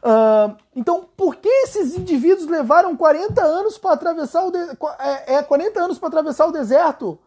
Uh, 0.03 0.57
então, 0.75 1.07
por 1.15 1.37
que 1.37 1.47
esses 1.47 1.95
indivíduos 1.95 2.49
levaram 2.49 2.97
40 2.97 3.41
anos 3.41 3.77
para 3.77 3.93
atravessar 3.93 4.43
o 4.43 4.51
de... 4.51 4.57
é, 4.99 5.35
é 5.35 5.43
40 5.43 5.81
anos 5.81 5.97
para 5.97 6.09
atravessar 6.09 6.45
o 6.45 6.51
deserto? 6.51 7.17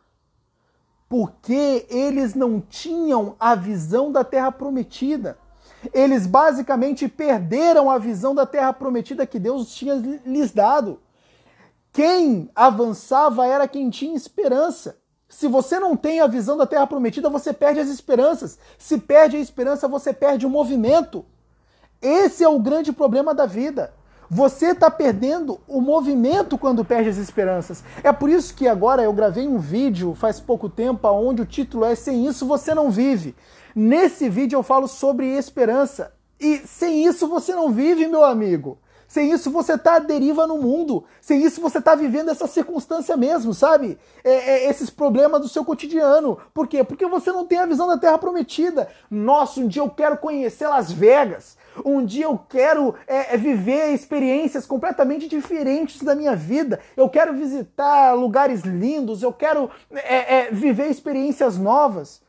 Porque 1.09 1.87
eles 1.89 2.35
não 2.35 2.61
tinham 2.61 3.35
a 3.41 3.55
visão 3.55 4.12
da 4.12 4.22
terra 4.22 4.53
prometida. 4.53 5.39
Eles 5.95 6.27
basicamente 6.27 7.09
perderam 7.09 7.91
a 7.91 7.97
visão 7.97 8.35
da 8.35 8.45
terra 8.45 8.72
prometida 8.74 9.27
que 9.27 9.39
Deus 9.39 9.74
tinha 9.74 9.95
lhes 9.95 10.53
dado. 10.53 11.01
Quem 11.93 12.51
avançava 12.55 13.47
era 13.47 13.66
quem 13.66 13.89
tinha 13.89 14.14
esperança. 14.14 14.99
Se 15.29 15.49
você 15.49 15.81
não 15.81 15.97
tem 15.97 16.20
a 16.20 16.27
visão 16.27 16.57
da 16.59 16.66
terra 16.66 16.87
prometida, 16.87 17.31
você 17.31 17.55
perde 17.55 17.81
as 17.81 17.89
esperanças. 17.89 18.59
Se 18.77 18.99
perde 18.99 19.37
a 19.37 19.41
esperança, 19.41 19.89
você 19.89 20.12
perde 20.12 20.45
o 20.45 20.51
movimento. 20.51 21.24
Esse 22.01 22.44
é 22.44 22.49
o 22.49 22.59
grande 22.59 22.92
problema 22.92 23.34
da 23.34 23.47
vida. 23.47 23.92
Você 24.28 24.72
está 24.72 24.90
perdendo 24.90 25.61
o 25.68 25.80
movimento 25.80 26.59
quando 26.59 26.84
perde 26.84 27.09
as 27.09 27.16
esperanças. 27.16 27.84
É 28.03 28.12
por 28.12 28.28
isso 28.28 28.55
que 28.55 28.66
agora 28.66 29.03
eu 29.03 29.12
gravei 29.12 29.47
um 29.47 29.59
vídeo 29.59 30.14
faz 30.14 30.40
pouco 30.40 30.68
tempo 30.68 31.09
onde 31.09 31.42
o 31.42 31.47
título 31.47 31.84
é 31.84 31.94
Sem 31.94 32.26
isso 32.26 32.44
você 32.44 32.74
não 32.74 32.90
vive. 32.90 33.36
Nesse 33.74 34.28
vídeo 34.28 34.57
eu 34.57 34.62
falo 34.62 34.88
sobre 34.88 35.26
esperança. 35.26 36.12
E 36.40 36.59
sem 36.66 37.07
isso 37.07 37.28
você 37.28 37.55
não 37.55 37.70
vive, 37.70 38.09
meu 38.09 38.24
amigo. 38.24 38.78
Sem 39.09 39.30
isso 39.30 39.51
você 39.51 39.74
está 39.74 39.94
à 39.94 39.99
deriva 40.01 40.47
no 40.47 40.59
mundo. 40.59 41.05
Sem 41.20 41.44
isso 41.44 41.61
você 41.61 41.78
está 41.78 41.94
vivendo 41.94 42.30
essa 42.30 42.47
circunstância 42.47 43.16
mesmo, 43.16 43.55
sabe? 43.55 43.97
É, 44.24 44.32
é, 44.32 44.68
esses 44.68 44.90
problemas 44.90 45.40
do 45.40 45.49
seu 45.49 45.64
cotidiano. 45.64 46.38
Por 46.53 46.66
quê? 46.66 46.82
Porque 46.82 47.07
você 47.07 47.30
não 47.30 47.47
tem 47.47 47.59
a 47.59 47.66
visão 47.66 47.86
da 47.86 47.97
Terra 47.97 48.18
Prometida. 48.18 48.88
Nossa, 49.09 49.61
um 49.61 49.68
dia 49.68 49.82
eu 49.82 49.88
quero 49.88 50.18
conhecer 50.18 50.66
Las 50.66 50.90
Vegas. 50.90 51.57
Um 51.85 52.05
dia 52.05 52.24
eu 52.24 52.39
quero 52.39 52.95
é, 53.07 53.35
é 53.35 53.37
viver 53.37 53.93
experiências 53.93 54.66
completamente 54.66 55.29
diferentes 55.29 56.03
da 56.03 56.14
minha 56.14 56.35
vida. 56.35 56.81
Eu 56.97 57.09
quero 57.09 57.35
visitar 57.35 58.12
lugares 58.14 58.62
lindos. 58.62 59.22
Eu 59.22 59.33
quero 59.33 59.70
é, 59.91 60.37
é, 60.37 60.51
viver 60.51 60.91
experiências 60.91 61.59
novas. 61.59 62.20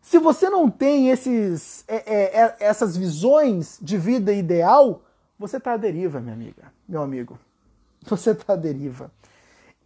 Se 0.00 0.18
você 0.18 0.50
não 0.50 0.68
tem 0.68 1.10
esses, 1.10 1.84
é, 1.86 2.40
é, 2.40 2.56
essas 2.58 2.96
visões 2.96 3.78
de 3.80 3.96
vida 3.96 4.32
ideal, 4.32 5.02
você 5.38 5.58
está 5.58 5.74
à 5.74 5.76
deriva, 5.76 6.20
minha 6.20 6.34
amiga, 6.34 6.72
meu 6.88 7.02
amigo. 7.02 7.38
Você 8.06 8.32
está 8.32 8.54
à 8.54 8.56
deriva. 8.56 9.12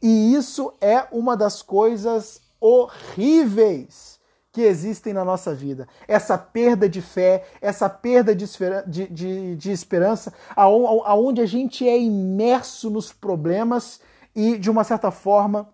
E 0.02 0.34
isso 0.34 0.72
é 0.80 1.06
uma 1.12 1.36
das 1.36 1.60
coisas 1.60 2.40
horríveis 2.58 4.15
que 4.56 4.62
existem 4.62 5.12
na 5.12 5.22
nossa 5.22 5.54
vida. 5.54 5.86
Essa 6.08 6.38
perda 6.38 6.88
de 6.88 7.02
fé, 7.02 7.44
essa 7.60 7.90
perda 7.90 8.34
de, 8.34 8.46
de, 8.86 9.06
de, 9.06 9.54
de 9.54 9.70
esperança, 9.70 10.32
aonde 10.56 11.42
a 11.42 11.46
gente 11.46 11.86
é 11.86 12.00
imerso 12.00 12.88
nos 12.88 13.12
problemas 13.12 14.00
e, 14.34 14.56
de 14.56 14.70
uma 14.70 14.82
certa 14.82 15.10
forma, 15.10 15.68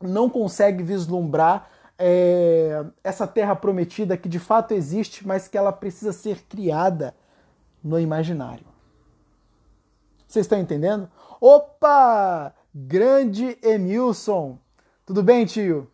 não 0.00 0.30
consegue 0.30 0.82
vislumbrar 0.82 1.68
é, 1.98 2.82
essa 3.04 3.26
terra 3.26 3.54
prometida 3.54 4.16
que 4.16 4.26
de 4.26 4.38
fato 4.38 4.72
existe, 4.72 5.26
mas 5.26 5.46
que 5.46 5.58
ela 5.58 5.70
precisa 5.70 6.10
ser 6.10 6.46
criada 6.48 7.14
no 7.84 8.00
imaginário. 8.00 8.64
Vocês 10.26 10.46
estão 10.46 10.58
entendendo? 10.58 11.10
Opa! 11.38 12.54
Grande 12.74 13.58
Emilson! 13.62 14.58
Tudo 15.04 15.22
bem, 15.22 15.44
tio? 15.44 15.90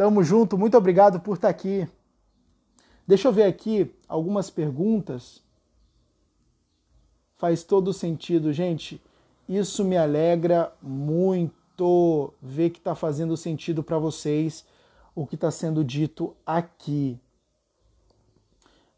Tamo 0.00 0.24
junto, 0.24 0.56
muito 0.56 0.78
obrigado 0.78 1.20
por 1.20 1.34
estar 1.34 1.50
aqui. 1.50 1.86
Deixa 3.06 3.28
eu 3.28 3.32
ver 3.34 3.42
aqui 3.42 3.94
algumas 4.08 4.48
perguntas. 4.48 5.42
Faz 7.36 7.62
todo 7.62 7.92
sentido, 7.92 8.50
gente. 8.50 8.98
Isso 9.46 9.84
me 9.84 9.98
alegra 9.98 10.72
muito 10.80 12.32
ver 12.40 12.70
que 12.70 12.78
está 12.78 12.94
fazendo 12.94 13.36
sentido 13.36 13.82
para 13.82 13.98
vocês 13.98 14.64
o 15.14 15.26
que 15.26 15.34
está 15.34 15.50
sendo 15.50 15.84
dito 15.84 16.34
aqui. 16.46 17.20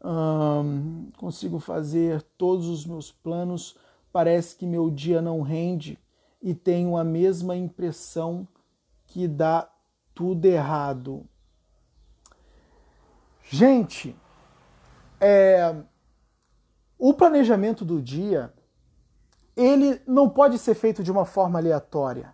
Hum, 0.01 1.09
consigo 1.17 1.59
fazer 1.59 2.21
todos 2.37 2.69
os 2.69 2.85
meus 2.85 3.11
planos, 3.11 3.75
parece 4.09 4.55
que 4.55 4.65
meu 4.65 4.89
dia 4.89 5.21
não 5.21 5.41
rende 5.41 5.99
e 6.41 6.55
tenho 6.55 6.95
a 6.95 7.03
mesma 7.03 7.57
impressão 7.57 8.47
que 9.05 9.27
dá 9.27 9.69
tudo 10.13 10.45
errado. 10.45 11.25
Gente, 13.43 14.15
é, 15.19 15.75
o 16.97 17.13
planejamento 17.13 17.83
do 17.83 18.01
dia 18.01 18.53
ele 19.55 20.01
não 20.07 20.29
pode 20.29 20.57
ser 20.57 20.73
feito 20.73 21.03
de 21.03 21.11
uma 21.11 21.25
forma 21.25 21.59
aleatória. 21.59 22.33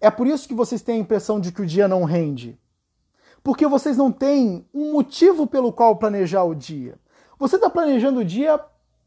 É 0.00 0.10
por 0.10 0.26
isso 0.26 0.46
que 0.46 0.54
vocês 0.54 0.82
têm 0.82 0.96
a 0.96 1.00
impressão 1.00 1.40
de 1.40 1.50
que 1.50 1.62
o 1.62 1.66
dia 1.66 1.88
não 1.88 2.04
rende. 2.04 2.58
Porque 3.42 3.66
vocês 3.66 3.96
não 3.96 4.12
têm 4.12 4.68
um 4.72 4.92
motivo 4.92 5.46
pelo 5.46 5.72
qual 5.72 5.96
planejar 5.96 6.44
o 6.44 6.54
dia. 6.54 6.98
Você 7.38 7.56
está 7.56 7.70
planejando 7.70 8.20
o 8.20 8.24
dia 8.24 8.60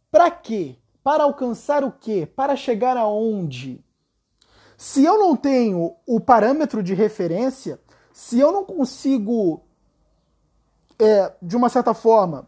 para 0.10 0.32
quê? 0.32 0.78
Para 1.04 1.24
alcançar 1.24 1.84
o 1.84 1.92
quê? 1.92 2.26
Para 2.26 2.56
chegar 2.56 2.98
aonde? 2.98 3.84
Se 4.82 5.06
eu 5.06 5.20
não 5.20 5.36
tenho 5.36 5.94
o 6.08 6.20
parâmetro 6.20 6.82
de 6.82 6.96
referência, 6.96 7.80
se 8.12 8.40
eu 8.40 8.52
não 8.52 8.66
consigo, 8.66 9.62
é, 10.98 11.32
de 11.40 11.56
uma 11.56 11.70
certa 11.70 11.94
forma, 11.94 12.48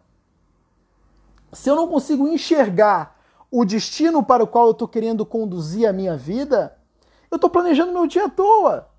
se 1.52 1.70
eu 1.70 1.76
não 1.76 1.88
consigo 1.88 2.28
enxergar 2.28 3.16
o 3.52 3.64
destino 3.64 4.24
para 4.24 4.44
o 4.44 4.48
qual 4.48 4.66
eu 4.66 4.72
estou 4.72 4.88
querendo 4.88 5.24
conduzir 5.24 5.88
a 5.88 5.94
minha 5.94 6.18
vida, 6.18 6.76
eu 7.30 7.36
estou 7.36 7.52
planejando 7.52 7.94
meu 7.94 8.08
dia 8.08 8.26
à 8.26 8.30
toa. 8.30 8.90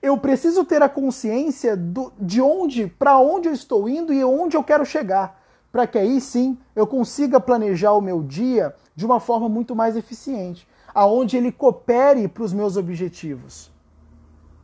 Eu 0.00 0.16
preciso 0.16 0.64
ter 0.64 0.80
a 0.80 0.88
consciência 0.88 1.76
do, 1.76 2.14
de 2.18 2.40
onde, 2.40 2.86
para 2.86 3.18
onde 3.18 3.46
eu 3.46 3.52
estou 3.52 3.86
indo 3.90 4.10
e 4.10 4.24
onde 4.24 4.56
eu 4.56 4.64
quero 4.64 4.86
chegar, 4.86 5.38
para 5.70 5.86
que 5.86 5.98
aí 5.98 6.18
sim 6.18 6.56
eu 6.74 6.86
consiga 6.86 7.38
planejar 7.38 7.92
o 7.92 8.00
meu 8.00 8.22
dia 8.22 8.74
de 8.96 9.04
uma 9.04 9.20
forma 9.20 9.50
muito 9.50 9.76
mais 9.76 9.98
eficiente, 9.98 10.66
aonde 10.94 11.36
ele 11.36 11.50
coopere 11.50 12.28
para 12.28 12.44
os 12.44 12.52
meus 12.52 12.76
objetivos. 12.76 13.70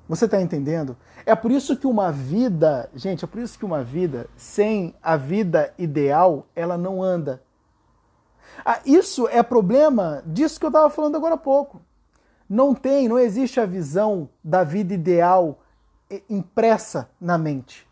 Você 0.09 0.24
está 0.24 0.41
entendendo? 0.41 0.97
É 1.26 1.35
por 1.35 1.51
isso 1.51 1.76
que 1.76 1.87
uma 1.87 2.11
vida, 2.11 2.91
gente, 2.95 3.24
é 3.24 3.28
por 3.28 3.41
isso 3.41 3.59
que 3.59 3.64
uma 3.64 3.83
vida 3.83 4.28
sem 4.37 4.95
a 5.03 5.16
vida 5.16 5.74
ideal, 5.78 6.47
ela 6.55 6.78
não 6.78 7.03
anda. 7.03 7.43
Ah, 8.64 8.81
isso 8.85 9.28
é 9.28 9.43
problema 9.43 10.22
disso 10.26 10.59
que 10.59 10.66
eu 10.66 10.70
estava 10.70 10.91
falando 10.91 11.16
agora 11.16 11.35
há 11.35 11.39
pouco 11.39 11.81
não 12.51 12.74
tem, 12.74 13.09
não 13.09 13.16
existe 13.16 13.61
a 13.61 13.64
visão 13.64 14.28
da 14.43 14.64
vida 14.64 14.93
ideal 14.93 15.61
impressa 16.28 17.09
na 17.20 17.39
mente. 17.39 17.89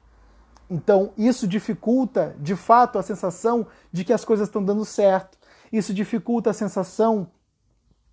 Então, 0.69 1.13
isso 1.17 1.47
dificulta, 1.47 2.35
de 2.41 2.57
fato, 2.57 2.99
a 2.99 3.03
sensação 3.05 3.69
de 3.93 4.05
que 4.05 4.13
as 4.13 4.25
coisas 4.25 4.49
estão 4.49 4.63
dando 4.63 4.85
certo. 4.85 5.39
Isso 5.73 5.95
dificulta 5.95 6.51
a 6.51 6.53
sensação 6.53 7.31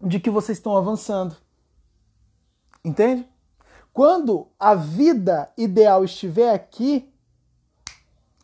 de 0.02 0.20
que 0.20 0.30
vocês 0.30 0.58
estão 0.58 0.76
avançando. 0.76 1.36
Entende? 2.84 3.28
Quando 3.94 4.48
a 4.60 4.76
vida 4.76 5.50
ideal 5.58 6.04
estiver 6.04 6.54
aqui, 6.54 7.10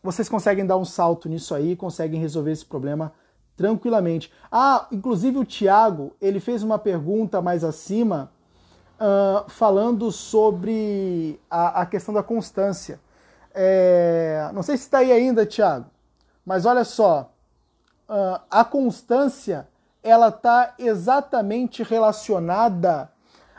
vocês 0.01 0.29
conseguem 0.29 0.65
dar 0.65 0.77
um 0.77 0.85
salto 0.85 1.29
nisso 1.29 1.53
aí, 1.53 1.75
conseguem 1.75 2.19
resolver 2.19 2.51
esse 2.51 2.65
problema 2.65 3.13
tranquilamente. 3.55 4.31
Ah, 4.51 4.87
inclusive 4.91 5.37
o 5.37 5.45
Tiago, 5.45 6.15
ele 6.19 6.39
fez 6.39 6.63
uma 6.63 6.79
pergunta 6.79 7.41
mais 7.41 7.63
acima, 7.63 8.31
uh, 9.01 9.49
falando 9.49 10.11
sobre 10.11 11.39
a, 11.49 11.81
a, 11.81 11.85
questão 11.85 12.13
da 12.13 12.23
constância. 12.23 12.99
É, 13.53 14.49
não 14.53 14.63
sei 14.63 14.77
se 14.77 14.83
está 14.83 14.99
aí 14.99 15.11
ainda, 15.11 15.45
Tiago, 15.45 15.85
mas 16.45 16.65
olha 16.65 16.83
só, 16.83 17.31
uh, 18.09 18.41
a 18.49 18.63
constância 18.63 19.67
ela 20.03 20.29
está 20.29 20.73
exatamente 20.79 21.83
relacionada 21.83 23.11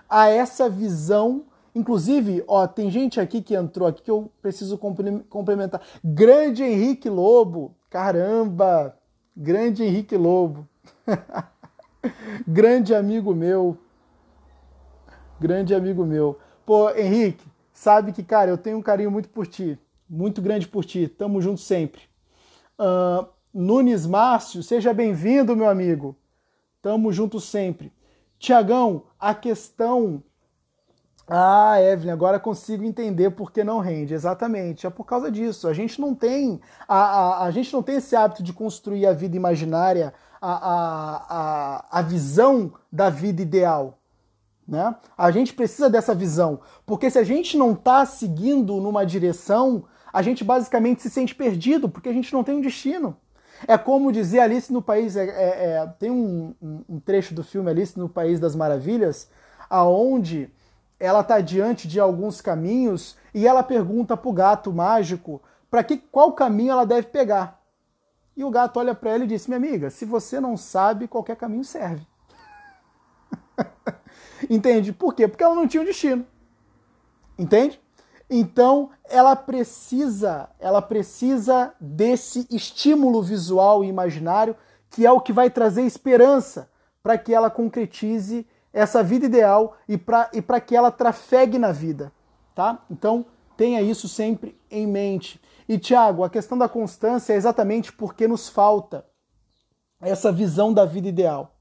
a 0.09 0.28
essa 0.28 0.68
visão. 0.68 1.45
Inclusive, 1.74 2.45
ó, 2.47 2.66
tem 2.66 2.90
gente 2.90 3.20
aqui 3.20 3.40
que 3.40 3.55
entrou 3.55 3.88
aqui 3.88 4.03
que 4.03 4.11
eu 4.11 4.30
preciso 4.43 4.76
complementar. 4.76 5.80
Grande 6.05 6.62
Henrique 6.62 7.09
Lobo, 7.09 7.74
caramba, 7.88 8.95
grande 9.34 9.82
Henrique 9.82 10.16
Lobo, 10.16 10.68
grande 12.47 12.95
amigo 12.95 13.34
meu, 13.34 13.78
grande 15.40 15.74
amigo 15.74 16.05
meu. 16.05 16.38
Pô, 16.66 16.90
Henrique, 16.90 17.47
sabe 17.72 18.12
que, 18.12 18.22
cara, 18.22 18.51
eu 18.51 18.59
tenho 18.59 18.76
um 18.76 18.82
carinho 18.82 19.11
muito 19.11 19.30
por 19.30 19.47
ti, 19.47 19.78
muito 20.09 20.43
grande 20.43 20.68
por 20.68 20.84
ti, 20.84 21.09
tamo 21.09 21.40
junto 21.40 21.61
sempre. 21.61 22.03
Uh, 22.78 23.26
Nunes 23.53 24.07
Márcio, 24.07 24.62
seja 24.62 24.93
bem-vindo, 24.93 25.57
meu 25.57 25.68
amigo, 25.68 26.16
tamo 26.82 27.12
junto 27.12 27.40
sempre. 27.40 27.92
Tiagão, 28.38 29.04
a 29.18 29.34
questão 29.34 30.22
ah, 31.28 31.80
Evelyn, 31.80 32.10
agora 32.10 32.40
consigo 32.40 32.84
entender 32.84 33.30
por 33.30 33.52
que 33.52 33.62
não 33.62 33.78
rende. 33.78 34.12
Exatamente, 34.12 34.86
é 34.86 34.90
por 34.90 35.04
causa 35.04 35.30
disso. 35.30 35.68
A 35.68 35.72
gente 35.72 36.00
não 36.00 36.14
tem 36.14 36.60
a, 36.88 36.96
a, 36.96 37.44
a 37.44 37.50
gente 37.50 37.72
não 37.72 37.82
tem 37.82 37.96
esse 37.96 38.16
hábito 38.16 38.42
de 38.42 38.52
construir 38.52 39.06
a 39.06 39.12
vida 39.12 39.36
imaginária, 39.36 40.12
a, 40.40 40.52
a, 40.52 41.26
a, 41.28 41.98
a 41.98 42.02
visão 42.02 42.74
da 42.90 43.08
vida 43.08 43.40
ideal. 43.40 43.98
Né? 44.66 44.94
A 45.16 45.30
gente 45.30 45.54
precisa 45.54 45.88
dessa 45.88 46.14
visão, 46.14 46.60
porque 46.84 47.10
se 47.10 47.18
a 47.18 47.24
gente 47.24 47.56
não 47.56 47.72
está 47.72 48.04
seguindo 48.04 48.80
numa 48.80 49.06
direção, 49.06 49.84
a 50.12 50.22
gente 50.22 50.44
basicamente 50.44 51.02
se 51.02 51.10
sente 51.10 51.34
perdido, 51.34 51.88
porque 51.88 52.08
a 52.08 52.12
gente 52.12 52.32
não 52.32 52.44
tem 52.44 52.56
um 52.56 52.60
destino. 52.60 53.16
É 53.66 53.78
como 53.78 54.12
dizer 54.12 54.40
Alice 54.40 54.72
no 54.72 54.82
País, 54.82 55.16
é, 55.16 55.24
é, 55.24 55.72
é, 55.74 55.86
tem 55.98 56.10
um, 56.10 56.54
um, 56.88 57.00
trecho 57.00 57.34
do 57.34 57.44
filme 57.44 57.70
Alice 57.70 57.98
no 57.98 58.08
País 58.08 58.40
das 58.40 58.56
Maravilhas, 58.56 59.28
aonde 59.68 60.50
ela 60.98 61.20
está 61.20 61.40
diante 61.40 61.88
de 61.88 61.98
alguns 61.98 62.40
caminhos 62.40 63.16
e 63.34 63.46
ela 63.46 63.62
pergunta 63.62 64.16
para 64.16 64.28
o 64.28 64.32
gato 64.32 64.72
mágico 64.72 65.42
para 65.70 65.82
que 65.82 65.96
qual 65.96 66.32
caminho 66.32 66.72
ela 66.72 66.86
deve 66.86 67.08
pegar. 67.08 67.60
E 68.36 68.44
o 68.44 68.50
gato 68.50 68.78
olha 68.78 68.94
para 68.94 69.10
ela 69.10 69.24
e 69.24 69.26
diz: 69.26 69.46
Minha 69.46 69.56
amiga, 69.58 69.90
se 69.90 70.04
você 70.04 70.40
não 70.40 70.56
sabe, 70.56 71.08
qualquer 71.08 71.36
caminho 71.36 71.64
serve. 71.64 72.06
Entende? 74.48 74.92
Por 74.92 75.14
quê? 75.14 75.26
Porque 75.26 75.42
ela 75.42 75.54
não 75.54 75.66
tinha 75.66 75.82
um 75.82 75.86
destino. 75.86 76.26
Entende? 77.38 77.81
Então, 78.34 78.88
ela 79.10 79.36
precisa, 79.36 80.48
ela 80.58 80.80
precisa 80.80 81.74
desse 81.78 82.46
estímulo 82.50 83.22
visual 83.22 83.84
e 83.84 83.88
imaginário, 83.88 84.56
que 84.88 85.04
é 85.04 85.12
o 85.12 85.20
que 85.20 85.34
vai 85.34 85.50
trazer 85.50 85.82
esperança 85.82 86.70
para 87.02 87.18
que 87.18 87.34
ela 87.34 87.50
concretize 87.50 88.46
essa 88.72 89.02
vida 89.02 89.26
ideal 89.26 89.76
e 89.86 89.98
para 89.98 90.30
e 90.32 90.40
que 90.62 90.74
ela 90.74 90.90
trafegue 90.90 91.58
na 91.58 91.72
vida, 91.72 92.10
tá? 92.54 92.82
Então, 92.90 93.26
tenha 93.54 93.82
isso 93.82 94.08
sempre 94.08 94.58
em 94.70 94.86
mente. 94.86 95.38
E 95.68 95.76
Tiago, 95.76 96.24
a 96.24 96.30
questão 96.30 96.56
da 96.56 96.70
constância 96.70 97.34
é 97.34 97.36
exatamente 97.36 97.92
porque 97.92 98.26
nos 98.26 98.48
falta 98.48 99.04
essa 100.00 100.32
visão 100.32 100.72
da 100.72 100.86
vida 100.86 101.06
ideal. 101.06 101.54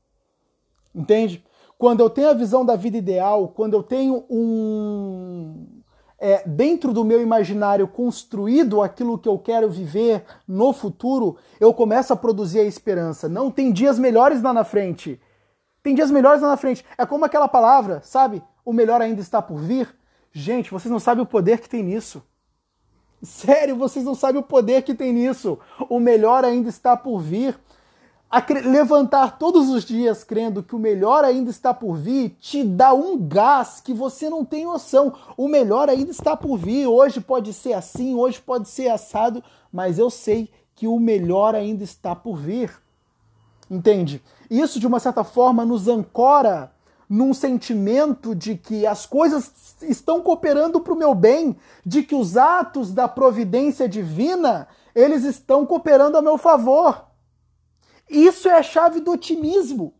Entende? 0.96 1.46
Quando 1.78 2.00
eu 2.00 2.10
tenho 2.10 2.30
a 2.30 2.34
visão 2.34 2.66
da 2.66 2.78
vida 2.78 2.96
ideal, 2.96 3.50
quando 3.50 3.74
eu 3.74 3.84
tenho 3.84 4.26
um. 4.30 5.81
É, 6.24 6.48
dentro 6.48 6.94
do 6.94 7.04
meu 7.04 7.20
imaginário 7.20 7.88
construído 7.88 8.84
aquilo 8.84 9.18
que 9.18 9.28
eu 9.28 9.40
quero 9.40 9.68
viver 9.68 10.24
no 10.48 10.72
futuro, 10.72 11.36
eu 11.60 11.74
começo 11.74 12.14
a 12.14 12.16
produzir 12.16 12.60
a 12.60 12.64
esperança. 12.64 13.28
Não 13.28 13.50
tem 13.50 13.72
dias 13.72 13.98
melhores 13.98 14.40
lá 14.40 14.54
na 14.54 14.64
frente. 14.64 15.20
Tem 15.82 15.96
dias 15.96 16.12
melhores 16.12 16.44
lá 16.44 16.50
na 16.50 16.58
frente. 16.58 16.86
É 16.96 17.08
como 17.08 17.26
aquela 17.26 17.48
palavra, 17.48 18.02
sabe? 18.04 18.44
O 18.64 18.72
melhor 18.72 19.02
ainda 19.02 19.20
está 19.20 19.42
por 19.42 19.58
vir. 19.58 19.90
Gente, 20.32 20.70
vocês 20.70 20.92
não 20.92 21.00
sabem 21.00 21.24
o 21.24 21.28
poder 21.28 21.60
que 21.60 21.68
tem 21.68 21.82
nisso. 21.82 22.22
Sério, 23.24 23.76
vocês 23.76 24.06
não 24.06 24.14
sabem 24.14 24.40
o 24.40 24.44
poder 24.44 24.84
que 24.84 24.94
tem 24.94 25.12
nisso. 25.12 25.58
O 25.90 26.00
melhor 26.00 26.46
ainda 26.46 26.70
está 26.70 26.96
por 26.96 27.20
vir. 27.20 27.60
Levantar 28.64 29.38
todos 29.38 29.70
os 29.70 29.84
dias 29.84 30.24
crendo 30.24 30.64
que 30.64 30.76
o 30.76 30.80
melhor 30.80 31.26
ainda 31.26 31.50
está 31.50 31.74
por 31.74 31.96
vir 31.96 32.38
te 32.40 32.64
dá 32.64 32.94
um 32.94 33.18
gás 33.18 33.82
que 33.82 33.94
você 33.94 34.30
não 34.30 34.46
tem 34.46 34.66
noção. 34.66 35.14
O 35.36 35.50
melhor 35.50 35.90
ainda 35.90 36.12
está 36.12 36.38
por 36.38 36.58
vir. 36.58 36.88
Hoje 36.88 37.20
pode 37.20 37.52
ser 37.54 37.74
assim, 37.74 38.16
hoje 38.16 38.40
pode 38.42 38.70
ser 38.70 38.88
assado, 38.90 39.44
mas 39.72 40.00
eu 40.00 40.10
sei 40.10 40.50
que 40.76 40.88
o 40.88 41.00
melhor 41.00 41.56
ainda 41.56 41.84
está 41.84 42.16
por 42.16 42.38
vir. 42.38 42.72
Entende? 43.70 44.22
Isso, 44.50 44.80
de 44.80 44.88
uma 44.88 45.00
certa 45.00 45.24
forma, 45.24 45.66
nos 45.66 45.88
ancora 45.88 46.72
num 47.10 47.34
sentimento 47.34 48.34
de 48.34 48.56
que 48.56 48.86
as 48.86 49.06
coisas 49.06 49.76
estão 49.82 50.22
cooperando 50.22 50.80
para 50.80 50.94
o 50.94 50.98
meu 50.98 51.14
bem, 51.14 51.58
de 51.86 52.04
que 52.04 52.16
os 52.16 52.38
atos 52.38 52.94
da 52.94 53.06
providência 53.06 53.88
divina, 53.88 54.70
eles 54.96 55.26
estão 55.26 55.66
cooperando 55.66 56.18
a 56.18 56.22
meu 56.22 56.38
favor. 56.38 57.11
Isso 58.12 58.50
é 58.50 58.58
a 58.58 58.64
chave 58.64 59.00
do 59.00 59.12
otimismo. 59.12 59.94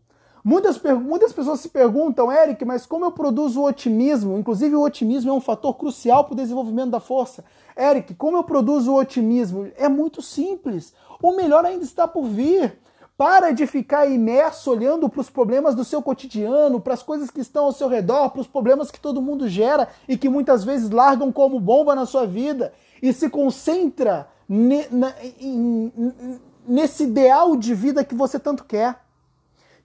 Muitas, 0.44 0.80
muitas 1.00 1.32
pessoas 1.32 1.60
se 1.60 1.68
perguntam, 1.68 2.30
Eric, 2.30 2.64
mas 2.64 2.84
como 2.84 3.04
eu 3.04 3.12
produzo 3.12 3.60
o 3.60 3.66
otimismo? 3.66 4.36
Inclusive, 4.36 4.74
o 4.74 4.82
otimismo 4.82 5.30
é 5.30 5.32
um 5.32 5.40
fator 5.40 5.74
crucial 5.74 6.24
para 6.24 6.34
o 6.34 6.36
desenvolvimento 6.36 6.90
da 6.90 7.00
força. 7.00 7.44
Eric, 7.78 8.14
como 8.14 8.36
eu 8.36 8.44
produzo 8.44 8.92
o 8.92 8.98
otimismo? 8.98 9.70
É 9.76 9.88
muito 9.88 10.20
simples. 10.20 10.92
O 11.22 11.34
melhor 11.34 11.64
ainda 11.64 11.84
está 11.84 12.06
por 12.06 12.24
vir. 12.24 12.78
Para 13.16 13.52
de 13.52 13.66
ficar 13.66 14.06
imerso 14.06 14.70
olhando 14.70 15.08
para 15.08 15.20
os 15.20 15.30
problemas 15.30 15.76
do 15.76 15.84
seu 15.84 16.02
cotidiano, 16.02 16.80
para 16.80 16.94
as 16.94 17.04
coisas 17.04 17.30
que 17.30 17.40
estão 17.40 17.66
ao 17.66 17.72
seu 17.72 17.86
redor, 17.86 18.30
para 18.30 18.40
os 18.40 18.48
problemas 18.48 18.90
que 18.90 18.98
todo 18.98 19.22
mundo 19.22 19.48
gera 19.48 19.88
e 20.08 20.16
que 20.16 20.28
muitas 20.28 20.64
vezes 20.64 20.90
largam 20.90 21.30
como 21.30 21.60
bomba 21.60 21.94
na 21.94 22.04
sua 22.04 22.26
vida 22.26 22.72
e 23.00 23.12
se 23.12 23.30
concentra 23.30 24.28
ne, 24.48 24.86
na, 24.90 25.14
em, 25.40 25.92
nesse 26.66 27.04
ideal 27.04 27.56
de 27.56 27.74
vida 27.74 28.04
que 28.04 28.14
você 28.14 28.38
tanto 28.38 28.64
quer. 28.64 29.00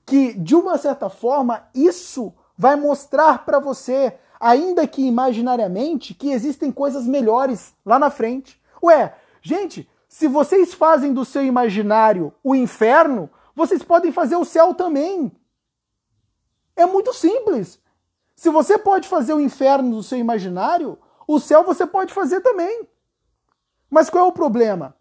Que 0.05 0.33
de 0.33 0.55
uma 0.55 0.77
certa 0.77 1.09
forma 1.09 1.67
isso 1.73 2.33
vai 2.57 2.75
mostrar 2.75 3.45
para 3.45 3.59
você, 3.59 4.17
ainda 4.39 4.87
que 4.87 5.05
imaginariamente, 5.05 6.13
que 6.13 6.31
existem 6.31 6.71
coisas 6.71 7.05
melhores 7.05 7.73
lá 7.85 7.99
na 7.99 8.09
frente. 8.09 8.61
Ué, 8.81 9.13
gente, 9.41 9.89
se 10.07 10.27
vocês 10.27 10.73
fazem 10.73 11.13
do 11.13 11.25
seu 11.25 11.43
imaginário 11.43 12.33
o 12.43 12.55
inferno, 12.55 13.29
vocês 13.55 13.83
podem 13.83 14.11
fazer 14.11 14.35
o 14.35 14.45
céu 14.45 14.73
também. 14.73 15.31
É 16.75 16.85
muito 16.85 17.13
simples. 17.13 17.79
Se 18.35 18.49
você 18.49 18.77
pode 18.77 19.07
fazer 19.07 19.33
o 19.33 19.41
inferno 19.41 19.95
do 19.95 20.03
seu 20.03 20.17
imaginário, 20.17 20.97
o 21.27 21.39
céu 21.39 21.63
você 21.63 21.85
pode 21.85 22.13
fazer 22.13 22.39
também. 22.41 22.87
Mas 23.89 24.09
qual 24.09 24.25
é 24.25 24.27
o 24.27 24.31
problema? 24.31 24.95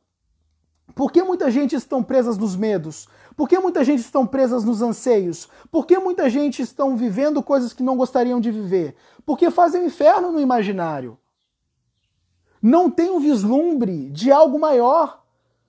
Por 0.97 1.13
que 1.13 1.23
muita 1.23 1.49
gente 1.49 1.77
estão 1.77 2.03
presas 2.03 2.37
nos 2.37 2.57
medos? 2.57 3.07
Por 3.37 3.49
que 3.49 3.57
muita 3.57 3.85
gente 3.85 4.01
estão 4.01 4.27
presas 4.27 4.65
nos 4.65 4.83
anseios? 4.83 5.49
Por 5.71 5.87
que 5.87 5.97
muita 5.97 6.29
gente 6.29 6.61
estão 6.61 6.97
vivendo 6.97 7.41
coisas 7.41 7.73
que 7.73 7.85
não 7.85 7.97
gostariam 7.97 8.41
de 8.41 8.51
viver? 8.51 8.97
Porque 9.25 9.49
fazem 9.53 9.83
o 9.83 9.87
inferno 9.87 10.33
no 10.33 10.41
imaginário 10.41 11.17
não 12.67 12.91
tem 12.91 13.11
um 13.11 13.21
vislumbre 13.21 14.11
de 14.11 14.33
algo 14.33 14.59
maior, 14.59 15.23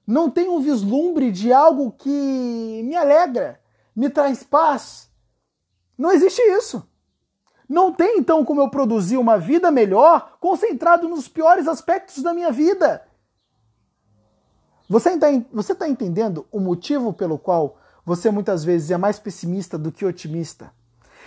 não 0.05 0.31
tem 0.31 0.49
um 0.49 0.59
vislumbre 0.59 1.31
de 1.31 1.53
algo 1.53 1.91
que 1.91 2.81
me 2.83 2.95
alegra, 2.95 3.61
me 3.95 4.09
traz 4.09 4.43
paz. 4.43 5.07
Não 5.95 6.11
existe 6.11 6.41
isso. 6.41 6.89
Não 7.69 7.91
tem 7.91 8.17
então 8.17 8.43
como 8.45 8.61
eu 8.61 8.69
produzir 8.69 9.17
uma 9.17 9.37
vida 9.37 9.69
melhor 9.69 10.37
concentrado 10.39 11.07
nos 11.09 11.27
piores 11.27 11.67
aspectos 11.67 12.23
da 12.23 12.33
minha 12.33 12.51
vida. 12.51 13.06
Você 14.89 15.09
está 15.09 15.27
você 15.51 15.75
tá 15.75 15.87
entendendo 15.87 16.45
o 16.51 16.59
motivo 16.59 17.11
pelo 17.11 17.37
qual 17.37 17.77
você 18.05 18.31
muitas 18.31 18.63
vezes 18.63 18.89
é 18.89 18.97
mais 18.97 19.19
pessimista 19.19 19.77
do 19.77 19.91
que 19.91 20.05
otimista? 20.05 20.71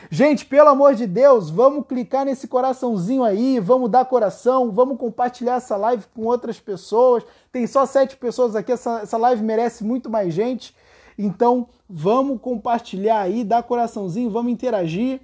Gente, 0.08 0.46
pelo 0.46 0.70
amor 0.70 0.94
de 0.94 1.06
Deus, 1.06 1.50
vamos 1.50 1.86
clicar 1.86 2.24
nesse 2.24 2.48
coraçãozinho 2.48 3.22
aí, 3.22 3.60
vamos 3.60 3.90
dar 3.90 4.06
coração, 4.06 4.70
vamos 4.70 4.96
compartilhar 4.96 5.56
essa 5.56 5.76
live 5.76 6.04
com 6.14 6.22
outras 6.24 6.58
pessoas. 6.58 7.22
Tem 7.52 7.66
só 7.66 7.84
sete 7.84 8.16
pessoas 8.16 8.56
aqui, 8.56 8.72
essa, 8.72 9.00
essa 9.00 9.18
live 9.18 9.42
merece 9.42 9.84
muito 9.84 10.08
mais 10.08 10.32
gente. 10.32 10.74
Então, 11.18 11.68
vamos 11.86 12.40
compartilhar 12.40 13.20
aí, 13.20 13.44
dar 13.44 13.62
coraçãozinho, 13.62 14.30
vamos 14.30 14.50
interagir, 14.50 15.20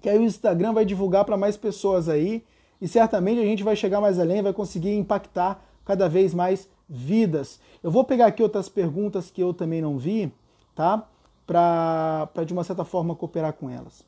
que 0.00 0.08
aí 0.08 0.18
o 0.18 0.22
Instagram 0.22 0.72
vai 0.72 0.84
divulgar 0.84 1.24
para 1.24 1.36
mais 1.36 1.56
pessoas 1.56 2.08
aí 2.08 2.44
e 2.80 2.88
certamente 2.88 3.40
a 3.40 3.44
gente 3.44 3.62
vai 3.62 3.76
chegar 3.76 4.00
mais 4.00 4.18
além, 4.18 4.42
vai 4.42 4.52
conseguir 4.52 4.96
impactar 4.96 5.64
cada 5.84 6.08
vez 6.08 6.34
mais 6.34 6.68
vidas. 6.88 7.60
Eu 7.82 7.90
vou 7.90 8.04
pegar 8.04 8.26
aqui 8.26 8.42
outras 8.42 8.68
perguntas 8.68 9.30
que 9.30 9.42
eu 9.42 9.52
também 9.52 9.82
não 9.82 9.98
vi, 9.98 10.32
tá? 10.74 11.06
Para 11.46 12.28
de 12.46 12.52
uma 12.52 12.64
certa 12.64 12.84
forma 12.84 13.14
cooperar 13.14 13.52
com 13.52 13.68
elas. 13.68 14.04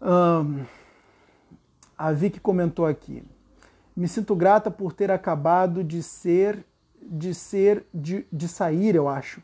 Um, 0.00 0.64
a 1.96 2.12
Vicky 2.12 2.40
comentou 2.40 2.86
aqui. 2.86 3.24
Me 3.96 4.08
sinto 4.08 4.34
grata 4.34 4.70
por 4.70 4.92
ter 4.92 5.10
acabado 5.10 5.84
de 5.84 6.02
ser, 6.02 6.64
de 7.00 7.34
ser, 7.34 7.86
de, 7.92 8.26
de 8.32 8.48
sair, 8.48 8.94
eu 8.94 9.08
acho, 9.08 9.42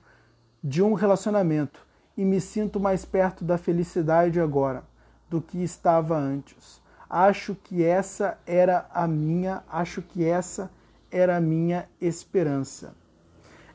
de 0.62 0.82
um 0.82 0.94
relacionamento 0.94 1.86
e 2.16 2.24
me 2.24 2.40
sinto 2.40 2.80
mais 2.80 3.04
perto 3.04 3.44
da 3.44 3.56
felicidade 3.56 4.40
agora 4.40 4.82
do 5.30 5.40
que 5.40 5.62
estava 5.62 6.16
antes. 6.16 6.80
Acho 7.08 7.54
que 7.54 7.84
essa 7.84 8.38
era 8.44 8.88
a 8.92 9.06
minha, 9.06 9.62
acho 9.68 10.02
que 10.02 10.24
essa 10.24 10.70
era 11.10 11.36
a 11.36 11.40
minha 11.40 11.88
esperança. 12.00 12.94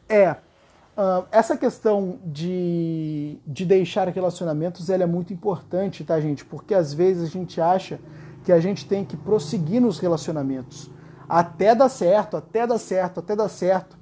É, 0.08 0.32
uh, 0.32 1.26
essa 1.32 1.58
questão 1.58 2.20
de, 2.26 3.40
de 3.46 3.66
deixar 3.66 4.08
relacionamentos 4.10 4.90
ela 4.90 5.04
é 5.04 5.08
muito 5.08 5.34
importante, 5.34 6.04
tá, 6.04 6.20
gente? 6.20 6.46
Porque 6.46 6.74
às 6.74 6.94
vezes 6.94 7.24
a 7.24 7.32
gente 7.32 7.60
acha 7.60 8.00
que 8.44 8.52
a 8.52 8.60
gente 8.60 8.86
tem 8.86 9.06
que 9.06 9.16
prosseguir 9.16 9.82
nos 9.82 10.00
relacionamentos 10.00 10.92
até 11.28 11.74
dar 11.74 11.90
certo, 11.90 12.38
até 12.38 12.68
dar 12.68 12.78
certo, 12.78 13.20
até 13.20 13.36
dar 13.36 13.50
certo. 13.50 13.98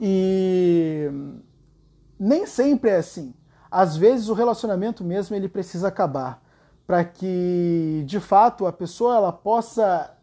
E 0.00 1.10
nem 2.18 2.46
sempre 2.46 2.90
é 2.90 2.96
assim. 2.96 3.34
Às 3.70 3.96
vezes 3.96 4.28
o 4.28 4.34
relacionamento 4.34 5.02
mesmo 5.02 5.34
ele 5.34 5.48
precisa 5.48 5.88
acabar 5.88 6.42
para 6.86 7.04
que 7.04 8.02
de 8.06 8.20
fato 8.20 8.66
a 8.66 8.72
pessoa 8.72 9.16
ela 9.16 9.32
possa 9.32 10.16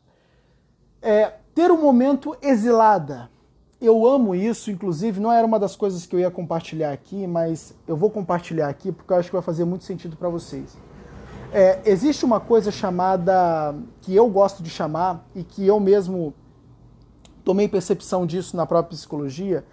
é, 1.01 1.33
ter 1.55 1.71
um 1.71 1.81
momento 1.81 2.35
exilada. 2.41 3.29
Eu 3.81 4.05
amo 4.05 4.35
isso, 4.35 4.69
inclusive, 4.69 5.19
não 5.21 5.31
era 5.31 5.47
uma 5.47 5.57
das 5.57 5.75
coisas 5.75 6.05
que 6.05 6.15
eu 6.15 6.19
ia 6.19 6.29
compartilhar 6.29 6.91
aqui, 6.91 7.25
mas 7.25 7.73
eu 7.87 7.95
vou 7.95 8.09
compartilhar 8.09 8.67
aqui 8.67 8.91
porque 8.91 9.11
eu 9.11 9.17
acho 9.17 9.29
que 9.29 9.35
vai 9.35 9.41
fazer 9.41 9.63
muito 9.63 9.85
sentido 9.85 10.17
para 10.17 10.27
vocês. 10.27 10.77
É, 11.53 11.81
existe 11.85 12.25
uma 12.25 12.39
coisa 12.39 12.71
chamada, 12.71 13.73
que 14.01 14.13
eu 14.13 14.29
gosto 14.29 14.61
de 14.61 14.69
chamar, 14.69 15.25
e 15.33 15.43
que 15.43 15.65
eu 15.65 15.79
mesmo 15.79 16.33
tomei 17.45 17.67
percepção 17.67 18.25
disso 18.25 18.57
na 18.57 18.65
própria 18.65 18.97
psicologia, 18.97 19.63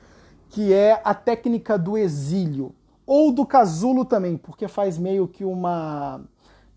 que 0.50 0.72
é 0.72 1.00
a 1.02 1.14
técnica 1.14 1.76
do 1.76 1.98
exílio. 1.98 2.72
Ou 3.04 3.32
do 3.32 3.44
casulo 3.44 4.04
também, 4.04 4.36
porque 4.36 4.68
faz 4.68 4.96
meio 4.96 5.26
que 5.26 5.44
uma 5.44 6.20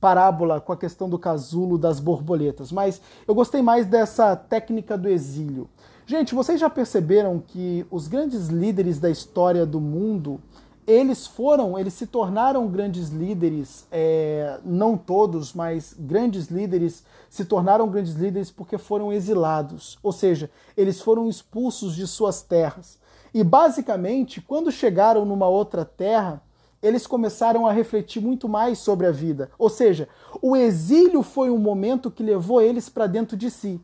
parábola 0.06 0.62
com 0.62 0.72
a 0.72 0.78
questão 0.78 1.10
do 1.10 1.18
casulo 1.18 1.80
das 1.80 2.00
borboletas, 2.00 2.72
mas 2.72 3.02
eu 3.28 3.34
gostei 3.34 3.64
mais 3.64 3.88
dessa 3.88 4.36
técnica 4.36 4.96
do 4.96 5.10
exílio. 5.10 5.68
Gente, 6.06 6.36
vocês 6.36 6.60
já 6.60 6.70
perceberam 6.70 7.40
que 7.40 7.84
os 7.90 8.08
grandes 8.08 8.50
líderes 8.50 9.00
da 9.00 9.10
história 9.10 9.66
do 9.66 9.82
mundo, 9.82 10.40
eles 10.86 11.26
foram, 11.26 11.80
eles 11.80 11.96
se 11.96 12.06
tornaram 12.06 12.68
grandes 12.68 13.10
líderes, 13.10 13.88
é, 13.92 14.60
não 14.64 14.96
todos, 14.96 15.54
mas 15.56 15.96
grandes 15.98 16.50
líderes 16.50 17.04
se 17.28 17.44
tornaram 17.44 17.90
grandes 17.90 18.14
líderes 18.14 18.52
porque 18.52 18.78
foram 18.78 19.12
exilados, 19.12 19.98
ou 20.04 20.12
seja, 20.12 20.52
eles 20.78 21.02
foram 21.02 21.28
expulsos 21.28 21.96
de 21.96 22.06
suas 22.06 22.44
terras. 22.44 23.00
E 23.34 23.44
basicamente, 23.44 24.40
quando 24.40 24.72
chegaram 24.72 25.26
numa 25.26 25.48
outra 25.48 25.84
terra, 25.84 26.44
eles 26.86 27.08
começaram 27.08 27.66
a 27.66 27.72
refletir 27.72 28.22
muito 28.22 28.48
mais 28.48 28.80
sobre 28.80 29.08
a 29.08 29.12
vida. 29.12 29.52
Ou 29.58 29.70
seja, 29.70 30.08
o 30.42 30.56
exílio 30.56 31.24
foi 31.24 31.50
um 31.50 31.58
momento 31.58 32.12
que 32.12 32.24
levou 32.24 32.62
eles 32.62 32.90
para 32.90 33.08
dentro 33.08 33.36
de 33.36 33.50
si. 33.50 33.82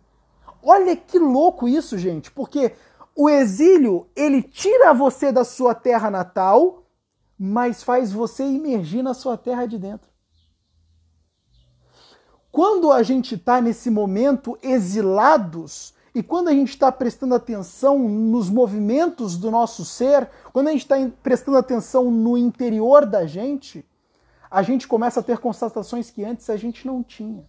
Olha 0.64 0.96
que 0.96 1.18
louco 1.18 1.68
isso, 1.68 1.98
gente, 1.98 2.32
porque 2.32 2.74
o 3.16 3.30
exílio, 3.30 4.08
ele 4.16 4.42
tira 4.42 4.94
você 4.94 5.32
da 5.32 5.44
sua 5.44 5.74
terra 5.74 6.10
natal, 6.10 6.84
mas 7.38 7.84
faz 7.84 8.12
você 8.12 8.44
imergir 8.44 9.04
na 9.04 9.14
sua 9.14 9.38
terra 9.38 9.66
de 9.66 9.78
dentro. 9.78 10.10
Quando 12.52 12.92
a 12.92 13.02
gente 13.02 13.36
está 13.36 13.62
nesse 13.62 13.90
momento 13.90 14.58
exilados, 14.62 15.94
e 16.14 16.22
quando 16.22 16.50
a 16.50 16.52
gente 16.52 16.70
está 16.70 16.92
prestando 16.92 17.34
atenção 17.34 17.98
nos 17.98 18.50
movimentos 18.50 19.38
do 19.38 19.50
nosso 19.50 19.86
ser, 19.86 20.30
quando 20.52 20.68
a 20.68 20.72
gente 20.72 20.82
está 20.82 20.96
prestando 21.24 21.58
atenção 21.58 22.12
no 22.12 22.38
interior 22.38 23.06
da 23.06 23.26
gente, 23.26 23.86
a 24.50 24.62
gente 24.62 24.88
começa 24.88 25.22
a 25.22 25.24
ter 25.24 25.38
constatações 25.38 26.12
que 26.12 26.26
antes 26.26 26.50
a 26.50 26.58
gente 26.58 26.86
não 26.86 27.02
tinha. 27.02 27.46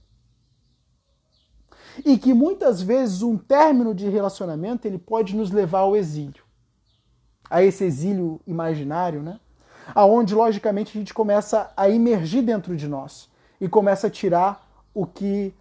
E 2.05 2.17
que 2.17 2.33
muitas 2.33 2.81
vezes 2.81 3.23
um 3.23 3.37
término 3.37 3.93
de 3.93 4.09
relacionamento 4.09 4.87
ele 4.87 4.99
pode 4.99 5.35
nos 5.35 5.51
levar 5.51 5.81
ao 5.81 5.97
exílio. 5.97 6.45
A 7.51 7.63
esse 7.65 7.85
exílio 7.85 8.41
imaginário, 8.47 9.23
né? 9.23 9.41
Aonde 9.93 10.35
logicamente 10.35 10.97
a 10.97 11.01
gente 11.01 11.13
começa 11.13 11.71
a 11.77 11.91
emergir 11.91 12.43
dentro 12.43 12.77
de 12.77 12.87
nós 12.87 13.29
e 13.61 13.69
começa 13.69 14.07
a 14.07 14.11
tirar 14.11 14.65
o 14.95 15.05
que 15.05 15.53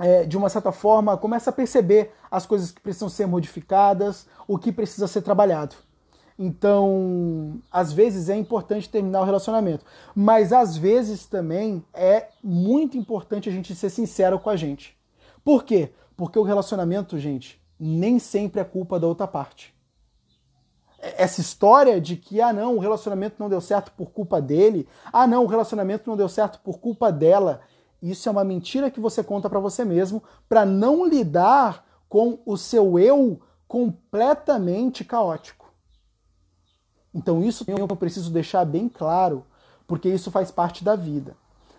é, 0.00 0.24
de 0.24 0.36
uma 0.36 0.48
certa 0.48 0.72
forma, 0.72 1.16
começa 1.16 1.50
a 1.50 1.52
perceber 1.52 2.10
as 2.30 2.46
coisas 2.46 2.72
que 2.72 2.80
precisam 2.80 3.10
ser 3.10 3.26
modificadas, 3.26 4.26
o 4.48 4.58
que 4.58 4.72
precisa 4.72 5.06
ser 5.06 5.20
trabalhado. 5.20 5.76
Então, 6.38 7.60
às 7.70 7.92
vezes 7.92 8.30
é 8.30 8.36
importante 8.36 8.88
terminar 8.88 9.20
o 9.20 9.26
relacionamento, 9.26 9.84
mas 10.14 10.54
às 10.54 10.74
vezes 10.74 11.26
também 11.26 11.84
é 11.92 12.28
muito 12.42 12.96
importante 12.96 13.50
a 13.50 13.52
gente 13.52 13.74
ser 13.74 13.90
sincero 13.90 14.40
com 14.40 14.48
a 14.48 14.56
gente. 14.56 14.96
Por 15.44 15.64
quê? 15.64 15.90
Porque 16.16 16.38
o 16.38 16.42
relacionamento, 16.42 17.18
gente, 17.18 17.60
nem 17.78 18.18
sempre 18.18 18.58
é 18.58 18.64
culpa 18.64 18.98
da 18.98 19.06
outra 19.06 19.26
parte. 19.26 19.74
Essa 20.98 21.42
história 21.42 22.00
de 22.00 22.16
que, 22.16 22.40
ah, 22.40 22.54
não, 22.54 22.76
o 22.76 22.78
relacionamento 22.78 23.36
não 23.38 23.48
deu 23.50 23.60
certo 23.60 23.92
por 23.92 24.10
culpa 24.10 24.40
dele, 24.40 24.88
ah, 25.12 25.26
não, 25.26 25.44
o 25.44 25.46
relacionamento 25.46 26.08
não 26.08 26.16
deu 26.16 26.28
certo 26.28 26.58
por 26.60 26.78
culpa 26.78 27.12
dela, 27.12 27.60
isso 28.02 28.28
é 28.28 28.32
uma 28.32 28.44
mentira 28.44 28.90
que 28.90 29.00
você 29.00 29.22
conta 29.22 29.48
para 29.48 29.60
você 29.60 29.84
mesmo 29.84 30.22
para 30.48 30.64
não 30.64 31.06
lidar 31.06 31.84
com 32.08 32.38
o 32.44 32.56
seu 32.56 32.98
eu 32.98 33.40
completamente 33.68 35.04
caótico. 35.04 35.72
Então 37.14 37.42
isso 37.42 37.64
eu 37.66 37.86
preciso 37.88 38.30
deixar 38.30 38.64
bem 38.64 38.88
claro, 38.88 39.44
porque 39.86 40.08
isso 40.08 40.30
faz 40.30 40.50
parte 40.50 40.82
da 40.82 40.96
vida. 40.96 41.36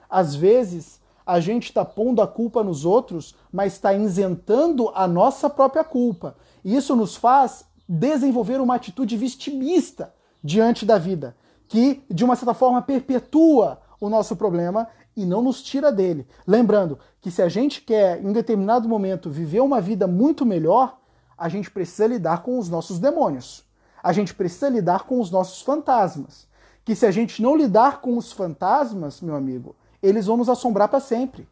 Às 0.09 0.36
vezes 0.36 0.99
a 1.26 1.39
gente 1.39 1.65
está 1.65 1.86
pondo 1.86 2.22
a 2.22 2.28
culpa 2.28 2.63
nos 2.63 2.86
outros, 2.86 3.36
mas 3.51 3.74
está 3.74 3.93
isentando 3.93 4.91
a 4.93 5.07
nossa 5.07 5.49
própria 5.49 5.84
culpa. 5.84 6.36
E 6.63 6.76
isso 6.76 6.95
nos 6.95 7.15
faz 7.15 7.65
desenvolver 7.88 8.59
uma 8.61 8.76
atitude 8.76 9.15
vitimista 9.17 10.13
diante 10.43 10.86
da 10.86 10.97
vida, 10.97 11.36
que 11.67 12.03
de 12.09 12.24
uma 12.24 12.36
certa 12.36 12.53
forma 12.53 12.82
perpetua 12.82 13.82
o 13.99 14.09
nosso 14.09 14.36
problema 14.36 14.88
e 15.22 15.26
não 15.26 15.41
nos 15.41 15.61
tira 15.61 15.91
dele. 15.91 16.28
Lembrando 16.45 16.99
que 17.19 17.30
se 17.30 17.41
a 17.41 17.49
gente 17.49 17.82
quer, 17.82 18.24
em 18.24 18.32
determinado 18.32 18.88
momento, 18.88 19.30
viver 19.30 19.61
uma 19.61 19.80
vida 19.80 20.07
muito 20.07 20.45
melhor, 20.45 20.99
a 21.38 21.47
gente 21.49 21.69
precisa 21.69 22.07
lidar 22.07 22.43
com 22.43 22.57
os 22.57 22.69
nossos 22.69 22.99
demônios. 22.99 23.63
A 24.03 24.11
gente 24.13 24.34
precisa 24.34 24.69
lidar 24.69 25.05
com 25.05 25.19
os 25.19 25.30
nossos 25.30 25.61
fantasmas. 25.61 26.47
Que 26.84 26.95
se 26.95 27.05
a 27.05 27.11
gente 27.11 27.41
não 27.41 27.55
lidar 27.55 28.01
com 28.01 28.17
os 28.17 28.32
fantasmas, 28.32 29.22
meu 29.22 29.36
amigo, 29.36 29.76
eles 30.01 30.26
vão 30.26 30.38
nos 30.38 30.49
assombrar 30.49 30.89
para 30.89 30.99
sempre. 30.99 31.47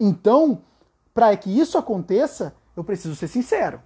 Então, 0.00 0.62
para 1.12 1.36
que 1.36 1.50
isso 1.50 1.76
aconteça, 1.78 2.54
eu 2.74 2.84
preciso 2.84 3.14
ser 3.14 3.28
sincero. 3.28 3.80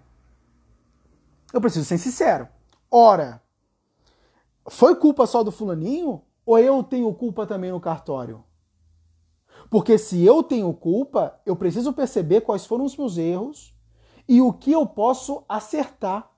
Eu 1.52 1.60
preciso 1.60 1.84
ser 1.84 1.98
sincero. 1.98 2.48
Ora, 2.90 3.42
foi 4.68 4.94
culpa 4.94 5.26
só 5.26 5.42
do 5.42 5.52
fulaninho? 5.52 6.22
Ou 6.44 6.58
eu 6.58 6.82
tenho 6.82 7.12
culpa 7.14 7.46
também 7.46 7.70
no 7.70 7.80
cartório? 7.80 8.44
Porque 9.68 9.96
se 9.98 10.24
eu 10.24 10.42
tenho 10.42 10.72
culpa, 10.72 11.38
eu 11.46 11.54
preciso 11.54 11.92
perceber 11.92 12.40
quais 12.40 12.66
foram 12.66 12.84
os 12.84 12.96
meus 12.96 13.16
erros 13.16 13.74
e 14.28 14.40
o 14.40 14.52
que 14.52 14.72
eu 14.72 14.86
posso 14.86 15.44
acertar. 15.48 16.30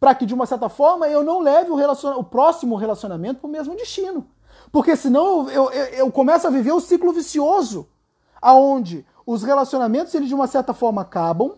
Para 0.00 0.14
que, 0.14 0.26
de 0.26 0.34
uma 0.34 0.46
certa 0.46 0.68
forma, 0.68 1.08
eu 1.08 1.22
não 1.22 1.40
leve 1.40 1.70
o, 1.70 1.76
relaciona 1.76 2.16
o 2.16 2.24
próximo 2.24 2.76
relacionamento 2.76 3.40
para 3.40 3.48
o 3.48 3.52
mesmo 3.52 3.76
destino. 3.76 4.28
Porque 4.72 4.96
senão 4.96 5.48
eu, 5.50 5.70
eu, 5.70 5.84
eu 5.86 6.12
começo 6.12 6.46
a 6.46 6.50
viver 6.50 6.72
o 6.72 6.76
um 6.76 6.80
ciclo 6.80 7.12
vicioso, 7.12 7.88
aonde 8.40 9.06
os 9.26 9.42
relacionamentos, 9.42 10.14
eles 10.14 10.28
de 10.28 10.34
uma 10.34 10.46
certa 10.46 10.72
forma 10.72 11.02
acabam, 11.02 11.54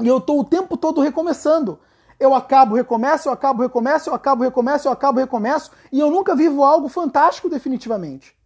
e 0.00 0.06
eu 0.06 0.18
estou 0.18 0.40
o 0.40 0.44
tempo 0.44 0.76
todo 0.76 1.00
recomeçando 1.00 1.78
eu 2.18 2.34
acabo, 2.34 2.74
recomeço, 2.74 3.28
eu 3.28 3.32
acabo, 3.32 3.62
recomeço, 3.62 4.10
eu 4.10 4.14
acabo, 4.14 4.42
recomeço, 4.42 4.88
eu 4.88 4.92
acabo, 4.92 5.20
recomeço, 5.20 5.70
e 5.92 6.00
eu 6.00 6.10
nunca 6.10 6.34
vivo 6.34 6.64
algo 6.64 6.88
fantástico 6.88 7.48
definitivamente. 7.48 8.36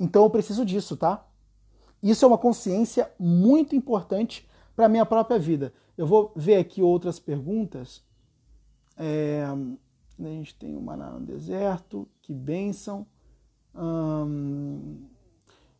Então 0.00 0.24
eu 0.24 0.30
preciso 0.30 0.64
disso, 0.64 0.96
tá? 0.96 1.24
Isso 2.02 2.24
é 2.24 2.28
uma 2.28 2.38
consciência 2.38 3.10
muito 3.18 3.76
importante 3.76 4.48
para 4.74 4.88
minha 4.88 5.06
própria 5.06 5.38
vida. 5.38 5.72
Eu 5.96 6.06
vou 6.06 6.32
ver 6.34 6.56
aqui 6.56 6.82
outras 6.82 7.18
perguntas. 7.18 8.02
É, 8.96 9.44
a 9.44 10.24
gente 10.24 10.54
tem 10.54 10.72
maná 10.80 11.10
no 11.10 11.20
deserto, 11.20 12.08
que 12.20 12.32
bênção. 12.32 13.06
Hum, 13.74 15.02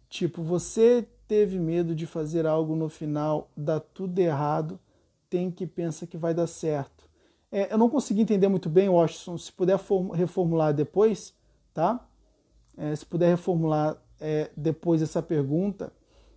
tipo, 0.08 0.42
você 0.42 1.08
teve 1.26 1.58
medo 1.58 1.94
de 1.94 2.06
fazer 2.06 2.46
algo 2.46 2.76
no 2.76 2.88
final, 2.88 3.50
dá 3.56 3.80
tudo 3.80 4.18
errado, 4.18 4.78
tem 5.32 5.50
que 5.50 5.66
pensar 5.66 6.06
que 6.06 6.18
vai 6.18 6.34
dar 6.34 6.46
certo. 6.46 7.08
É, 7.50 7.72
eu 7.72 7.78
não 7.78 7.88
consegui 7.88 8.20
entender 8.20 8.48
muito 8.48 8.68
bem, 8.68 8.90
Washington. 8.90 9.38
Se 9.38 9.50
puder 9.50 9.78
reformular 10.12 10.74
depois, 10.74 11.32
tá? 11.72 12.06
É, 12.76 12.94
se 12.94 13.06
puder 13.06 13.30
reformular 13.30 13.96
é, 14.20 14.50
depois 14.54 15.00
essa 15.00 15.22
pergunta, 15.22 15.90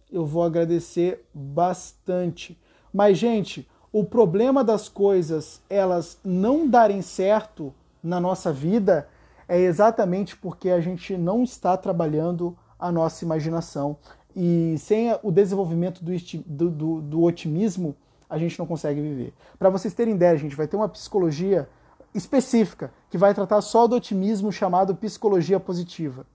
eu 0.09 0.25
vou 0.25 0.43
agradecer 0.43 1.25
bastante. 1.33 2.57
Mas, 2.93 3.17
gente, 3.17 3.69
o 3.91 4.05
problema 4.05 4.63
das 4.63 4.87
coisas 4.87 5.61
elas 5.69 6.17
não 6.23 6.65
darem 6.65 7.01
certo 7.01 7.73
na 8.01 8.21
nossa 8.21 8.53
vida 8.53 9.09
é 9.45 9.59
exatamente 9.59 10.37
porque 10.37 10.69
a 10.69 10.79
gente 10.79 11.17
não 11.17 11.43
está 11.43 11.75
trabalhando 11.75 12.57
a 12.79 12.89
nossa 12.93 13.25
imaginação. 13.25 13.97
E 14.33 14.77
sem 14.77 15.13
o 15.21 15.31
desenvolvimento 15.31 16.01
do, 16.01 16.69
do, 16.69 17.01
do 17.01 17.23
otimismo, 17.23 17.93
a 18.30 18.38
gente 18.38 18.57
não 18.57 18.65
consegue 18.65 19.01
viver. 19.01 19.34
Para 19.57 19.69
vocês 19.69 19.93
terem 19.93 20.15
ideia, 20.15 20.34
a 20.34 20.38
gente 20.38 20.55
vai 20.55 20.67
ter 20.67 20.76
uma 20.76 20.89
psicologia 20.89 21.69
específica 22.13 22.91
que 23.09 23.17
vai 23.17 23.34
tratar 23.34 23.61
só 23.61 23.88
do 23.88 23.95
otimismo 23.95 24.51
chamado 24.51 24.95
psicologia 24.95 25.59
positiva. 25.59 26.26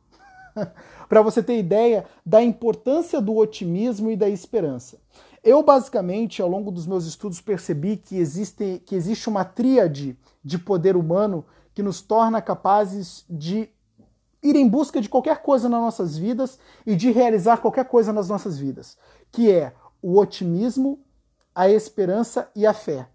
Para 1.09 1.22
você 1.22 1.43
ter 1.43 1.59
ideia 1.59 2.05
da 2.24 2.43
importância 2.43 3.20
do 3.20 3.36
otimismo 3.36 4.11
e 4.11 4.16
da 4.16 4.28
esperança. 4.28 4.99
Eu, 5.43 5.62
basicamente, 5.62 6.43
ao 6.43 6.49
longo 6.49 6.70
dos 6.70 6.86
meus 6.86 7.07
estudos, 7.07 7.41
percebi 7.41 7.97
que 7.97 8.18
existe, 8.18 8.82
que 8.84 8.95
existe 8.95 9.28
uma 9.28 9.45
tríade 9.45 10.18
de 10.45 10.59
poder 10.59 10.97
humano 10.97 11.45
que 11.74 11.82
nos 11.82 12.03
torna 12.03 12.43
capazes 12.43 13.24
de 13.28 13.70
ir 14.43 14.57
em 14.57 14.68
busca 14.68 15.01
de 15.01 15.09
qualquer 15.09 15.43
coisa 15.43 15.68
nas 15.68 15.80
nossas 15.80 16.16
vidas 16.16 16.59
e 16.86 16.95
de 16.95 17.11
realizar 17.11 17.59
qualquer 17.59 17.86
coisa 17.86 18.12
nas 18.12 18.28
nossas 18.28 18.59
vidas, 18.59 18.99
que 19.30 19.51
é 19.51 19.72
o 20.03 20.18
otimismo, 20.18 20.99
a 21.55 21.68
esperança 21.68 22.51
e 22.55 22.66
a 22.66 22.72
fé. 22.72 23.09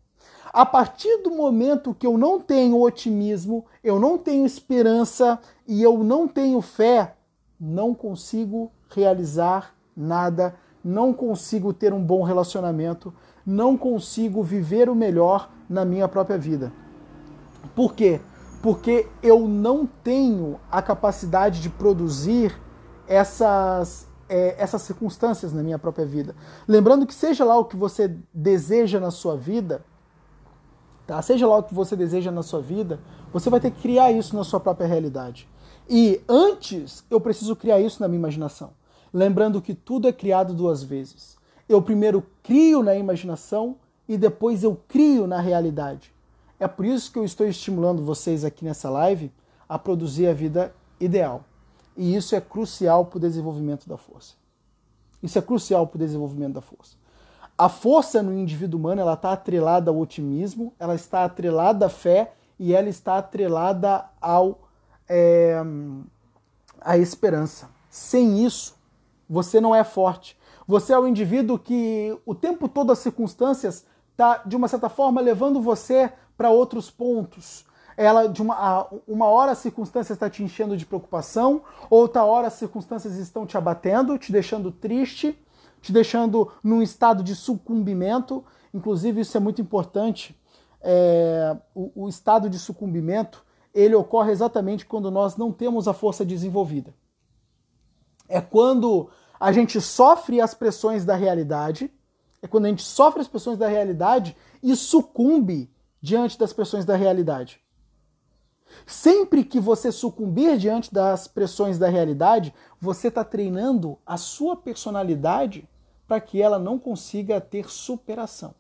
A 0.52 0.66
partir 0.66 1.22
do 1.22 1.32
momento 1.32 1.94
que 1.94 2.08
eu 2.08 2.18
não 2.18 2.40
tenho 2.40 2.82
otimismo, 2.82 3.66
eu 3.84 4.00
não 4.00 4.18
tenho 4.18 4.46
esperança 4.46 5.40
e 5.68 5.84
eu 5.84 5.98
não 5.98 6.28
tenho 6.28 6.62
fé, 6.62 7.16
não 7.60 7.94
consigo 7.94 8.72
realizar 8.90 9.76
nada, 9.96 10.56
não 10.84 11.12
consigo 11.12 11.74
ter 11.74 11.94
um 11.94 12.02
bom 12.02 12.24
relacionamento, 12.24 13.14
não 13.46 13.76
consigo 13.76 14.42
viver 14.42 14.90
o 14.90 14.96
melhor 14.96 15.50
na 15.70 15.84
minha 15.84 16.08
própria 16.08 16.38
vida. 16.38 16.72
Por 17.76 17.94
quê? 17.94 18.22
Porque 18.62 19.08
eu 19.22 19.48
não 19.48 19.86
tenho 19.86 20.60
a 20.72 20.82
capacidade 20.82 21.62
de 21.62 21.70
produzir 21.70 22.58
essas 23.08 24.08
é, 24.28 24.56
essas 24.58 24.82
circunstâncias 24.82 25.54
na 25.54 25.62
minha 25.62 25.80
própria 25.80 26.06
vida. 26.06 26.36
Lembrando 26.68 27.06
que 27.06 27.14
seja 27.14 27.44
lá 27.44 27.58
o 27.58 27.66
que 27.66 27.76
você 27.76 28.16
deseja 28.34 29.00
na 29.00 29.12
sua 29.12 29.36
vida, 29.36 29.84
tá? 31.06 31.22
Seja 31.22 31.48
lá 31.48 31.58
o 31.58 31.64
que 31.64 31.74
você 31.74 31.96
deseja 31.96 32.32
na 32.32 32.44
sua 32.44 32.62
vida, 32.62 33.00
você 33.32 33.50
vai 33.50 33.60
ter 33.60 33.72
que 33.72 33.82
criar 33.82 34.12
isso 34.12 34.36
na 34.36 34.44
sua 34.44 34.60
própria 34.60 34.88
realidade. 34.88 35.48
E 35.90 36.22
antes 36.28 37.04
eu 37.10 37.22
preciso 37.22 37.56
criar 37.56 37.80
isso 37.80 38.02
na 38.02 38.08
minha 38.08 38.20
imaginação. 38.20 38.72
Lembrando 39.14 39.62
que 39.62 39.74
tudo 39.74 40.08
é 40.08 40.12
criado 40.12 40.54
duas 40.54 40.84
vezes. 40.84 41.38
Eu 41.70 41.82
primeiro 41.82 42.24
crio 42.44 42.84
na 42.84 42.96
imaginação 42.96 43.78
e 44.08 44.18
depois 44.18 44.64
eu 44.64 44.80
crio 44.88 45.26
na 45.28 45.40
realidade. 45.40 46.14
É 46.60 46.68
por 46.68 46.86
isso 46.86 47.12
que 47.12 47.20
eu 47.20 47.26
estou 47.26 47.46
estimulando 47.48 48.04
vocês 48.04 48.44
aqui 48.44 48.66
nessa 48.66 48.90
live 48.90 49.32
a 49.68 49.78
produzir 49.78 50.28
a 50.28 50.34
vida 50.34 50.74
ideal. 51.00 51.44
E 51.96 52.16
isso 52.16 52.36
é 52.36 52.42
crucial 52.42 53.06
para 53.06 53.18
o 53.18 53.20
desenvolvimento 53.20 53.88
da 53.88 53.98
força. 53.98 54.34
Isso 55.24 55.40
é 55.40 55.42
crucial 55.42 55.88
para 55.88 55.96
o 55.96 56.00
desenvolvimento 56.00 56.54
da 56.54 56.62
força. 56.62 56.98
A 57.58 57.70
força 57.70 58.22
no 58.22 58.34
indivíduo 58.34 58.80
humano 58.80 59.02
ela 59.02 59.14
está 59.14 59.32
atrelada 59.32 59.90
ao 59.90 59.98
otimismo, 59.98 60.74
ela 60.78 60.94
está 60.94 61.24
atrelada 61.24 61.86
à 61.86 61.90
fé 61.90 62.34
e 62.60 62.74
ela 62.74 62.90
está 62.90 63.18
atrelada 63.18 64.06
ao 64.20 64.60
é, 65.08 65.62
à 66.82 66.98
esperança. 66.98 67.70
Sem 67.90 68.46
isso, 68.46 68.76
você 69.30 69.62
não 69.62 69.74
é 69.74 69.84
forte. 69.84 70.38
Você 70.68 70.92
é 70.92 71.00
o 71.00 71.08
indivíduo 71.08 71.58
que 71.58 72.18
o 72.26 72.36
tempo 72.36 72.68
todo 72.68 72.92
as 72.92 73.00
circunstâncias 73.00 73.86
está 74.12 74.38
de 74.46 74.56
uma 74.56 74.68
certa 74.68 74.90
forma 74.90 75.22
levando 75.22 75.62
você 75.62 76.12
para 76.36 76.50
outros 76.50 76.92
pontos 76.92 77.66
ela 77.98 78.28
de 78.28 78.42
uma, 78.42 78.88
uma 79.08 79.26
hora 79.26 79.52
a 79.52 79.56
circunstância 79.56 80.14
está 80.14 80.30
te 80.30 80.44
enchendo 80.44 80.76
de 80.76 80.86
preocupação, 80.86 81.62
outra 81.90 82.24
hora 82.24 82.48
as 82.48 82.54
circunstâncias 82.54 83.16
estão 83.16 83.46
te 83.46 83.58
abatendo, 83.58 84.18
te 84.18 84.32
deixando 84.32 84.72
triste, 84.72 85.38
te 85.82 85.92
deixando 85.92 86.52
num 86.64 86.82
estado 86.82 87.24
de 87.24 87.36
sucumbimento. 87.36 88.44
Inclusive, 88.74 89.22
isso 89.22 89.38
é 89.38 89.40
muito 89.40 89.62
importante. 89.62 90.38
É, 90.82 91.56
o, 91.74 92.04
o 92.04 92.10
estado 92.10 92.50
de 92.50 92.60
sucumbimento 92.60 93.46
ele 93.74 93.94
ocorre 93.94 94.32
exatamente 94.32 94.86
quando 94.86 95.12
nós 95.12 95.36
não 95.36 95.52
temos 95.52 95.88
a 95.88 95.94
força 95.94 96.24
desenvolvida. 96.24 96.94
É 98.28 98.40
quando 98.40 99.10
a 99.38 99.52
gente 99.52 99.82
sofre 99.82 100.40
as 100.40 100.54
pressões 100.54 101.04
da 101.04 101.16
realidade, 101.16 101.92
é 102.42 102.48
quando 102.48 102.66
a 102.66 102.70
gente 102.70 102.84
sofre 102.84 103.22
as 103.22 103.28
pressões 103.28 103.58
da 103.58 103.68
realidade 103.68 104.36
e 104.64 104.76
sucumbe 104.76 105.70
diante 106.02 106.40
das 106.40 106.54
pressões 106.54 106.86
da 106.86 106.96
realidade. 106.96 107.65
Sempre 108.86 109.44
que 109.44 109.60
você 109.60 109.92
sucumbir 109.92 110.58
diante 110.58 110.94
das 110.94 111.28
pressões 111.28 111.78
da 111.78 111.88
realidade, 111.88 112.54
você 112.80 113.08
está 113.08 113.24
treinando 113.24 113.98
a 114.06 114.18
sua 114.18 114.56
personalidade 114.56 115.68
para 116.08 116.20
que 116.20 116.42
ela 116.42 116.60
não 116.60 116.78
consiga 116.78 117.42
ter 117.42 117.70
superação. 117.70 118.54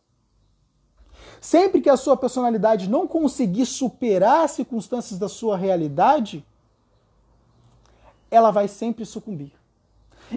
Sempre 1.39 1.81
que 1.81 1.89
a 1.89 1.97
sua 1.97 2.17
personalidade 2.17 2.89
não 2.89 3.07
conseguir 3.07 3.65
superar 3.65 4.45
as 4.45 4.51
circunstâncias 4.51 5.19
da 5.19 5.29
sua 5.29 5.57
realidade, 5.57 6.45
ela 8.29 8.51
vai 8.51 8.67
sempre 8.67 9.05
sucumbir. 9.05 9.53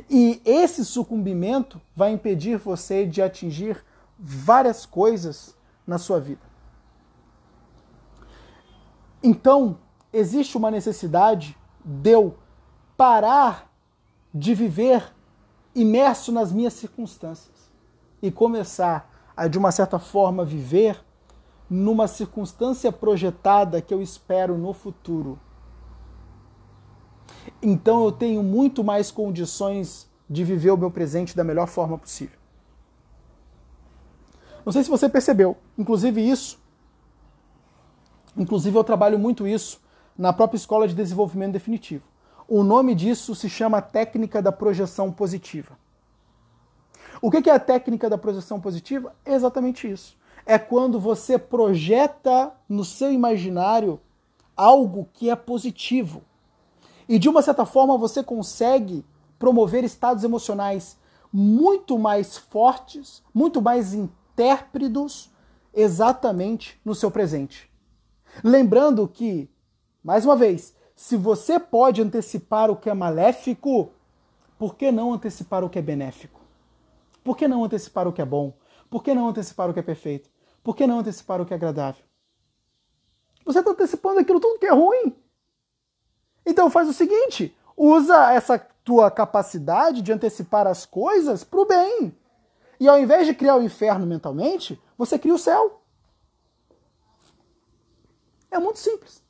E 0.09 0.41
esse 0.45 0.85
sucumbimento 0.85 1.81
vai 1.97 2.13
impedir 2.13 2.59
você 2.59 3.07
de 3.07 3.23
atingir 3.23 3.83
várias 4.19 4.85
coisas 4.85 5.57
na 5.87 5.99
sua 5.99 6.21
vida. 6.21 6.48
Então, 9.23 9.79
existe 10.13 10.57
uma 10.57 10.71
necessidade 10.71 11.57
de 11.85 12.11
eu 12.11 12.37
parar 12.97 13.71
de 14.33 14.55
viver 14.55 15.13
imerso 15.75 16.33
nas 16.33 16.53
minhas 16.53 16.75
circunstâncias 16.75 17.71
e 18.23 18.31
começar 18.31 19.11
a, 19.37 19.47
de 19.49 19.59
uma 19.59 19.71
certa 19.71 19.99
forma, 19.99 20.45
viver 20.45 21.03
numa 21.71 22.07
circunstância 22.09 22.91
projetada 22.91 23.81
que 23.81 23.93
eu 23.93 24.03
espero 24.03 24.57
no 24.57 24.73
futuro. 24.73 25.39
Então 27.63 28.05
eu 28.05 28.13
tenho 28.13 28.43
muito 28.43 28.83
mais 28.83 29.11
condições 29.11 30.09
de 30.29 30.45
viver 30.45 30.71
o 30.71 30.77
meu 30.77 30.91
presente 30.91 31.37
da 31.37 31.45
melhor 31.45 31.67
forma 31.67 31.97
possível. 31.99 32.39
Não 34.65 34.73
sei 34.73 34.83
se 34.83 34.91
você 34.91 35.09
percebeu, 35.09 35.57
inclusive 35.79 36.21
isso 36.21 36.59
Inclusive, 38.39 38.79
eu 38.79 38.85
trabalho 38.85 39.19
muito 39.19 39.49
isso 39.49 39.81
na 40.17 40.33
própria 40.33 40.57
Escola 40.57 40.87
de 40.87 40.95
Desenvolvimento 40.95 41.53
Definitivo. 41.53 42.05
O 42.47 42.63
nome 42.63 42.95
disso 42.95 43.35
se 43.35 43.49
chama 43.51 43.83
técnica 43.83 44.41
da 44.41 44.53
projeção 44.53 45.13
positiva. 45.13 45.77
O 47.21 47.31
que 47.31 47.51
é 47.51 47.53
a 47.53 47.59
técnica 47.59 48.09
da 48.09 48.17
projeção 48.17 48.61
positiva? 48.61 49.15
É 49.25 49.35
exatamente 49.35 49.91
isso. 49.91 50.17
É 50.47 50.57
quando 50.57 51.01
você 51.01 51.37
projeta 51.37 52.53
no 52.69 52.85
seu 52.85 53.13
imaginário 53.13 54.01
algo 54.57 55.09
que 55.13 55.29
é 55.29 55.37
positivo. 55.37 56.23
E 57.09 57.19
de 57.19 57.29
uma 57.29 57.43
certa 57.43 57.67
forma 57.67 57.99
você 57.99 58.23
consegue 58.23 59.05
promover 59.37 59.83
estados 59.83 60.23
emocionais 60.23 60.97
muito 61.33 61.99
mais 61.99 62.39
fortes, 62.39 63.23
muito 63.35 63.61
mais 63.61 63.95
intérpredos 63.95 65.31
exatamente 65.75 66.81
no 66.85 66.95
seu 66.95 67.11
presente. 67.11 67.68
Lembrando 68.43 69.07
que, 69.09 69.51
mais 70.03 70.25
uma 70.25 70.37
vez, 70.37 70.75
se 70.95 71.17
você 71.17 71.59
pode 71.59 72.03
antecipar 72.03 72.71
o 72.71 72.77
que 72.77 72.91
é 72.91 72.95
maléfico, 72.95 73.91
por 74.59 74.75
que 74.75 74.91
não 74.91 75.13
antecipar 75.13 75.63
o 75.65 75.71
que 75.71 75.79
é 75.79 75.83
benéfico? 75.83 76.41
Por 77.23 77.37
que 77.37 77.47
não 77.47 77.65
antecipar 77.65 78.09
o 78.09 78.13
que 78.13 78.23
é 78.23 78.25
bom? 78.25 78.53
Por 78.91 79.03
que 79.03 79.15
não 79.15 79.29
antecipar 79.29 79.69
o 79.69 79.75
que 79.75 79.81
é 79.81 79.83
perfeito? 79.83 80.31
Por 80.63 80.75
que 80.75 80.87
não 80.87 80.99
antecipar 80.99 81.41
o 81.41 81.47
que 81.47 81.53
é 81.53 81.57
agradável? 81.57 82.03
Você 83.45 83.61
está 83.61 83.71
antecipando 83.71 84.21
aquilo 84.21 84.41
tudo 84.41 84.59
que 84.59 84.67
é 84.67 84.73
ruim. 84.73 85.17
Então 86.45 86.71
faz 86.71 86.89
o 86.89 86.93
seguinte: 86.93 87.57
usa 87.77 88.33
essa 88.33 88.59
tua 88.85 89.11
capacidade 89.11 90.03
de 90.03 90.13
antecipar 90.13 90.67
as 90.67 90.85
coisas 90.85 91.45
para 91.45 91.61
o 91.61 91.67
bem. 91.67 92.17
E 92.81 92.89
ao 92.89 92.99
invés 92.99 93.27
de 93.27 93.35
criar 93.35 93.57
o 93.57 93.63
inferno 93.63 94.07
mentalmente, 94.07 94.81
você 94.97 95.19
cria 95.19 95.35
o 95.35 95.39
céu. 95.39 95.78
É 98.51 98.59
muito 98.59 98.79
simples. 98.79 99.23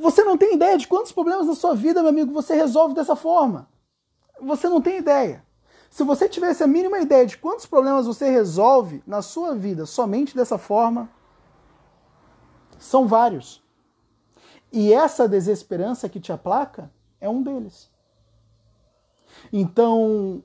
Você 0.00 0.22
não 0.24 0.36
tem 0.36 0.54
ideia 0.54 0.76
de 0.76 0.86
quantos 0.86 1.12
problemas 1.12 1.46
na 1.46 1.54
sua 1.54 1.74
vida, 1.74 2.02
meu 2.02 2.10
amigo, 2.10 2.32
você 2.32 2.54
resolve 2.54 2.94
dessa 2.94 3.16
forma. 3.16 3.68
Você 4.40 4.68
não 4.68 4.80
tem 4.80 4.98
ideia. 4.98 5.44
Se 5.90 6.04
você 6.04 6.28
tivesse 6.28 6.62
a 6.62 6.66
mínima 6.66 7.00
ideia 7.00 7.26
de 7.26 7.36
quantos 7.36 7.66
problemas 7.66 8.06
você 8.06 8.30
resolve 8.30 9.02
na 9.06 9.22
sua 9.22 9.54
vida 9.54 9.86
somente 9.86 10.36
dessa 10.36 10.56
forma, 10.56 11.10
são 12.78 13.06
vários. 13.06 13.62
E 14.72 14.92
essa 14.92 15.28
desesperança 15.28 16.08
que 16.08 16.20
te 16.20 16.32
aplaca 16.32 16.90
é 17.20 17.28
um 17.28 17.42
deles. 17.42 17.90
Então, 19.52 20.42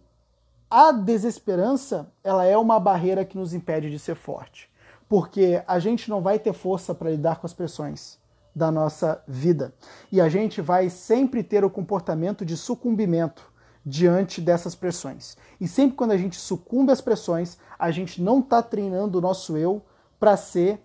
a 0.70 0.92
desesperança, 0.92 2.12
ela 2.24 2.44
é 2.44 2.58
uma 2.58 2.80
barreira 2.80 3.24
que 3.24 3.38
nos 3.38 3.54
impede 3.54 3.90
de 3.90 4.00
ser 4.00 4.16
forte, 4.16 4.70
porque 5.08 5.64
a 5.68 5.80
gente 5.80 6.10
não 6.10 6.22
vai 6.22 6.40
ter 6.40 6.54
força 6.54 6.94
para 6.94 7.12
lidar 7.12 7.40
com 7.40 7.46
as 7.46 7.54
pressões 7.54 8.18
da 8.56 8.72
nossa 8.72 9.22
vida. 9.28 9.74
E 10.12 10.22
a 10.22 10.30
gente 10.30 10.62
vai 10.62 10.90
sempre 10.90 11.44
ter 11.44 11.64
o 11.66 11.70
comportamento 11.70 12.46
de 12.46 12.56
sucumbimento 12.56 13.52
diante 13.86 14.42
dessas 14.42 14.74
pressões. 14.74 15.38
E 15.60 15.68
sempre 15.68 15.96
quando 15.96 16.12
a 16.12 16.18
gente 16.18 16.38
sucumbe 16.38 16.92
às 16.92 17.02
pressões, 17.02 17.58
a 17.78 17.92
gente 17.92 18.22
não 18.22 18.40
está 18.40 18.64
treinando 18.64 19.18
o 19.18 19.22
nosso 19.22 19.56
eu 19.58 19.84
para 20.20 20.36
ser 20.38 20.82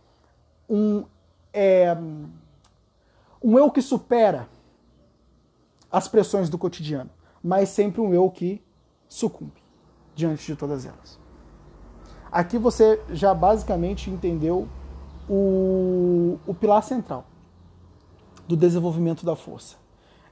um, 0.68 1.04
é, 1.52 1.96
um 3.42 3.58
eu 3.58 3.70
que 3.70 3.80
supera 3.80 4.48
as 5.90 6.06
pressões 6.06 6.48
do 6.48 6.58
cotidiano, 6.58 7.10
mas 7.42 7.70
sempre 7.70 8.00
um 8.00 8.12
eu 8.12 8.30
que 8.30 8.62
sucumbe 9.08 9.62
diante 10.14 10.44
de 10.44 10.56
todas 10.56 10.84
elas. 10.84 11.18
Aqui 12.32 12.58
você 12.58 13.00
já 13.10 13.34
basicamente 13.34 14.08
entendeu 14.08 14.68
o, 15.28 16.38
o 16.46 16.54
pilar 16.54 16.82
central 16.82 17.24
do 18.46 18.56
desenvolvimento 18.56 19.26
da 19.26 19.34
força. 19.34 19.76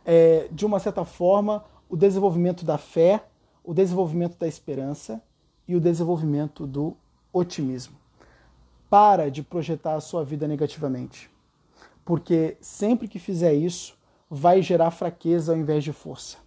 É, 0.05 0.49
de 0.51 0.65
uma 0.65 0.79
certa 0.79 1.05
forma, 1.05 1.65
o 1.89 1.97
desenvolvimento 1.97 2.65
da 2.65 2.79
fé, 2.79 3.25
o 3.65 3.75
desenvolvimento 3.75 4.39
da 4.39 4.47
esperança 4.47 5.23
e 5.67 5.75
o 5.75 5.81
desenvolvimento 5.81 6.67
do 6.67 6.97
otimismo. 7.33 7.97
Para 8.89 9.31
de 9.31 9.43
projetar 9.43 9.95
a 9.95 10.01
sua 10.01 10.25
vida 10.25 10.47
negativamente, 10.47 11.29
porque 12.05 12.57
sempre 12.61 13.09
que 13.09 13.19
fizer 13.19 13.53
isso, 13.53 13.99
vai 14.31 14.63
gerar 14.63 14.91
fraqueza 14.91 15.53
ao 15.53 15.59
invés 15.59 15.83
de 15.83 15.93
força. 15.93 16.39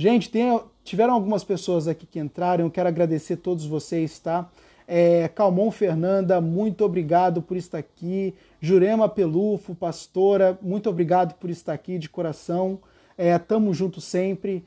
Gente, 0.00 0.30
tem, 0.30 0.58
tiveram 0.82 1.12
algumas 1.12 1.44
pessoas 1.44 1.86
aqui 1.86 2.06
que 2.06 2.18
entraram, 2.18 2.64
eu 2.64 2.70
quero 2.70 2.88
agradecer 2.88 3.36
todos 3.36 3.66
vocês, 3.66 4.18
tá? 4.18 4.50
É, 4.88 5.28
Calmon 5.28 5.70
Fernanda, 5.70 6.40
muito 6.40 6.86
obrigado 6.86 7.42
por 7.42 7.54
estar 7.54 7.76
aqui. 7.76 8.34
Jurema 8.62 9.10
Pelufo, 9.10 9.74
pastora, 9.74 10.58
muito 10.62 10.88
obrigado 10.88 11.34
por 11.34 11.50
estar 11.50 11.74
aqui 11.74 11.98
de 11.98 12.08
coração. 12.08 12.78
É, 13.18 13.38
tamo 13.38 13.74
junto 13.74 14.00
sempre. 14.00 14.64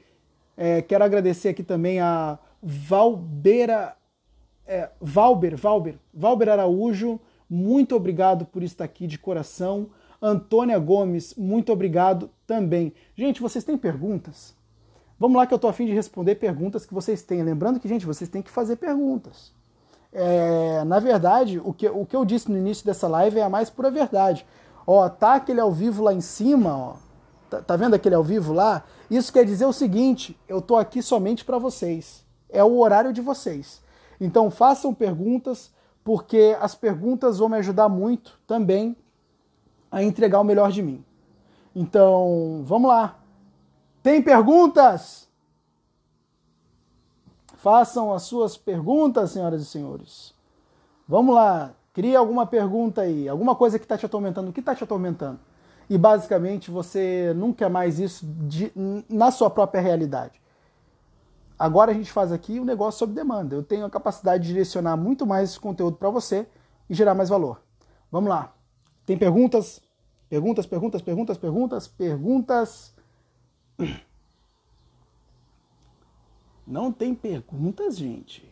É, 0.56 0.84
quero 0.84 1.04
agradecer 1.04 1.50
aqui 1.50 1.64
também 1.64 2.00
a 2.00 2.38
Valbeira, 2.62 3.96
é, 4.68 4.92
Valber, 5.02 5.58
Valber, 5.58 5.96
Valber 6.14 6.50
Araújo, 6.50 7.20
muito 7.50 7.96
obrigado 7.96 8.46
por 8.46 8.62
estar 8.62 8.84
aqui 8.84 9.08
de 9.08 9.18
coração. 9.18 9.88
Antônia 10.22 10.78
Gomes, 10.78 11.34
muito 11.36 11.74
obrigado 11.74 12.30
também. 12.46 12.94
Gente, 13.16 13.42
vocês 13.42 13.64
têm 13.64 13.80
perguntas? 13.80 14.54
Vamos 15.24 15.38
lá 15.38 15.48
que 15.48 15.54
eu 15.54 15.58
tô 15.58 15.70
afim 15.70 15.86
de 15.86 15.94
responder 15.94 16.36
perguntas 16.36 16.86
que 16.86 16.94
vocês 16.94 17.22
têm. 17.22 17.42
Lembrando 17.44 17.80
que, 17.80 17.88
gente, 17.88 18.06
vocês 18.06 18.30
têm 18.30 18.42
que 18.42 18.52
fazer 18.52 18.76
perguntas. 18.76 19.54
É, 20.12 20.84
na 20.84 21.00
verdade, 21.00 21.62
o 21.64 21.72
que, 21.72 21.88
o 21.88 22.06
que 22.06 22.14
eu 22.14 22.26
disse 22.26 22.52
no 22.52 22.58
início 22.58 22.86
dessa 22.86 23.08
live 23.08 23.40
é 23.40 23.42
a 23.42 23.48
mais 23.48 23.70
pura 23.70 23.90
verdade. 23.90 24.46
Ó, 24.86 25.08
tá 25.08 25.36
aquele 25.36 25.62
ao 25.62 25.72
vivo 25.72 26.04
lá 26.04 26.14
em 26.14 26.20
cima, 26.20 26.78
ó. 26.78 26.96
Tá, 27.50 27.62
tá 27.62 27.78
vendo 27.78 27.94
aquele 27.94 28.16
ao 28.16 28.22
vivo 28.22 28.52
lá? 28.52 28.84
Isso 29.10 29.32
quer 29.32 29.46
dizer 29.46 29.66
o 29.66 29.72
seguinte: 29.72 30.38
eu 30.46 30.62
tô 30.62 30.76
aqui 30.76 31.02
somente 31.02 31.46
para 31.46 31.58
vocês. 31.58 32.26
É 32.50 32.62
o 32.62 32.78
horário 32.78 33.14
de 33.14 33.22
vocês. 33.22 33.82
Então 34.20 34.52
façam 34.52 34.94
perguntas, 34.94 35.72
porque 36.04 36.54
as 36.60 36.76
perguntas 36.76 37.38
vão 37.40 37.48
me 37.48 37.56
ajudar 37.60 37.88
muito 37.88 38.38
também 38.46 38.94
a 39.90 40.04
entregar 40.04 40.42
o 40.42 40.44
melhor 40.44 40.70
de 40.70 40.84
mim. 40.84 41.02
Então, 41.74 42.62
vamos 42.66 42.90
lá. 42.90 43.23
Tem 44.04 44.22
perguntas? 44.22 45.30
Façam 47.56 48.14
as 48.14 48.24
suas 48.24 48.58
perguntas, 48.58 49.32
senhoras 49.32 49.62
e 49.62 49.66
senhores. 49.66 50.36
Vamos 51.08 51.34
lá, 51.34 51.74
cria 51.94 52.20
alguma 52.20 52.46
pergunta 52.46 53.02
aí, 53.02 53.30
alguma 53.30 53.56
coisa 53.56 53.80
que 53.80 53.86
está 53.86 53.98
te 53.98 54.06
atormentando. 54.06 54.50
O 54.50 54.54
que 54.54 54.60
está 54.60 54.76
te 54.76 54.84
atormentando? 54.84 55.40
E 55.90 55.98
basicamente 55.98 56.70
você 56.70 57.34
quer 57.58 57.70
mais 57.70 58.00
isso 58.00 58.26
de, 58.26 58.74
na 59.08 59.32
sua 59.32 59.50
própria 59.50 59.82
realidade. 59.82 60.42
Agora 61.58 61.92
a 61.92 61.94
gente 61.94 62.12
faz 62.12 62.32
aqui 62.34 62.60
um 62.60 62.66
negócio 62.66 63.00
sob 63.00 63.14
demanda. 63.14 63.56
Eu 63.56 63.64
tenho 63.64 63.86
a 63.86 63.90
capacidade 63.90 64.44
de 64.44 64.50
direcionar 64.50 64.98
muito 64.98 65.26
mais 65.26 65.52
esse 65.52 65.60
conteúdo 65.60 65.96
para 65.96 66.10
você 66.10 66.46
e 66.90 66.94
gerar 66.94 67.16
mais 67.16 67.30
valor. 67.30 67.62
Vamos 68.12 68.30
lá. 68.30 68.54
Tem 69.06 69.18
perguntas? 69.18 69.82
Perguntas, 70.30 70.66
perguntas, 70.66 71.02
perguntas, 71.02 71.38
perguntas, 71.38 71.88
perguntas. 71.88 72.93
Não 76.66 76.92
tem 76.92 77.14
perguntas, 77.14 77.98
gente? 77.98 78.48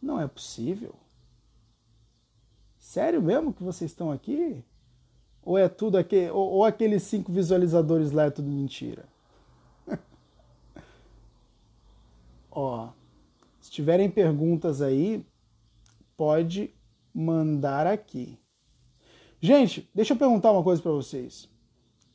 Não 0.00 0.20
é 0.20 0.26
possível. 0.26 0.94
Sério 2.78 3.20
mesmo 3.22 3.52
que 3.52 3.62
vocês 3.62 3.90
estão 3.90 4.12
aqui? 4.12 4.62
Ou 5.42 5.58
é 5.58 5.68
tudo 5.68 5.98
aqui, 5.98 6.30
ou, 6.30 6.50
ou 6.52 6.64
aqueles 6.64 7.02
cinco 7.02 7.32
visualizadores 7.32 8.12
lá 8.12 8.24
é 8.24 8.30
tudo 8.30 8.48
mentira? 8.48 9.06
Ó, 12.50 12.90
se 13.60 13.70
tiverem 13.70 14.10
perguntas 14.10 14.80
aí, 14.80 15.26
pode 16.16 16.72
mandar 17.12 17.86
aqui. 17.86 18.38
Gente, 19.40 19.88
deixa 19.94 20.14
eu 20.14 20.18
perguntar 20.18 20.52
uma 20.52 20.62
coisa 20.62 20.80
para 20.80 20.92
vocês. 20.92 21.48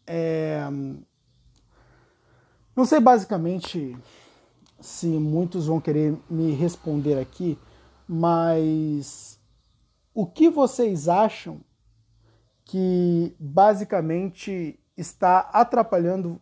É... 0.07 0.61
Não 2.79 2.85
sei 2.85 3.01
basicamente 3.01 3.93
se 4.79 5.05
muitos 5.07 5.65
vão 5.65 5.81
querer 5.81 6.17
me 6.29 6.53
responder 6.53 7.19
aqui, 7.19 7.59
mas 8.07 9.37
o 10.13 10.25
que 10.25 10.49
vocês 10.49 11.09
acham 11.09 11.59
que 12.63 13.35
basicamente 13.37 14.79
está 14.95 15.39
atrapalhando 15.51 16.41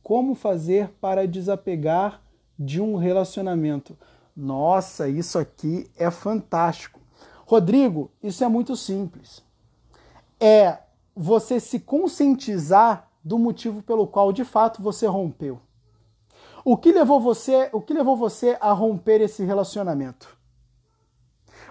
como 0.00 0.36
fazer 0.36 0.90
para 1.00 1.26
desapegar 1.26 2.22
de 2.56 2.80
um 2.80 2.94
relacionamento? 2.94 3.98
Nossa, 4.36 5.08
isso 5.08 5.36
aqui 5.36 5.90
é 5.96 6.12
fantástico. 6.12 7.00
Rodrigo, 7.44 8.08
isso 8.22 8.44
é 8.44 8.48
muito 8.48 8.76
simples. 8.76 9.42
É 10.38 10.85
você 11.16 11.58
se 11.58 11.80
conscientizar 11.80 13.08
do 13.24 13.38
motivo 13.38 13.82
pelo 13.82 14.06
qual 14.06 14.32
de 14.32 14.44
fato 14.44 14.82
você 14.82 15.06
rompeu. 15.06 15.58
O 16.62 16.76
que 16.76 16.92
levou 16.92 17.20
você, 17.20 17.70
o 17.72 17.80
que 17.80 17.94
levou 17.94 18.16
você 18.16 18.58
a 18.60 18.72
romper 18.72 19.20
esse 19.20 19.42
relacionamento? 19.44 20.36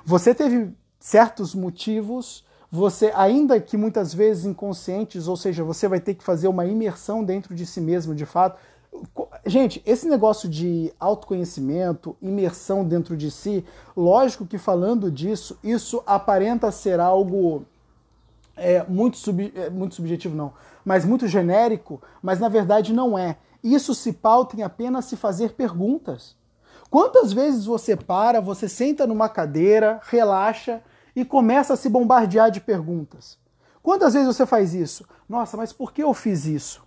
Você 0.04 0.34
teve 0.34 0.74
certos 1.00 1.54
motivos, 1.54 2.44
você 2.72 3.12
ainda 3.16 3.60
que 3.60 3.78
muitas 3.78 4.14
vezes 4.14 4.46
inconscientes, 4.46 5.28
ou 5.28 5.38
seja, 5.38 5.64
você 5.64 5.88
vai 5.88 6.00
ter 6.00 6.16
que 6.16 6.24
fazer 6.24 6.48
uma 6.48 6.66
imersão 6.66 7.24
dentro 7.24 7.54
de 7.54 7.66
si 7.66 7.80
mesmo, 7.80 8.16
de 8.16 8.26
fato. 8.26 8.60
Gente, 9.46 9.82
esse 9.86 10.08
negócio 10.08 10.50
de 10.50 10.92
autoconhecimento, 11.00 12.16
imersão 12.22 12.84
dentro 12.84 13.16
de 13.16 13.30
si, 13.30 13.64
lógico 13.96 14.46
que 14.46 14.58
falando 14.58 15.12
disso, 15.12 15.58
isso 15.64 16.02
aparenta 16.06 16.72
ser 16.72 17.00
algo 17.00 17.66
é, 18.56 18.84
muito, 18.88 19.18
sub, 19.18 19.52
é, 19.56 19.69
muito 19.69 19.95
subjetivo, 19.95 20.36
não, 20.36 20.53
mas 20.84 21.06
muito 21.06 21.27
genérico, 21.27 22.02
mas 22.22 22.40
na 22.40 22.49
verdade 22.49 22.94
não 22.94 23.18
é. 23.18 23.38
Isso 23.64 23.94
se 23.95 24.14
pauta 24.14 24.56
em 24.56 24.64
apenas 24.64 25.06
se 25.06 25.18
fazer 25.18 25.53
perguntas. 25.53 26.36
Quantas 26.90 27.34
vezes 27.34 27.65
você 27.65 27.95
para, 27.95 28.40
você 28.40 28.69
senta 28.69 29.07
numa 29.07 29.27
cadeira, 29.27 29.99
relaxa 30.03 30.82
e 31.15 31.26
começa 31.26 31.73
a 31.73 31.77
se 31.77 31.90
bombardear 31.90 32.52
de 32.52 32.61
perguntas? 32.61 33.38
Quantas 33.82 34.14
vezes 34.14 34.27
você 34.27 34.45
faz 34.45 34.73
isso? 34.73 35.06
Nossa, 35.27 35.57
mas 35.57 35.73
por 35.73 35.91
que 35.91 36.03
eu 36.03 36.14
fiz 36.14 36.45
isso? 36.45 36.84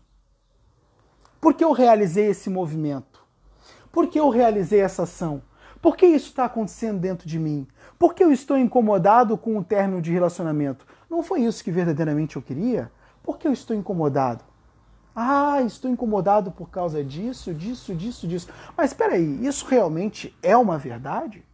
Por 1.41 1.55
que 1.55 1.65
eu 1.65 1.73
realizei 1.73 2.27
esse 2.27 2.49
movimento? 2.49 3.25
Por 3.93 4.09
que 4.09 4.19
eu 4.19 4.29
realizei 4.29 4.81
essa 4.81 5.05
ação? 5.05 5.43
Por 5.81 5.97
que 5.97 6.07
isso 6.07 6.31
está 6.31 6.45
acontecendo 6.45 6.99
dentro 6.99 7.29
de 7.29 7.39
mim? 7.39 7.67
Por 7.99 8.15
que 8.15 8.25
eu 8.25 8.33
estou 8.33 8.59
incomodado 8.59 9.37
com 9.39 9.57
o 9.57 9.65
término 9.65 10.03
de 10.03 10.13
relacionamento? 10.13 10.87
Não 11.09 11.23
foi 11.23 11.41
isso 11.43 11.65
que 11.65 11.71
verdadeiramente 11.71 12.37
eu 12.37 12.43
queria? 12.43 12.91
Por 13.23 13.39
que 13.39 13.49
eu 13.49 13.53
estou 13.53 13.77
incomodado? 13.77 14.45
Ah, 15.15 15.63
estou 15.63 15.91
incomodado 15.91 16.53
por 16.53 16.71
causa 16.71 17.03
disso, 17.03 17.53
disso, 17.53 17.95
disso, 17.95 18.27
disso. 18.29 18.49
Mas 18.77 18.91
espera 18.91 19.15
aí, 19.15 19.45
isso 19.47 19.67
realmente 19.67 20.37
é 20.43 20.57
uma 20.57 20.79
verdade? 20.79 21.45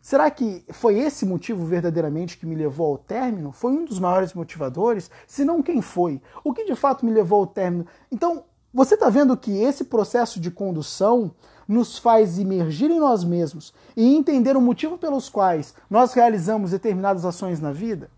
Será 0.00 0.30
que 0.30 0.64
foi 0.70 0.98
esse 0.98 1.26
motivo 1.26 1.64
verdadeiramente 1.66 2.38
que 2.38 2.46
me 2.46 2.54
levou 2.54 2.92
ao 2.92 2.98
término? 2.98 3.52
Foi 3.52 3.72
um 3.72 3.84
dos 3.84 3.98
maiores 3.98 4.32
motivadores? 4.32 5.10
Se 5.26 5.44
não, 5.44 5.62
quem 5.62 5.82
foi? 5.82 6.22
O 6.42 6.54
que 6.54 6.64
de 6.64 6.74
fato 6.74 7.04
me 7.04 7.12
levou 7.12 7.40
ao 7.40 7.46
término? 7.46 7.86
Então, 8.10 8.44
você 8.72 8.94
está 8.94 9.10
vendo 9.10 9.36
que 9.36 9.50
esse 9.50 9.84
processo 9.84 10.40
de 10.40 10.50
condução 10.50 11.32
nos 11.66 11.98
faz 11.98 12.38
imergir 12.38 12.90
em 12.90 12.98
nós 12.98 13.24
mesmos 13.24 13.74
e 13.96 14.16
entender 14.16 14.56
o 14.56 14.60
motivo 14.60 14.96
pelos 14.96 15.28
quais 15.28 15.74
nós 15.90 16.14
realizamos 16.14 16.70
determinadas 16.70 17.24
ações 17.24 17.60
na 17.60 17.72
vida? 17.72 18.10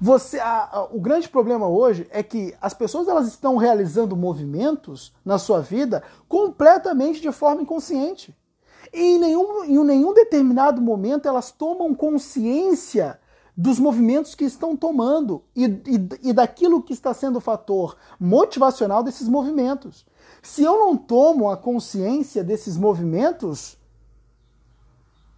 Você, 0.00 0.38
a, 0.38 0.68
a, 0.72 0.84
o 0.84 0.98
grande 0.98 1.28
problema 1.28 1.68
hoje 1.68 2.06
é 2.10 2.22
que 2.22 2.54
as 2.60 2.72
pessoas 2.72 3.06
elas 3.06 3.28
estão 3.28 3.56
realizando 3.56 4.16
movimentos 4.16 5.12
na 5.22 5.38
sua 5.38 5.60
vida 5.60 6.02
completamente 6.26 7.20
de 7.20 7.30
forma 7.30 7.60
inconsciente. 7.60 8.34
E 8.92 8.98
em 8.98 9.18
nenhum, 9.18 9.64
em 9.64 9.84
nenhum 9.84 10.14
determinado 10.14 10.80
momento 10.80 11.28
elas 11.28 11.52
tomam 11.52 11.94
consciência 11.94 13.20
dos 13.54 13.78
movimentos 13.78 14.34
que 14.34 14.44
estão 14.44 14.74
tomando 14.74 15.44
e, 15.54 15.66
e, 15.66 16.30
e 16.30 16.32
daquilo 16.32 16.82
que 16.82 16.94
está 16.94 17.12
sendo 17.12 17.36
o 17.36 17.42
fator 17.42 17.94
motivacional 18.18 19.02
desses 19.02 19.28
movimentos. 19.28 20.06
Se 20.40 20.62
eu 20.62 20.78
não 20.78 20.96
tomo 20.96 21.50
a 21.50 21.58
consciência 21.58 22.42
desses 22.42 22.78
movimentos, 22.78 23.76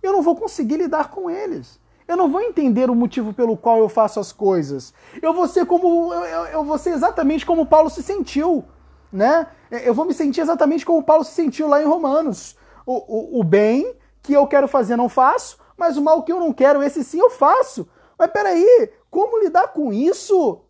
eu 0.00 0.12
não 0.12 0.22
vou 0.22 0.36
conseguir 0.36 0.76
lidar 0.76 1.10
com 1.10 1.28
eles. 1.28 1.81
Eu 2.12 2.16
não 2.16 2.28
vou 2.28 2.42
entender 2.42 2.90
o 2.90 2.94
motivo 2.94 3.32
pelo 3.32 3.56
qual 3.56 3.78
eu 3.78 3.88
faço 3.88 4.20
as 4.20 4.32
coisas. 4.32 4.92
Eu 5.22 5.32
vou 5.32 5.48
ser 5.48 5.64
como 5.64 6.12
eu, 6.12 6.24
eu, 6.24 6.44
eu 6.44 6.62
vou 6.62 6.76
ser 6.76 6.90
exatamente 6.90 7.46
como 7.46 7.64
Paulo 7.64 7.88
se 7.88 8.02
sentiu, 8.02 8.62
né? 9.10 9.46
Eu 9.70 9.94
vou 9.94 10.04
me 10.04 10.12
sentir 10.12 10.42
exatamente 10.42 10.84
como 10.84 11.02
Paulo 11.02 11.24
se 11.24 11.32
sentiu 11.32 11.66
lá 11.66 11.80
em 11.80 11.86
Romanos. 11.86 12.54
O, 12.84 13.38
o, 13.38 13.40
o 13.40 13.42
bem 13.42 13.96
que 14.22 14.34
eu 14.34 14.46
quero 14.46 14.68
fazer 14.68 14.94
não 14.94 15.08
faço, 15.08 15.56
mas 15.74 15.96
o 15.96 16.02
mal 16.02 16.22
que 16.22 16.30
eu 16.30 16.38
não 16.38 16.52
quero, 16.52 16.82
esse 16.82 17.02
sim 17.02 17.18
eu 17.18 17.30
faço. 17.30 17.88
Mas 18.18 18.30
peraí, 18.30 18.90
como 19.10 19.42
lidar 19.42 19.68
com 19.68 19.90
isso? 19.90 20.60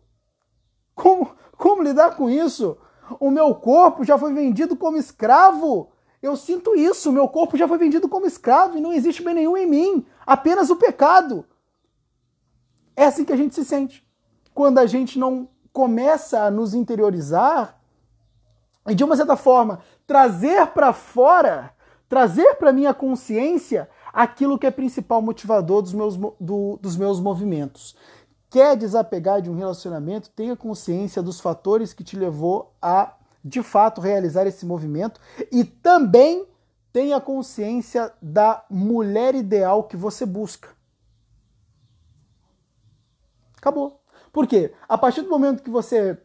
Como, 0.95 1.29
como 1.57 1.83
lidar 1.83 2.15
com 2.15 2.29
isso? 2.29 2.77
O 3.19 3.29
meu 3.29 3.53
corpo 3.53 4.05
já 4.05 4.17
foi 4.17 4.31
vendido 4.31 4.77
como 4.77 4.95
escravo. 4.95 5.91
Eu 6.23 6.37
sinto 6.37 6.73
isso, 6.73 7.11
meu 7.11 7.27
corpo 7.27 7.57
já 7.57 7.67
foi 7.67 7.77
vendido 7.77 8.07
como 8.07 8.25
escravo 8.25 8.77
e 8.77 8.81
não 8.81 8.93
existe 8.93 9.21
bem 9.21 9.33
nenhum 9.33 9.57
em 9.57 9.67
mim, 9.67 10.05
apenas 10.25 10.69
o 10.69 10.77
pecado. 10.77 11.45
É 12.95 13.03
assim 13.03 13.25
que 13.25 13.33
a 13.33 13.35
gente 13.35 13.53
se 13.53 13.65
sente. 13.65 14.07
Quando 14.53 14.77
a 14.79 14.85
gente 14.85 15.19
não 15.19 15.49
começa 15.73 16.43
a 16.43 16.49
nos 16.49 16.73
interiorizar 16.73 17.77
e, 18.87 18.95
de 18.95 19.03
uma 19.03 19.17
certa 19.17 19.35
forma, 19.35 19.81
trazer 20.07 20.65
para 20.67 20.93
fora, 20.93 21.73
trazer 22.07 22.55
para 22.55 22.71
minha 22.71 22.93
consciência 22.93 23.89
aquilo 24.13 24.57
que 24.57 24.65
é 24.65 24.71
principal 24.71 25.21
motivador 25.21 25.81
dos 25.81 25.91
meus, 25.93 26.15
do, 26.15 26.79
dos 26.81 26.95
meus 26.95 27.19
movimentos. 27.19 27.97
Quer 28.49 28.77
desapegar 28.77 29.41
de 29.41 29.49
um 29.49 29.57
relacionamento, 29.57 30.29
tenha 30.29 30.55
consciência 30.55 31.21
dos 31.21 31.41
fatores 31.41 31.93
que 31.93 32.03
te 32.03 32.15
levou 32.15 32.73
a 32.81 33.13
de 33.43 33.61
fato 33.61 33.99
realizar 33.99 34.47
esse 34.47 34.65
movimento 34.65 35.19
e 35.51 35.63
também 35.63 36.47
tenha 36.93 37.19
consciência 37.19 38.13
da 38.21 38.63
mulher 38.69 39.33
ideal 39.33 39.83
que 39.83 39.97
você 39.97 40.25
busca. 40.25 40.69
Acabou. 43.57 43.99
Por 44.31 44.45
quê? 44.47 44.73
A 44.87 44.97
partir 44.97 45.21
do 45.21 45.29
momento 45.29 45.63
que 45.63 45.69
você. 45.69 46.17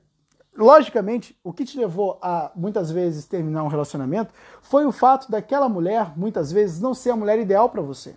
Logicamente, 0.56 1.38
o 1.44 1.52
que 1.52 1.64
te 1.64 1.78
levou 1.78 2.18
a 2.20 2.50
muitas 2.56 2.90
vezes 2.90 3.26
terminar 3.26 3.62
um 3.62 3.68
relacionamento 3.68 4.34
foi 4.60 4.84
o 4.84 4.90
fato 4.90 5.30
daquela 5.30 5.68
mulher, 5.68 6.18
muitas 6.18 6.50
vezes, 6.50 6.80
não 6.80 6.94
ser 6.94 7.10
a 7.10 7.16
mulher 7.16 7.38
ideal 7.38 7.68
para 7.70 7.80
você. 7.80 8.16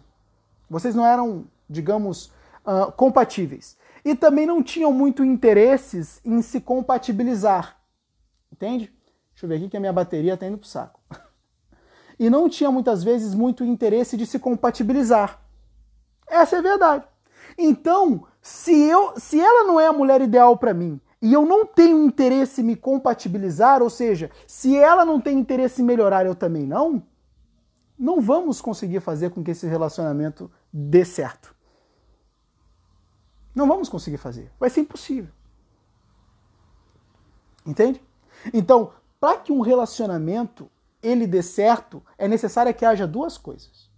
Vocês 0.68 0.96
não 0.96 1.06
eram, 1.06 1.46
digamos, 1.70 2.32
uh, 2.66 2.92
compatíveis. 2.94 3.78
E 4.04 4.16
também 4.16 4.48
não 4.48 4.64
tinham 4.64 4.92
muito 4.92 5.24
interesses 5.24 6.20
em 6.26 6.42
se 6.42 6.60
compatibilizar. 6.60 7.81
Entende? 8.52 8.94
Deixa 9.32 9.46
eu 9.46 9.50
ver 9.50 9.56
aqui 9.56 9.70
que 9.70 9.78
a 9.78 9.80
minha 9.80 9.94
bateria 9.94 10.34
está 10.34 10.46
indo 10.46 10.58
pro 10.58 10.68
saco. 10.68 11.00
E 12.20 12.30
não 12.30 12.48
tinha 12.48 12.70
muitas 12.70 13.04
vezes 13.04 13.34
muito 13.34 13.64
interesse 13.64 14.16
de 14.16 14.28
se 14.28 14.38
compatibilizar. 14.38 15.42
Essa 16.28 16.58
é 16.58 16.60
a 16.60 16.62
verdade. 16.62 17.04
Então, 17.58 18.28
se 18.40 18.72
eu, 18.72 19.20
se 19.20 19.40
ela 19.40 19.64
não 19.64 19.80
é 19.80 19.88
a 19.88 19.94
mulher 19.94 20.22
ideal 20.22 20.56
para 20.56 20.72
mim 20.72 21.02
e 21.20 21.34
eu 21.34 21.46
não 21.46 21.66
tenho 21.66 22.06
interesse 22.06 22.62
em 22.62 22.64
me 22.64 22.76
compatibilizar, 22.76 23.82
ou 23.82 23.90
seja, 23.90 24.30
se 24.46 24.78
ela 24.78 25.04
não 25.04 25.20
tem 25.20 25.40
interesse 25.40 25.82
em 25.82 25.86
melhorar, 25.86 26.26
eu 26.28 26.36
também 26.36 26.68
não, 26.68 27.02
não 27.98 28.22
vamos 28.22 28.62
conseguir 28.62 29.00
fazer 29.00 29.32
com 29.32 29.44
que 29.44 29.50
esse 29.50 29.66
relacionamento 29.66 30.52
dê 30.72 31.04
certo. 31.04 31.56
Não 33.54 33.68
vamos 33.68 33.90
conseguir 33.90 34.18
fazer. 34.18 34.52
Vai 34.60 34.70
ser 34.70 34.82
impossível. 34.82 35.32
Entende? 37.66 38.02
Então, 38.54 38.92
para 39.20 39.38
que 39.38 39.52
um 39.52 39.62
relacionamento 39.62 40.70
ele 41.02 41.26
dê 41.26 41.42
certo, 41.42 42.04
é 42.18 42.28
necessário 42.28 42.74
que 42.74 42.86
haja 42.86 43.08
duas 43.08 43.38
coisas. 43.38 43.90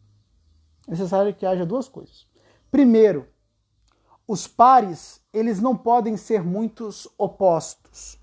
É 0.88 0.92
necessário 0.92 1.34
que 1.34 1.46
haja 1.46 1.66
duas 1.66 1.88
coisas. 1.88 2.28
Primeiro, 2.72 3.28
os 4.28 4.48
pares, 4.48 5.22
eles 5.34 5.60
não 5.60 5.76
podem 5.76 6.18
ser 6.18 6.44
muitos 6.44 7.08
opostos. 7.18 8.20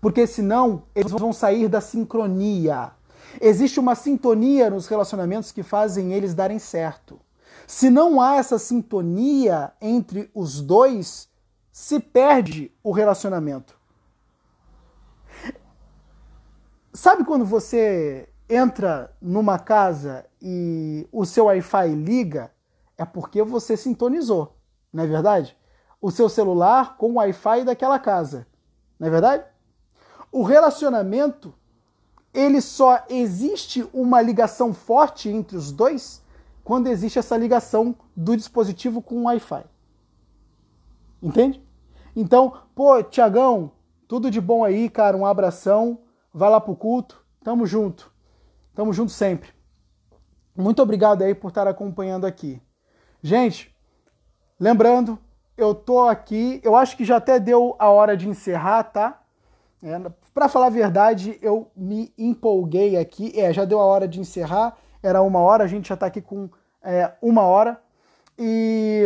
Porque 0.00 0.26
senão 0.26 0.84
eles 0.94 1.12
vão 1.12 1.32
sair 1.32 1.68
da 1.68 1.80
sincronia. 1.80 2.92
Existe 3.40 3.80
uma 3.80 3.94
sintonia 3.94 4.68
nos 4.70 4.86
relacionamentos 4.86 5.50
que 5.50 5.62
fazem 5.62 6.12
eles 6.12 6.34
darem 6.34 6.58
certo. 6.58 7.18
Se 7.66 7.88
não 7.88 8.20
há 8.20 8.36
essa 8.36 8.58
sintonia 8.58 9.72
entre 9.80 10.30
os 10.34 10.60
dois, 10.60 11.28
se 11.72 11.98
perde 11.98 12.70
o 12.82 12.92
relacionamento. 12.92 13.78
Sabe 16.96 17.24
quando 17.24 17.44
você 17.44 18.28
entra 18.48 19.12
numa 19.20 19.58
casa 19.58 20.24
e 20.40 21.08
o 21.10 21.24
seu 21.24 21.46
Wi-Fi 21.46 21.88
liga? 21.92 22.52
É 22.96 23.04
porque 23.04 23.42
você 23.42 23.76
sintonizou, 23.76 24.56
não 24.92 25.02
é 25.02 25.06
verdade? 25.08 25.58
O 26.00 26.12
seu 26.12 26.28
celular 26.28 26.96
com 26.96 27.10
o 27.10 27.14
Wi-Fi 27.14 27.64
daquela 27.64 27.98
casa, 27.98 28.46
não 28.96 29.08
é 29.08 29.10
verdade? 29.10 29.44
O 30.30 30.44
relacionamento, 30.44 31.52
ele 32.32 32.60
só 32.60 33.04
existe 33.08 33.84
uma 33.92 34.22
ligação 34.22 34.72
forte 34.72 35.28
entre 35.28 35.56
os 35.56 35.72
dois 35.72 36.22
quando 36.62 36.86
existe 36.86 37.18
essa 37.18 37.36
ligação 37.36 37.96
do 38.14 38.36
dispositivo 38.36 39.02
com 39.02 39.16
o 39.16 39.24
Wi-Fi. 39.24 39.64
Entende? 41.20 41.60
Então, 42.14 42.52
pô, 42.72 43.02
Tiagão, 43.02 43.72
tudo 44.06 44.30
de 44.30 44.40
bom 44.40 44.62
aí, 44.62 44.88
cara, 44.88 45.16
um 45.16 45.26
abração 45.26 45.98
vai 46.34 46.50
lá 46.50 46.60
pro 46.60 46.74
culto. 46.74 47.24
Tamo 47.44 47.64
junto. 47.64 48.12
Tamo 48.74 48.92
junto 48.92 49.12
sempre. 49.12 49.50
Muito 50.56 50.82
obrigado 50.82 51.22
aí 51.22 51.34
por 51.34 51.48
estar 51.48 51.68
acompanhando 51.68 52.26
aqui. 52.26 52.60
Gente, 53.22 53.74
lembrando, 54.58 55.18
eu 55.56 55.74
tô 55.74 56.00
aqui, 56.00 56.60
eu 56.64 56.74
acho 56.74 56.96
que 56.96 57.04
já 57.04 57.16
até 57.16 57.38
deu 57.38 57.76
a 57.78 57.88
hora 57.88 58.16
de 58.16 58.28
encerrar, 58.28 58.82
tá? 58.84 59.22
É, 59.82 60.00
para 60.32 60.48
falar 60.48 60.66
a 60.66 60.70
verdade, 60.70 61.38
eu 61.40 61.70
me 61.76 62.12
empolguei 62.18 62.96
aqui. 62.96 63.32
É, 63.38 63.52
já 63.52 63.64
deu 63.64 63.80
a 63.80 63.84
hora 63.84 64.08
de 64.08 64.18
encerrar. 64.18 64.76
Era 65.02 65.22
uma 65.22 65.38
hora, 65.38 65.64
a 65.64 65.68
gente 65.68 65.88
já 65.88 65.96
tá 65.96 66.06
aqui 66.06 66.20
com 66.20 66.50
é, 66.82 67.12
uma 67.22 67.42
hora. 67.42 67.80
E 68.38 69.04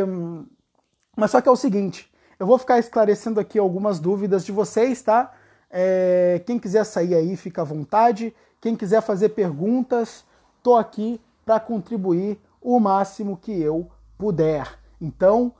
mas 1.18 1.32
só 1.32 1.40
que 1.40 1.48
é 1.48 1.52
o 1.52 1.56
seguinte, 1.56 2.08
eu 2.38 2.46
vou 2.46 2.56
ficar 2.56 2.78
esclarecendo 2.78 3.40
aqui 3.40 3.58
algumas 3.58 3.98
dúvidas 3.98 4.46
de 4.46 4.52
vocês, 4.52 5.02
tá? 5.02 5.32
É, 5.70 6.42
quem 6.46 6.58
quiser 6.58 6.84
sair 6.84 7.14
aí, 7.14 7.36
fica 7.36 7.62
à 7.62 7.64
vontade. 7.64 8.34
Quem 8.60 8.74
quiser 8.74 9.00
fazer 9.02 9.30
perguntas, 9.30 10.24
tô 10.62 10.74
aqui 10.74 11.20
para 11.44 11.60
contribuir 11.60 12.38
o 12.60 12.78
máximo 12.80 13.36
que 13.36 13.52
eu 13.52 13.90
puder. 14.16 14.78
Então, 15.00 15.52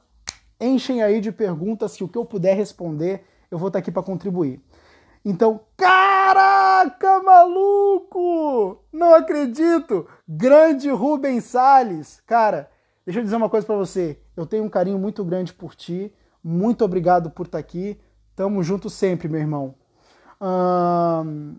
enchem 0.61 1.03
aí 1.03 1.21
de 1.21 1.31
perguntas 1.31 1.97
que 1.97 2.05
o 2.05 2.09
que 2.09 2.19
eu 2.19 2.25
puder 2.25 2.57
responder, 2.57 3.25
eu 3.51 3.59
vou 3.59 3.69
estar 3.69 3.79
tá 3.79 3.83
aqui 3.83 3.91
para 3.91 4.03
contribuir. 4.03 4.61
Então, 5.25 5.61
caraca, 5.77 7.23
maluco! 7.23 8.83
Não 8.93 9.15
acredito! 9.15 10.07
Grande 10.27 10.91
Rubens 10.91 11.45
Salles. 11.45 12.21
Cara, 12.27 12.71
deixa 13.05 13.21
eu 13.21 13.25
dizer 13.25 13.37
uma 13.37 13.49
coisa 13.49 13.67
para 13.67 13.77
você. 13.77 14.19
Eu 14.37 14.47
tenho 14.47 14.65
um 14.65 14.69
carinho 14.69 14.99
muito 14.99 15.25
grande 15.25 15.53
por 15.53 15.75
ti. 15.75 16.13
Muito 16.43 16.85
obrigado 16.85 17.31
por 17.31 17.47
estar 17.47 17.59
tá 17.59 17.61
aqui. 17.61 18.01
Tamo 18.35 18.63
junto 18.63 18.89
sempre, 18.89 19.29
meu 19.29 19.41
irmão. 19.41 19.75
Hum... 20.41 21.57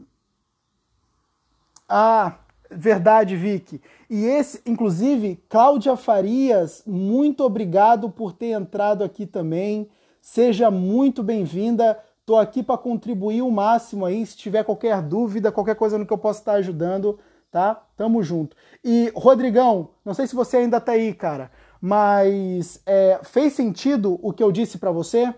Ah, 1.88 2.38
verdade, 2.70 3.36
Vicky. 3.36 3.82
E 4.10 4.26
esse, 4.26 4.62
inclusive, 4.66 5.44
Cláudia 5.50 5.98
Farias, 5.98 6.84
muito 6.86 7.44
obrigado 7.44 8.10
por 8.10 8.32
ter 8.32 8.52
entrado 8.52 9.04
aqui 9.04 9.26
também. 9.26 9.90
Seja 10.22 10.70
muito 10.70 11.24
bem-vinda. 11.24 12.00
Estou 12.20 12.38
aqui 12.38 12.62
para 12.62 12.78
contribuir 12.78 13.42
o 13.42 13.50
máximo 13.50 14.06
aí. 14.06 14.24
Se 14.24 14.38
tiver 14.38 14.64
qualquer 14.64 15.02
dúvida, 15.02 15.52
qualquer 15.52 15.76
coisa 15.76 15.98
no 15.98 16.06
que 16.06 16.14
eu 16.14 16.18
possa 16.18 16.40
estar 16.42 16.54
ajudando, 16.54 17.18
tá? 17.52 17.82
Tamo 17.98 18.22
junto. 18.22 18.56
E, 18.84 19.12
Rodrigão, 19.16 19.90
não 20.06 20.14
sei 20.14 20.28
se 20.28 20.36
você 20.36 20.58
ainda 20.58 20.80
tá 20.80 20.92
aí, 20.92 21.12
cara, 21.14 21.52
mas 21.82 22.82
é, 22.86 23.20
fez 23.24 23.54
sentido 23.54 24.20
o 24.22 24.32
que 24.32 24.44
eu 24.44 24.52
disse 24.52 24.78
para 24.78 24.92
você 24.92 25.34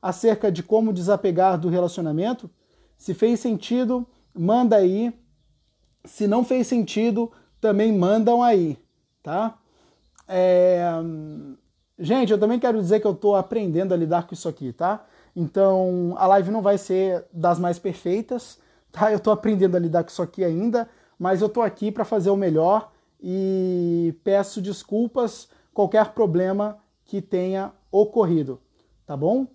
acerca 0.00 0.50
de 0.50 0.62
como 0.62 0.94
desapegar 0.94 1.58
do 1.58 1.68
relacionamento? 1.68 2.50
Se 3.00 3.14
fez 3.14 3.40
sentido, 3.40 4.06
manda 4.34 4.76
aí. 4.76 5.10
Se 6.04 6.26
não 6.26 6.44
fez 6.44 6.66
sentido, 6.66 7.32
também 7.58 7.90
mandam 7.90 8.42
aí, 8.42 8.78
tá? 9.22 9.58
É... 10.28 10.82
Gente, 11.98 12.30
eu 12.30 12.38
também 12.38 12.60
quero 12.60 12.78
dizer 12.78 13.00
que 13.00 13.06
eu 13.06 13.12
estou 13.12 13.36
aprendendo 13.36 13.94
a 13.94 13.96
lidar 13.96 14.26
com 14.26 14.34
isso 14.34 14.46
aqui, 14.46 14.70
tá? 14.70 15.06
Então, 15.34 16.14
a 16.18 16.26
live 16.26 16.50
não 16.50 16.60
vai 16.60 16.76
ser 16.76 17.24
das 17.32 17.58
mais 17.58 17.78
perfeitas, 17.78 18.58
tá? 18.92 19.10
Eu 19.10 19.16
estou 19.16 19.32
aprendendo 19.32 19.76
a 19.76 19.80
lidar 19.80 20.04
com 20.04 20.10
isso 20.10 20.22
aqui 20.22 20.44
ainda, 20.44 20.86
mas 21.18 21.40
eu 21.40 21.46
estou 21.46 21.62
aqui 21.62 21.90
para 21.90 22.04
fazer 22.04 22.28
o 22.28 22.36
melhor 22.36 22.92
e 23.18 24.14
peço 24.22 24.60
desculpas 24.60 25.48
qualquer 25.72 26.12
problema 26.12 26.76
que 27.06 27.22
tenha 27.22 27.72
ocorrido, 27.90 28.60
tá 29.06 29.16
bom? 29.16 29.46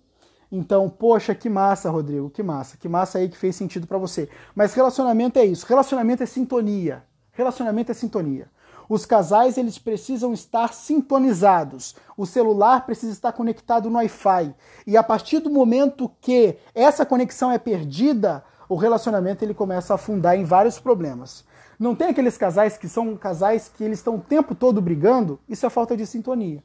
Então, 0.50 0.88
poxa, 0.88 1.34
que 1.34 1.48
massa, 1.48 1.90
Rodrigo, 1.90 2.30
que 2.30 2.42
massa, 2.42 2.76
que 2.76 2.88
massa 2.88 3.18
aí 3.18 3.28
que 3.28 3.36
fez 3.36 3.56
sentido 3.56 3.86
para 3.86 3.98
você. 3.98 4.28
Mas 4.54 4.74
relacionamento 4.74 5.38
é 5.38 5.44
isso, 5.44 5.66
relacionamento 5.66 6.22
é 6.22 6.26
sintonia. 6.26 7.02
Relacionamento 7.32 7.90
é 7.90 7.94
sintonia. 7.94 8.48
Os 8.88 9.04
casais 9.04 9.58
eles 9.58 9.78
precisam 9.78 10.32
estar 10.32 10.72
sintonizados. 10.72 11.96
O 12.16 12.24
celular 12.24 12.86
precisa 12.86 13.12
estar 13.12 13.32
conectado 13.32 13.90
no 13.90 13.96
Wi-Fi. 13.96 14.54
E 14.86 14.96
a 14.96 15.02
partir 15.02 15.40
do 15.40 15.50
momento 15.50 16.10
que 16.20 16.56
essa 16.74 17.04
conexão 17.04 17.50
é 17.50 17.58
perdida, 17.58 18.44
o 18.68 18.76
relacionamento 18.76 19.44
ele 19.44 19.54
começa 19.54 19.92
a 19.92 19.96
afundar 19.96 20.36
em 20.36 20.44
vários 20.44 20.78
problemas. 20.78 21.44
Não 21.78 21.94
tem 21.94 22.08
aqueles 22.08 22.38
casais 22.38 22.78
que 22.78 22.88
são 22.88 23.16
casais 23.16 23.68
que 23.68 23.84
eles 23.84 23.98
estão 23.98 24.16
o 24.16 24.20
tempo 24.20 24.54
todo 24.54 24.80
brigando? 24.80 25.38
Isso 25.48 25.66
é 25.66 25.70
falta 25.70 25.96
de 25.96 26.06
sintonia. 26.06 26.62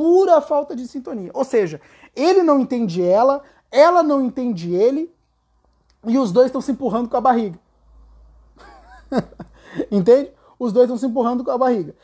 Pura 0.00 0.40
falta 0.40 0.74
de 0.74 0.88
sintonia. 0.88 1.30
Ou 1.34 1.44
seja, 1.44 1.78
ele 2.16 2.42
não 2.42 2.58
entende 2.58 3.02
ela, 3.02 3.42
ela 3.70 4.02
não 4.02 4.24
entende 4.24 4.74
ele, 4.74 5.14
e 6.06 6.16
os 6.16 6.32
dois 6.32 6.46
estão 6.46 6.62
se 6.62 6.72
empurrando 6.72 7.06
com 7.06 7.18
a 7.18 7.20
barriga. 7.20 7.58
Entende? 9.92 10.32
Os 10.58 10.72
dois 10.72 10.86
estão 10.86 10.96
se 10.96 11.04
empurrando 11.04 11.44
com 11.44 11.50
a 11.50 11.58
barriga. 11.58 11.94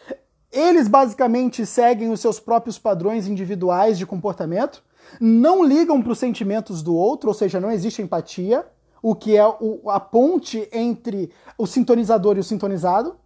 Eles 0.52 0.88
basicamente 0.88 1.64
seguem 1.64 2.12
os 2.12 2.20
seus 2.20 2.38
próprios 2.38 2.78
padrões 2.78 3.26
individuais 3.26 3.96
de 3.96 4.04
comportamento, 4.04 4.84
não 5.18 5.64
ligam 5.64 6.02
para 6.02 6.12
os 6.12 6.18
sentimentos 6.18 6.82
do 6.82 6.94
outro, 6.94 7.30
ou 7.30 7.34
seja, 7.34 7.58
não 7.58 7.70
existe 7.70 8.02
empatia, 8.02 8.66
o 9.00 9.14
que 9.14 9.38
é 9.38 9.48
o, 9.58 9.88
a 9.88 9.98
ponte 9.98 10.68
entre 10.70 11.32
o 11.56 11.66
sintonizador 11.66 12.36
e 12.36 12.40
o 12.40 12.44
sintonizado. 12.44 13.16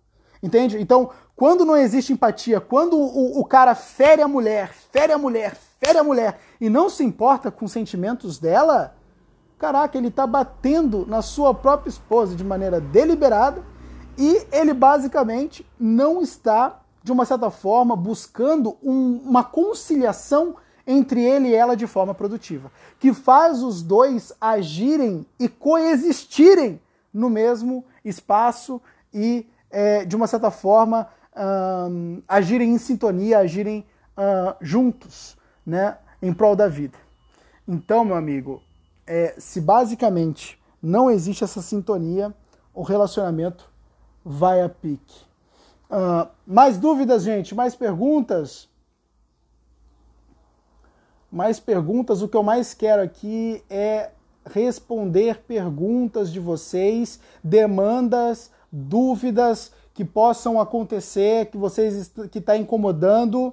Entende? 0.41 0.81
Então, 0.81 1.11
quando 1.41 1.65
não 1.65 1.75
existe 1.75 2.13
empatia, 2.13 2.61
quando 2.61 2.99
o, 2.99 3.41
o 3.41 3.45
cara 3.47 3.75
fere 3.75 4.21
a 4.21 4.29
mulher, 4.29 4.75
fere 4.93 5.11
a 5.11 5.17
mulher, 5.17 5.57
fere 5.81 5.97
a 5.97 6.05
mulher 6.05 6.39
e 6.61 6.69
não 6.69 6.91
se 6.91 7.03
importa 7.03 7.51
com 7.51 7.65
os 7.65 7.73
sentimentos 7.73 8.39
dela, 8.39 8.95
caraca, 9.59 9.97
ele 9.97 10.09
está 10.09 10.27
batendo 10.27 11.07
na 11.07 11.23
sua 11.23 11.55
própria 11.55 11.89
esposa 11.89 12.37
de 12.37 12.45
maneira 12.45 12.79
deliberada 12.79 13.65
e 14.19 14.47
ele 14.53 14.75
basicamente 14.75 15.67
não 15.79 16.21
está, 16.21 16.79
de 17.03 17.11
uma 17.11 17.25
certa 17.25 17.51
forma, 17.51 17.97
buscando 17.97 18.77
um, 18.83 19.23
uma 19.25 19.43
conciliação 19.43 20.57
entre 20.87 21.25
ele 21.25 21.49
e 21.49 21.55
ela 21.55 21.75
de 21.75 21.87
forma 21.87 22.13
produtiva, 22.13 22.71
que 22.99 23.15
faz 23.15 23.63
os 23.63 23.81
dois 23.81 24.31
agirem 24.39 25.25
e 25.39 25.49
coexistirem 25.49 26.79
no 27.11 27.31
mesmo 27.31 27.83
espaço 28.05 28.79
e, 29.11 29.47
é, 29.71 30.05
de 30.05 30.15
uma 30.15 30.27
certa 30.27 30.51
forma, 30.51 31.09
agirem 32.27 32.71
em 32.71 32.79
sintonia, 32.79 33.39
agirem 33.39 33.87
uh, 34.17 34.55
juntos, 34.61 35.37
né, 35.65 35.99
em 36.21 36.33
prol 36.33 36.57
da 36.57 36.69
vida. 36.69 36.99
Então, 37.67 38.05
meu 38.05 38.17
amigo, 38.17 38.63
é, 39.07 39.35
se 39.39 39.61
basicamente 39.61 40.61
não 40.83 41.11
existe 41.11 41.45
essa 41.45 41.63
sintonia, 41.63 42.35
o 42.75 42.83
relacionamento 42.83 43.71
vai 44.25 44.63
a 44.63 44.69
pique. 44.69 45.25
Uh, 45.91 46.29
mais 46.47 46.79
dúvidas, 46.79 47.23
gente? 47.23 47.55
Mais 47.55 47.75
perguntas? 47.75 48.69
Mais 51.31 51.59
perguntas. 51.59 52.23
O 52.23 52.29
que 52.29 52.37
eu 52.37 52.43
mais 52.43 52.75
quero 52.75 53.03
aqui 53.03 53.63
é 53.69 54.11
responder 54.47 55.43
perguntas 55.47 56.33
de 56.33 56.41
vocês, 56.41 57.21
demandas, 57.43 58.51
dúvidas 58.71 59.73
que 60.01 60.05
possam 60.07 60.59
acontecer, 60.59 61.51
que 61.51 61.59
vocês 61.59 62.11
que 62.33 62.39
está 62.39 62.57
incomodando. 62.57 63.53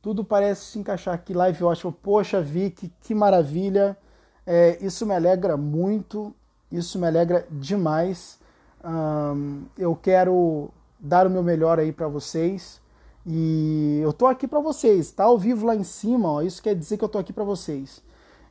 Tudo 0.00 0.24
parece 0.24 0.66
se 0.66 0.78
encaixar 0.78 1.14
aqui. 1.14 1.34
Live 1.34 1.64
ótimo. 1.64 1.90
Poxa, 1.90 2.40
Vicky, 2.40 2.92
que 3.00 3.12
maravilha. 3.12 3.98
É, 4.46 4.78
isso 4.80 5.04
me 5.04 5.12
alegra 5.12 5.56
muito. 5.56 6.32
Isso 6.70 6.96
me 6.96 7.08
alegra 7.08 7.44
demais. 7.50 8.38
eu 9.76 9.96
quero 9.96 10.70
dar 11.00 11.26
o 11.26 11.30
meu 11.30 11.42
melhor 11.42 11.80
aí 11.80 11.90
para 11.90 12.06
vocês. 12.06 12.80
E 13.26 13.98
eu 14.00 14.12
tô 14.12 14.28
aqui 14.28 14.46
para 14.46 14.60
vocês, 14.60 15.10
tá 15.10 15.24
ao 15.24 15.36
vivo 15.36 15.66
lá 15.66 15.74
em 15.74 15.82
cima, 15.82 16.30
ó, 16.30 16.42
isso 16.42 16.62
quer 16.62 16.76
dizer 16.76 16.96
que 16.96 17.02
eu 17.02 17.08
tô 17.08 17.18
aqui 17.18 17.32
para 17.32 17.42
vocês. 17.42 18.00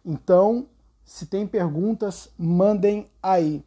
Então, 0.04 0.68
se 1.06 1.28
tem 1.28 1.48
perguntas, 1.48 2.30
mandem 2.38 3.08
aí. 3.24 3.64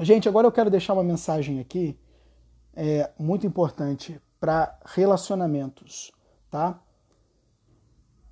Gente, 0.00 0.28
agora 0.28 0.46
eu 0.46 0.52
quero 0.52 0.70
deixar 0.70 0.92
uma 0.92 1.04
mensagem 1.04 1.60
aqui 1.60 1.96
é, 2.74 3.12
muito 3.16 3.46
importante 3.46 4.20
para 4.40 4.76
relacionamentos, 4.84 6.10
tá? 6.50 6.80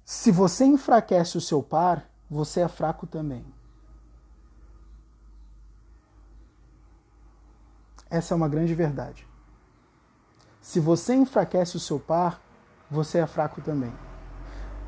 Se 0.04 0.32
você 0.32 0.64
enfraquece 0.64 1.38
o 1.38 1.40
seu 1.40 1.62
par, 1.62 2.10
você 2.28 2.60
é 2.60 2.68
fraco 2.68 3.06
também. 3.06 3.44
Essa 8.10 8.34
é 8.34 8.36
uma 8.36 8.48
grande 8.48 8.74
verdade. 8.74 9.26
Se 10.60 10.80
você 10.80 11.14
enfraquece 11.14 11.76
o 11.76 11.80
seu 11.80 12.00
par, 12.00 12.42
você 12.90 13.18
é 13.18 13.26
fraco 13.26 13.62
também. 13.62 13.92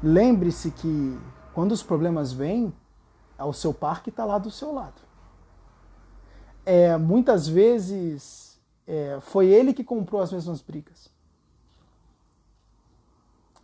Lembre-se 0.03 0.73
que 0.73 1.19
quando 1.55 1.71
os 1.71 1.85
problemas 1.85 2.33
vêm, 2.33 2.75
é 3.39 3.45
o 3.45 3.53
seu 3.53 3.73
par 3.73 4.03
que 4.03 4.11
está 4.11 4.25
lá 4.25 4.39
do 4.39 4.51
seu 4.51 4.73
lado 4.75 5.14
é, 6.65 6.97
muitas 6.97 7.47
vezes 7.47 8.59
é, 8.87 9.19
foi 9.21 9.49
ele 9.49 9.73
que 9.73 9.85
comprou 9.85 10.21
as 10.21 10.33
mesmas 10.33 10.61
brigas. 10.61 11.09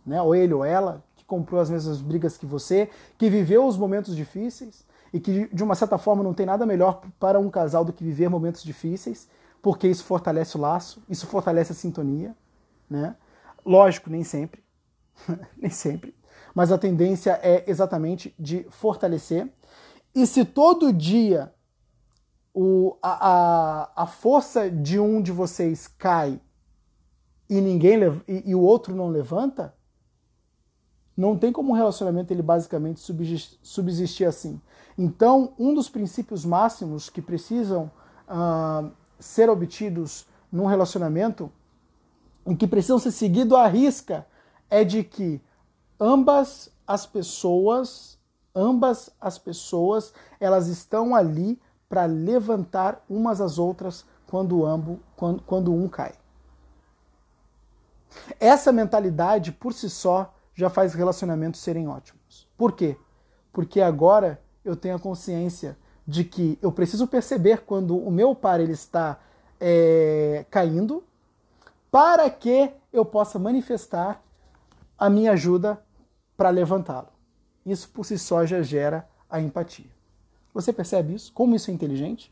Né? 0.05 0.21
Ou 0.21 0.35
ele 0.35 0.53
ou 0.53 0.65
ela 0.65 1.03
que 1.15 1.23
comprou 1.25 1.61
as 1.61 1.69
mesmas 1.69 2.01
brigas 2.01 2.37
que 2.37 2.45
você, 2.45 2.89
que 3.17 3.29
viveu 3.29 3.65
os 3.65 3.77
momentos 3.77 4.15
difíceis 4.15 4.85
e 5.13 5.19
que 5.19 5.47
de 5.53 5.63
uma 5.63 5.75
certa 5.75 5.97
forma 5.97 6.23
não 6.23 6.33
tem 6.33 6.45
nada 6.45 6.65
melhor 6.65 7.01
para 7.19 7.39
um 7.39 7.49
casal 7.49 7.83
do 7.83 7.93
que 7.93 8.03
viver 8.03 8.29
momentos 8.29 8.63
difíceis, 8.63 9.27
porque 9.61 9.87
isso 9.87 10.03
fortalece 10.03 10.57
o 10.57 10.59
laço, 10.59 11.03
isso 11.09 11.27
fortalece 11.27 11.71
a 11.71 11.75
sintonia, 11.75 12.35
né? 12.89 13.15
Lógico, 13.63 14.09
nem 14.09 14.23
sempre, 14.23 14.63
nem 15.57 15.69
sempre, 15.69 16.15
mas 16.55 16.71
a 16.71 16.77
tendência 16.77 17.39
é 17.43 17.63
exatamente 17.69 18.33
de 18.39 18.65
fortalecer. 18.69 19.47
E 20.15 20.25
se 20.25 20.43
todo 20.43 20.91
dia 20.91 21.53
o, 22.53 22.97
a, 23.01 23.29
a, 23.29 24.03
a 24.03 24.07
força 24.07 24.69
de 24.69 24.99
um 24.99 25.21
de 25.21 25.31
vocês 25.31 25.87
cai 25.87 26.39
e 27.49 27.59
ninguém 27.59 27.99
e, 28.27 28.49
e, 28.51 28.55
o 28.55 28.61
outro 28.61 28.95
não 28.95 29.09
levanta, 29.09 29.73
não 31.15 31.37
tem 31.37 31.51
como 31.51 31.71
um 31.71 31.75
relacionamento 31.75 32.31
ele 32.31 32.41
basicamente 32.41 32.99
subsistir, 32.99 33.59
subsistir 33.61 34.25
assim. 34.25 34.59
Então, 34.97 35.53
um 35.59 35.73
dos 35.73 35.89
princípios 35.89 36.45
máximos 36.45 37.09
que 37.09 37.21
precisam 37.21 37.91
uh, 38.27 38.91
ser 39.19 39.49
obtidos 39.49 40.25
num 40.51 40.65
relacionamento, 40.65 41.51
e 42.45 42.55
que 42.55 42.67
precisam 42.67 42.99
ser 42.99 43.11
seguidos 43.11 43.57
à 43.57 43.67
risca, 43.67 44.25
é 44.69 44.83
de 44.83 45.03
que 45.03 45.41
ambas 45.99 46.71
as 46.87 47.05
pessoas, 47.05 48.17
ambas 48.55 49.09
as 49.19 49.37
pessoas, 49.37 50.13
elas 50.39 50.67
estão 50.67 51.15
ali 51.15 51.61
para 51.91 52.05
levantar 52.05 53.03
umas 53.09 53.41
às 53.41 53.59
outras 53.59 54.05
quando, 54.25 54.65
ambos, 54.65 54.97
quando, 55.17 55.41
quando 55.41 55.73
um 55.73 55.89
cai. 55.89 56.13
Essa 58.39 58.71
mentalidade 58.71 59.51
por 59.51 59.73
si 59.73 59.89
só 59.89 60.33
já 60.55 60.69
faz 60.69 60.93
relacionamentos 60.93 61.59
serem 61.59 61.89
ótimos. 61.89 62.47
Por 62.57 62.71
quê? 62.71 62.95
Porque 63.51 63.81
agora 63.81 64.41
eu 64.63 64.73
tenho 64.73 64.95
a 64.95 64.99
consciência 64.99 65.77
de 66.07 66.23
que 66.23 66.57
eu 66.61 66.71
preciso 66.71 67.05
perceber 67.07 67.65
quando 67.65 67.97
o 67.97 68.09
meu 68.09 68.33
par 68.33 68.61
ele 68.61 68.71
está 68.71 69.19
é, 69.59 70.45
caindo, 70.49 71.03
para 71.91 72.29
que 72.29 72.71
eu 72.93 73.03
possa 73.03 73.37
manifestar 73.37 74.23
a 74.97 75.09
minha 75.09 75.33
ajuda 75.33 75.83
para 76.37 76.49
levantá-lo. 76.51 77.09
Isso 77.65 77.89
por 77.89 78.05
si 78.05 78.17
só 78.17 78.45
já 78.45 78.61
gera 78.61 79.05
a 79.29 79.41
empatia. 79.41 80.00
Você 80.53 80.73
percebe 80.73 81.15
isso? 81.15 81.31
Como 81.33 81.55
isso 81.55 81.71
é 81.71 81.73
inteligente? 81.73 82.31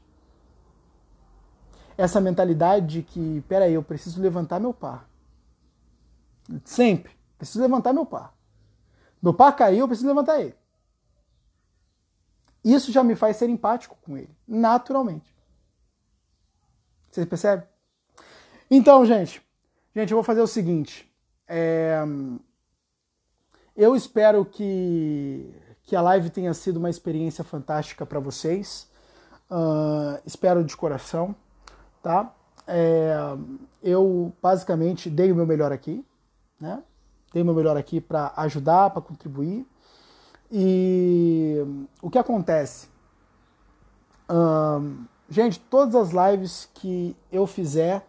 essa 2.00 2.22
mentalidade 2.22 2.88
de 2.88 3.04
que, 3.04 3.42
peraí, 3.42 3.74
eu 3.74 3.84
preciso 3.84 4.22
levantar 4.22 4.58
meu 4.58 4.74
par. 4.74 5.10
Sempre. 6.64 7.12
Preciso 7.38 7.60
levantar 7.60 7.92
meu 7.92 8.06
par. 8.06 8.34
Meu 9.22 9.34
par 9.34 9.54
caiu, 9.54 9.80
eu 9.80 9.88
preciso 9.88 10.08
levantar 10.08 10.40
ele. 10.40 10.56
Isso 12.64 12.90
já 12.94 13.04
me 13.04 13.18
faz 13.18 13.36
ser 13.36 13.50
empático 13.50 13.98
com 14.02 14.18
ele, 14.18 14.34
naturalmente. 14.48 15.36
Vocês 17.12 17.28
percebem? 17.28 17.68
Então, 18.72 19.06
gente, 19.06 19.42
gente, 19.94 20.12
eu 20.12 20.18
vou 20.18 20.24
fazer 20.24 20.42
o 20.42 20.48
seguinte. 20.48 21.12
É... 21.46 22.02
Eu 23.76 23.94
espero 23.94 24.46
que, 24.46 25.54
que 25.90 25.96
a 25.96 26.02
live 26.04 26.30
tenha 26.30 26.54
sido 26.54 26.78
uma 26.78 26.92
experiência 26.92 27.44
fantástica 27.44 28.06
para 28.06 28.20
vocês. 28.20 28.88
Uh, 29.50 30.22
espero 30.24 30.64
de 30.64 30.78
coração, 30.78 31.36
tá? 32.04 32.32
É... 32.68 33.12
Eu 33.82 34.32
basicamente 34.40 35.10
dei 35.10 35.32
o 35.32 35.36
meu 35.36 35.48
melhor 35.48 35.72
aqui, 35.72 36.06
né? 36.62 36.84
Dei 37.34 37.42
o 37.42 37.46
meu 37.46 37.56
melhor 37.56 37.76
aqui 37.76 38.00
para 38.00 38.32
ajudar, 38.38 38.92
para 38.92 39.02
contribuir. 39.02 39.66
E 40.52 41.58
o 42.04 42.10
que 42.10 42.20
acontece? 42.20 42.88
gente, 45.28 45.60
todas 45.60 45.96
as 45.96 46.12
lives 46.12 46.70
que 46.76 47.18
eu 47.32 47.48
fizer, 47.48 48.06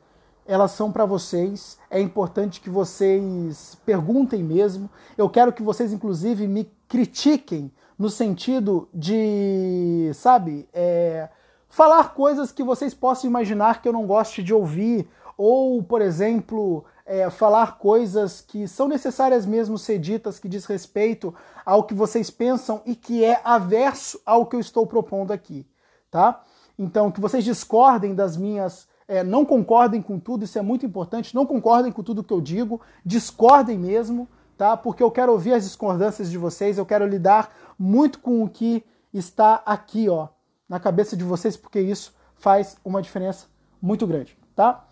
elas 0.46 0.72
são 0.72 0.92
para 0.92 1.06
vocês. 1.06 1.78
É 1.88 1.98
importante 1.98 2.60
que 2.60 2.68
vocês 2.68 3.78
perguntem 3.86 4.42
mesmo. 4.42 4.90
Eu 5.16 5.30
quero 5.30 5.50
que 5.50 5.62
vocês, 5.62 5.94
inclusive, 5.94 6.46
me 6.46 6.70
critiquem 6.90 7.72
no 7.96 8.10
sentido 8.10 8.88
de, 8.92 10.10
sabe, 10.12 10.68
é, 10.74 11.28
falar 11.68 12.14
coisas 12.14 12.50
que 12.50 12.64
vocês 12.64 12.92
possam 12.92 13.30
imaginar 13.30 13.80
que 13.80 13.88
eu 13.88 13.92
não 13.92 14.06
goste 14.06 14.42
de 14.42 14.52
ouvir, 14.52 15.08
ou, 15.38 15.80
por 15.84 16.02
exemplo, 16.02 16.84
é, 17.06 17.30
falar 17.30 17.78
coisas 17.78 18.40
que 18.40 18.66
são 18.66 18.88
necessárias 18.88 19.46
mesmo 19.46 19.78
ser 19.78 20.00
ditas, 20.00 20.40
que 20.40 20.48
diz 20.48 20.66
respeito 20.66 21.32
ao 21.64 21.84
que 21.84 21.94
vocês 21.94 22.28
pensam 22.28 22.82
e 22.84 22.96
que 22.96 23.24
é 23.24 23.40
averso 23.44 24.20
ao 24.26 24.44
que 24.44 24.56
eu 24.56 24.60
estou 24.60 24.84
propondo 24.84 25.32
aqui, 25.32 25.64
tá? 26.10 26.42
Então, 26.76 27.10
que 27.12 27.20
vocês 27.20 27.44
discordem 27.44 28.14
das 28.14 28.36
minhas. 28.36 28.88
É, 29.06 29.22
não 29.22 29.44
concordem 29.44 30.00
com 30.02 30.18
tudo, 30.18 30.44
isso 30.44 30.58
é 30.58 30.62
muito 30.62 30.86
importante. 30.86 31.34
Não 31.34 31.44
concordem 31.44 31.92
com 31.92 32.02
tudo 32.02 32.22
que 32.24 32.32
eu 32.32 32.40
digo, 32.40 32.80
discordem 33.04 33.78
mesmo, 33.78 34.28
tá? 34.60 34.76
Porque 34.76 35.02
eu 35.02 35.10
quero 35.10 35.32
ouvir 35.32 35.54
as 35.54 35.64
discordâncias 35.64 36.30
de 36.30 36.36
vocês, 36.36 36.76
eu 36.76 36.84
quero 36.84 37.06
lidar 37.06 37.50
muito 37.78 38.18
com 38.18 38.44
o 38.44 38.48
que 38.48 38.84
está 39.10 39.62
aqui, 39.64 40.06
ó, 40.06 40.28
na 40.68 40.78
cabeça 40.78 41.16
de 41.16 41.24
vocês, 41.24 41.56
porque 41.56 41.80
isso 41.80 42.14
faz 42.34 42.76
uma 42.84 43.00
diferença 43.00 43.46
muito 43.80 44.06
grande, 44.06 44.36
tá? 44.54 44.86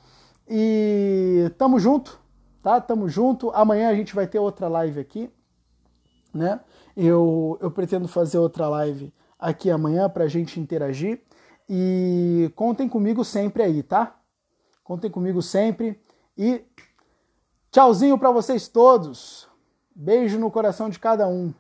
E 0.48 1.52
tamo 1.58 1.78
junto, 1.78 2.18
tá? 2.62 2.80
Tamo 2.80 3.10
junto. 3.10 3.50
Amanhã 3.50 3.90
a 3.90 3.94
gente 3.94 4.14
vai 4.14 4.26
ter 4.26 4.38
outra 4.38 4.68
live 4.68 4.98
aqui, 5.00 5.30
né? 6.32 6.60
Eu, 6.96 7.58
eu 7.60 7.70
pretendo 7.70 8.08
fazer 8.08 8.38
outra 8.38 8.66
live 8.70 9.12
aqui 9.38 9.70
amanhã 9.70 10.08
pra 10.08 10.28
gente 10.28 10.58
interagir. 10.58 11.20
E 11.68 12.50
contem 12.56 12.88
comigo 12.88 13.22
sempre 13.22 13.62
aí, 13.62 13.82
tá? 13.82 14.18
Contem 14.82 15.10
comigo 15.10 15.42
sempre. 15.42 16.00
E 16.38 16.64
tchauzinho 17.70 18.16
para 18.16 18.30
vocês 18.30 18.66
todos. 18.66 19.47
Beijo 20.00 20.38
no 20.38 20.48
coração 20.48 20.88
de 20.88 20.96
cada 20.96 21.26
um. 21.26 21.52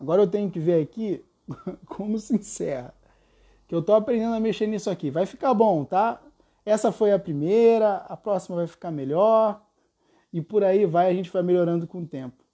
Agora 0.00 0.22
eu 0.22 0.26
tenho 0.26 0.50
que 0.50 0.58
ver 0.58 0.82
aqui 0.82 1.24
como 1.86 2.18
se 2.18 2.34
encerra. 2.34 2.92
Que 3.68 3.74
eu 3.76 3.80
tô 3.80 3.94
aprendendo 3.94 4.34
a 4.34 4.40
mexer 4.40 4.66
nisso 4.66 4.90
aqui. 4.90 5.08
Vai 5.08 5.24
ficar 5.24 5.54
bom, 5.54 5.84
tá? 5.84 6.20
Essa 6.66 6.90
foi 6.90 7.12
a 7.12 7.18
primeira, 7.18 7.98
a 8.08 8.16
próxima 8.16 8.56
vai 8.56 8.66
ficar 8.66 8.90
melhor 8.90 9.64
e 10.32 10.42
por 10.42 10.64
aí 10.64 10.84
vai, 10.84 11.08
a 11.08 11.14
gente 11.14 11.30
vai 11.30 11.44
melhorando 11.44 11.86
com 11.86 12.00
o 12.00 12.06
tempo. 12.08 12.44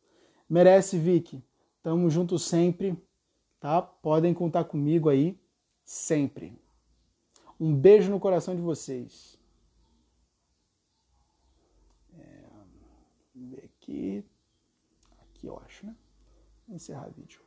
Merece, 0.50 0.98
Vicky. 0.98 1.42
Tamo 1.82 2.10
junto 2.10 2.38
sempre, 2.38 2.94
tá? 3.58 3.80
Podem 3.80 4.34
contar 4.34 4.64
comigo 4.64 5.08
aí 5.08 5.40
sempre. 5.82 6.60
Um 7.58 7.74
beijo 7.74 8.10
no 8.10 8.20
coração 8.20 8.54
de 8.54 8.60
vocês. 8.60 9.38
É, 12.18 12.42
vamos 13.34 13.50
ver 13.52 13.77
aqui. 13.88 14.24
Aqui 15.20 15.46
eu 15.46 15.58
acho, 15.64 15.86
né? 15.86 15.96
Encerrar 16.68 17.08
vídeo. 17.08 17.40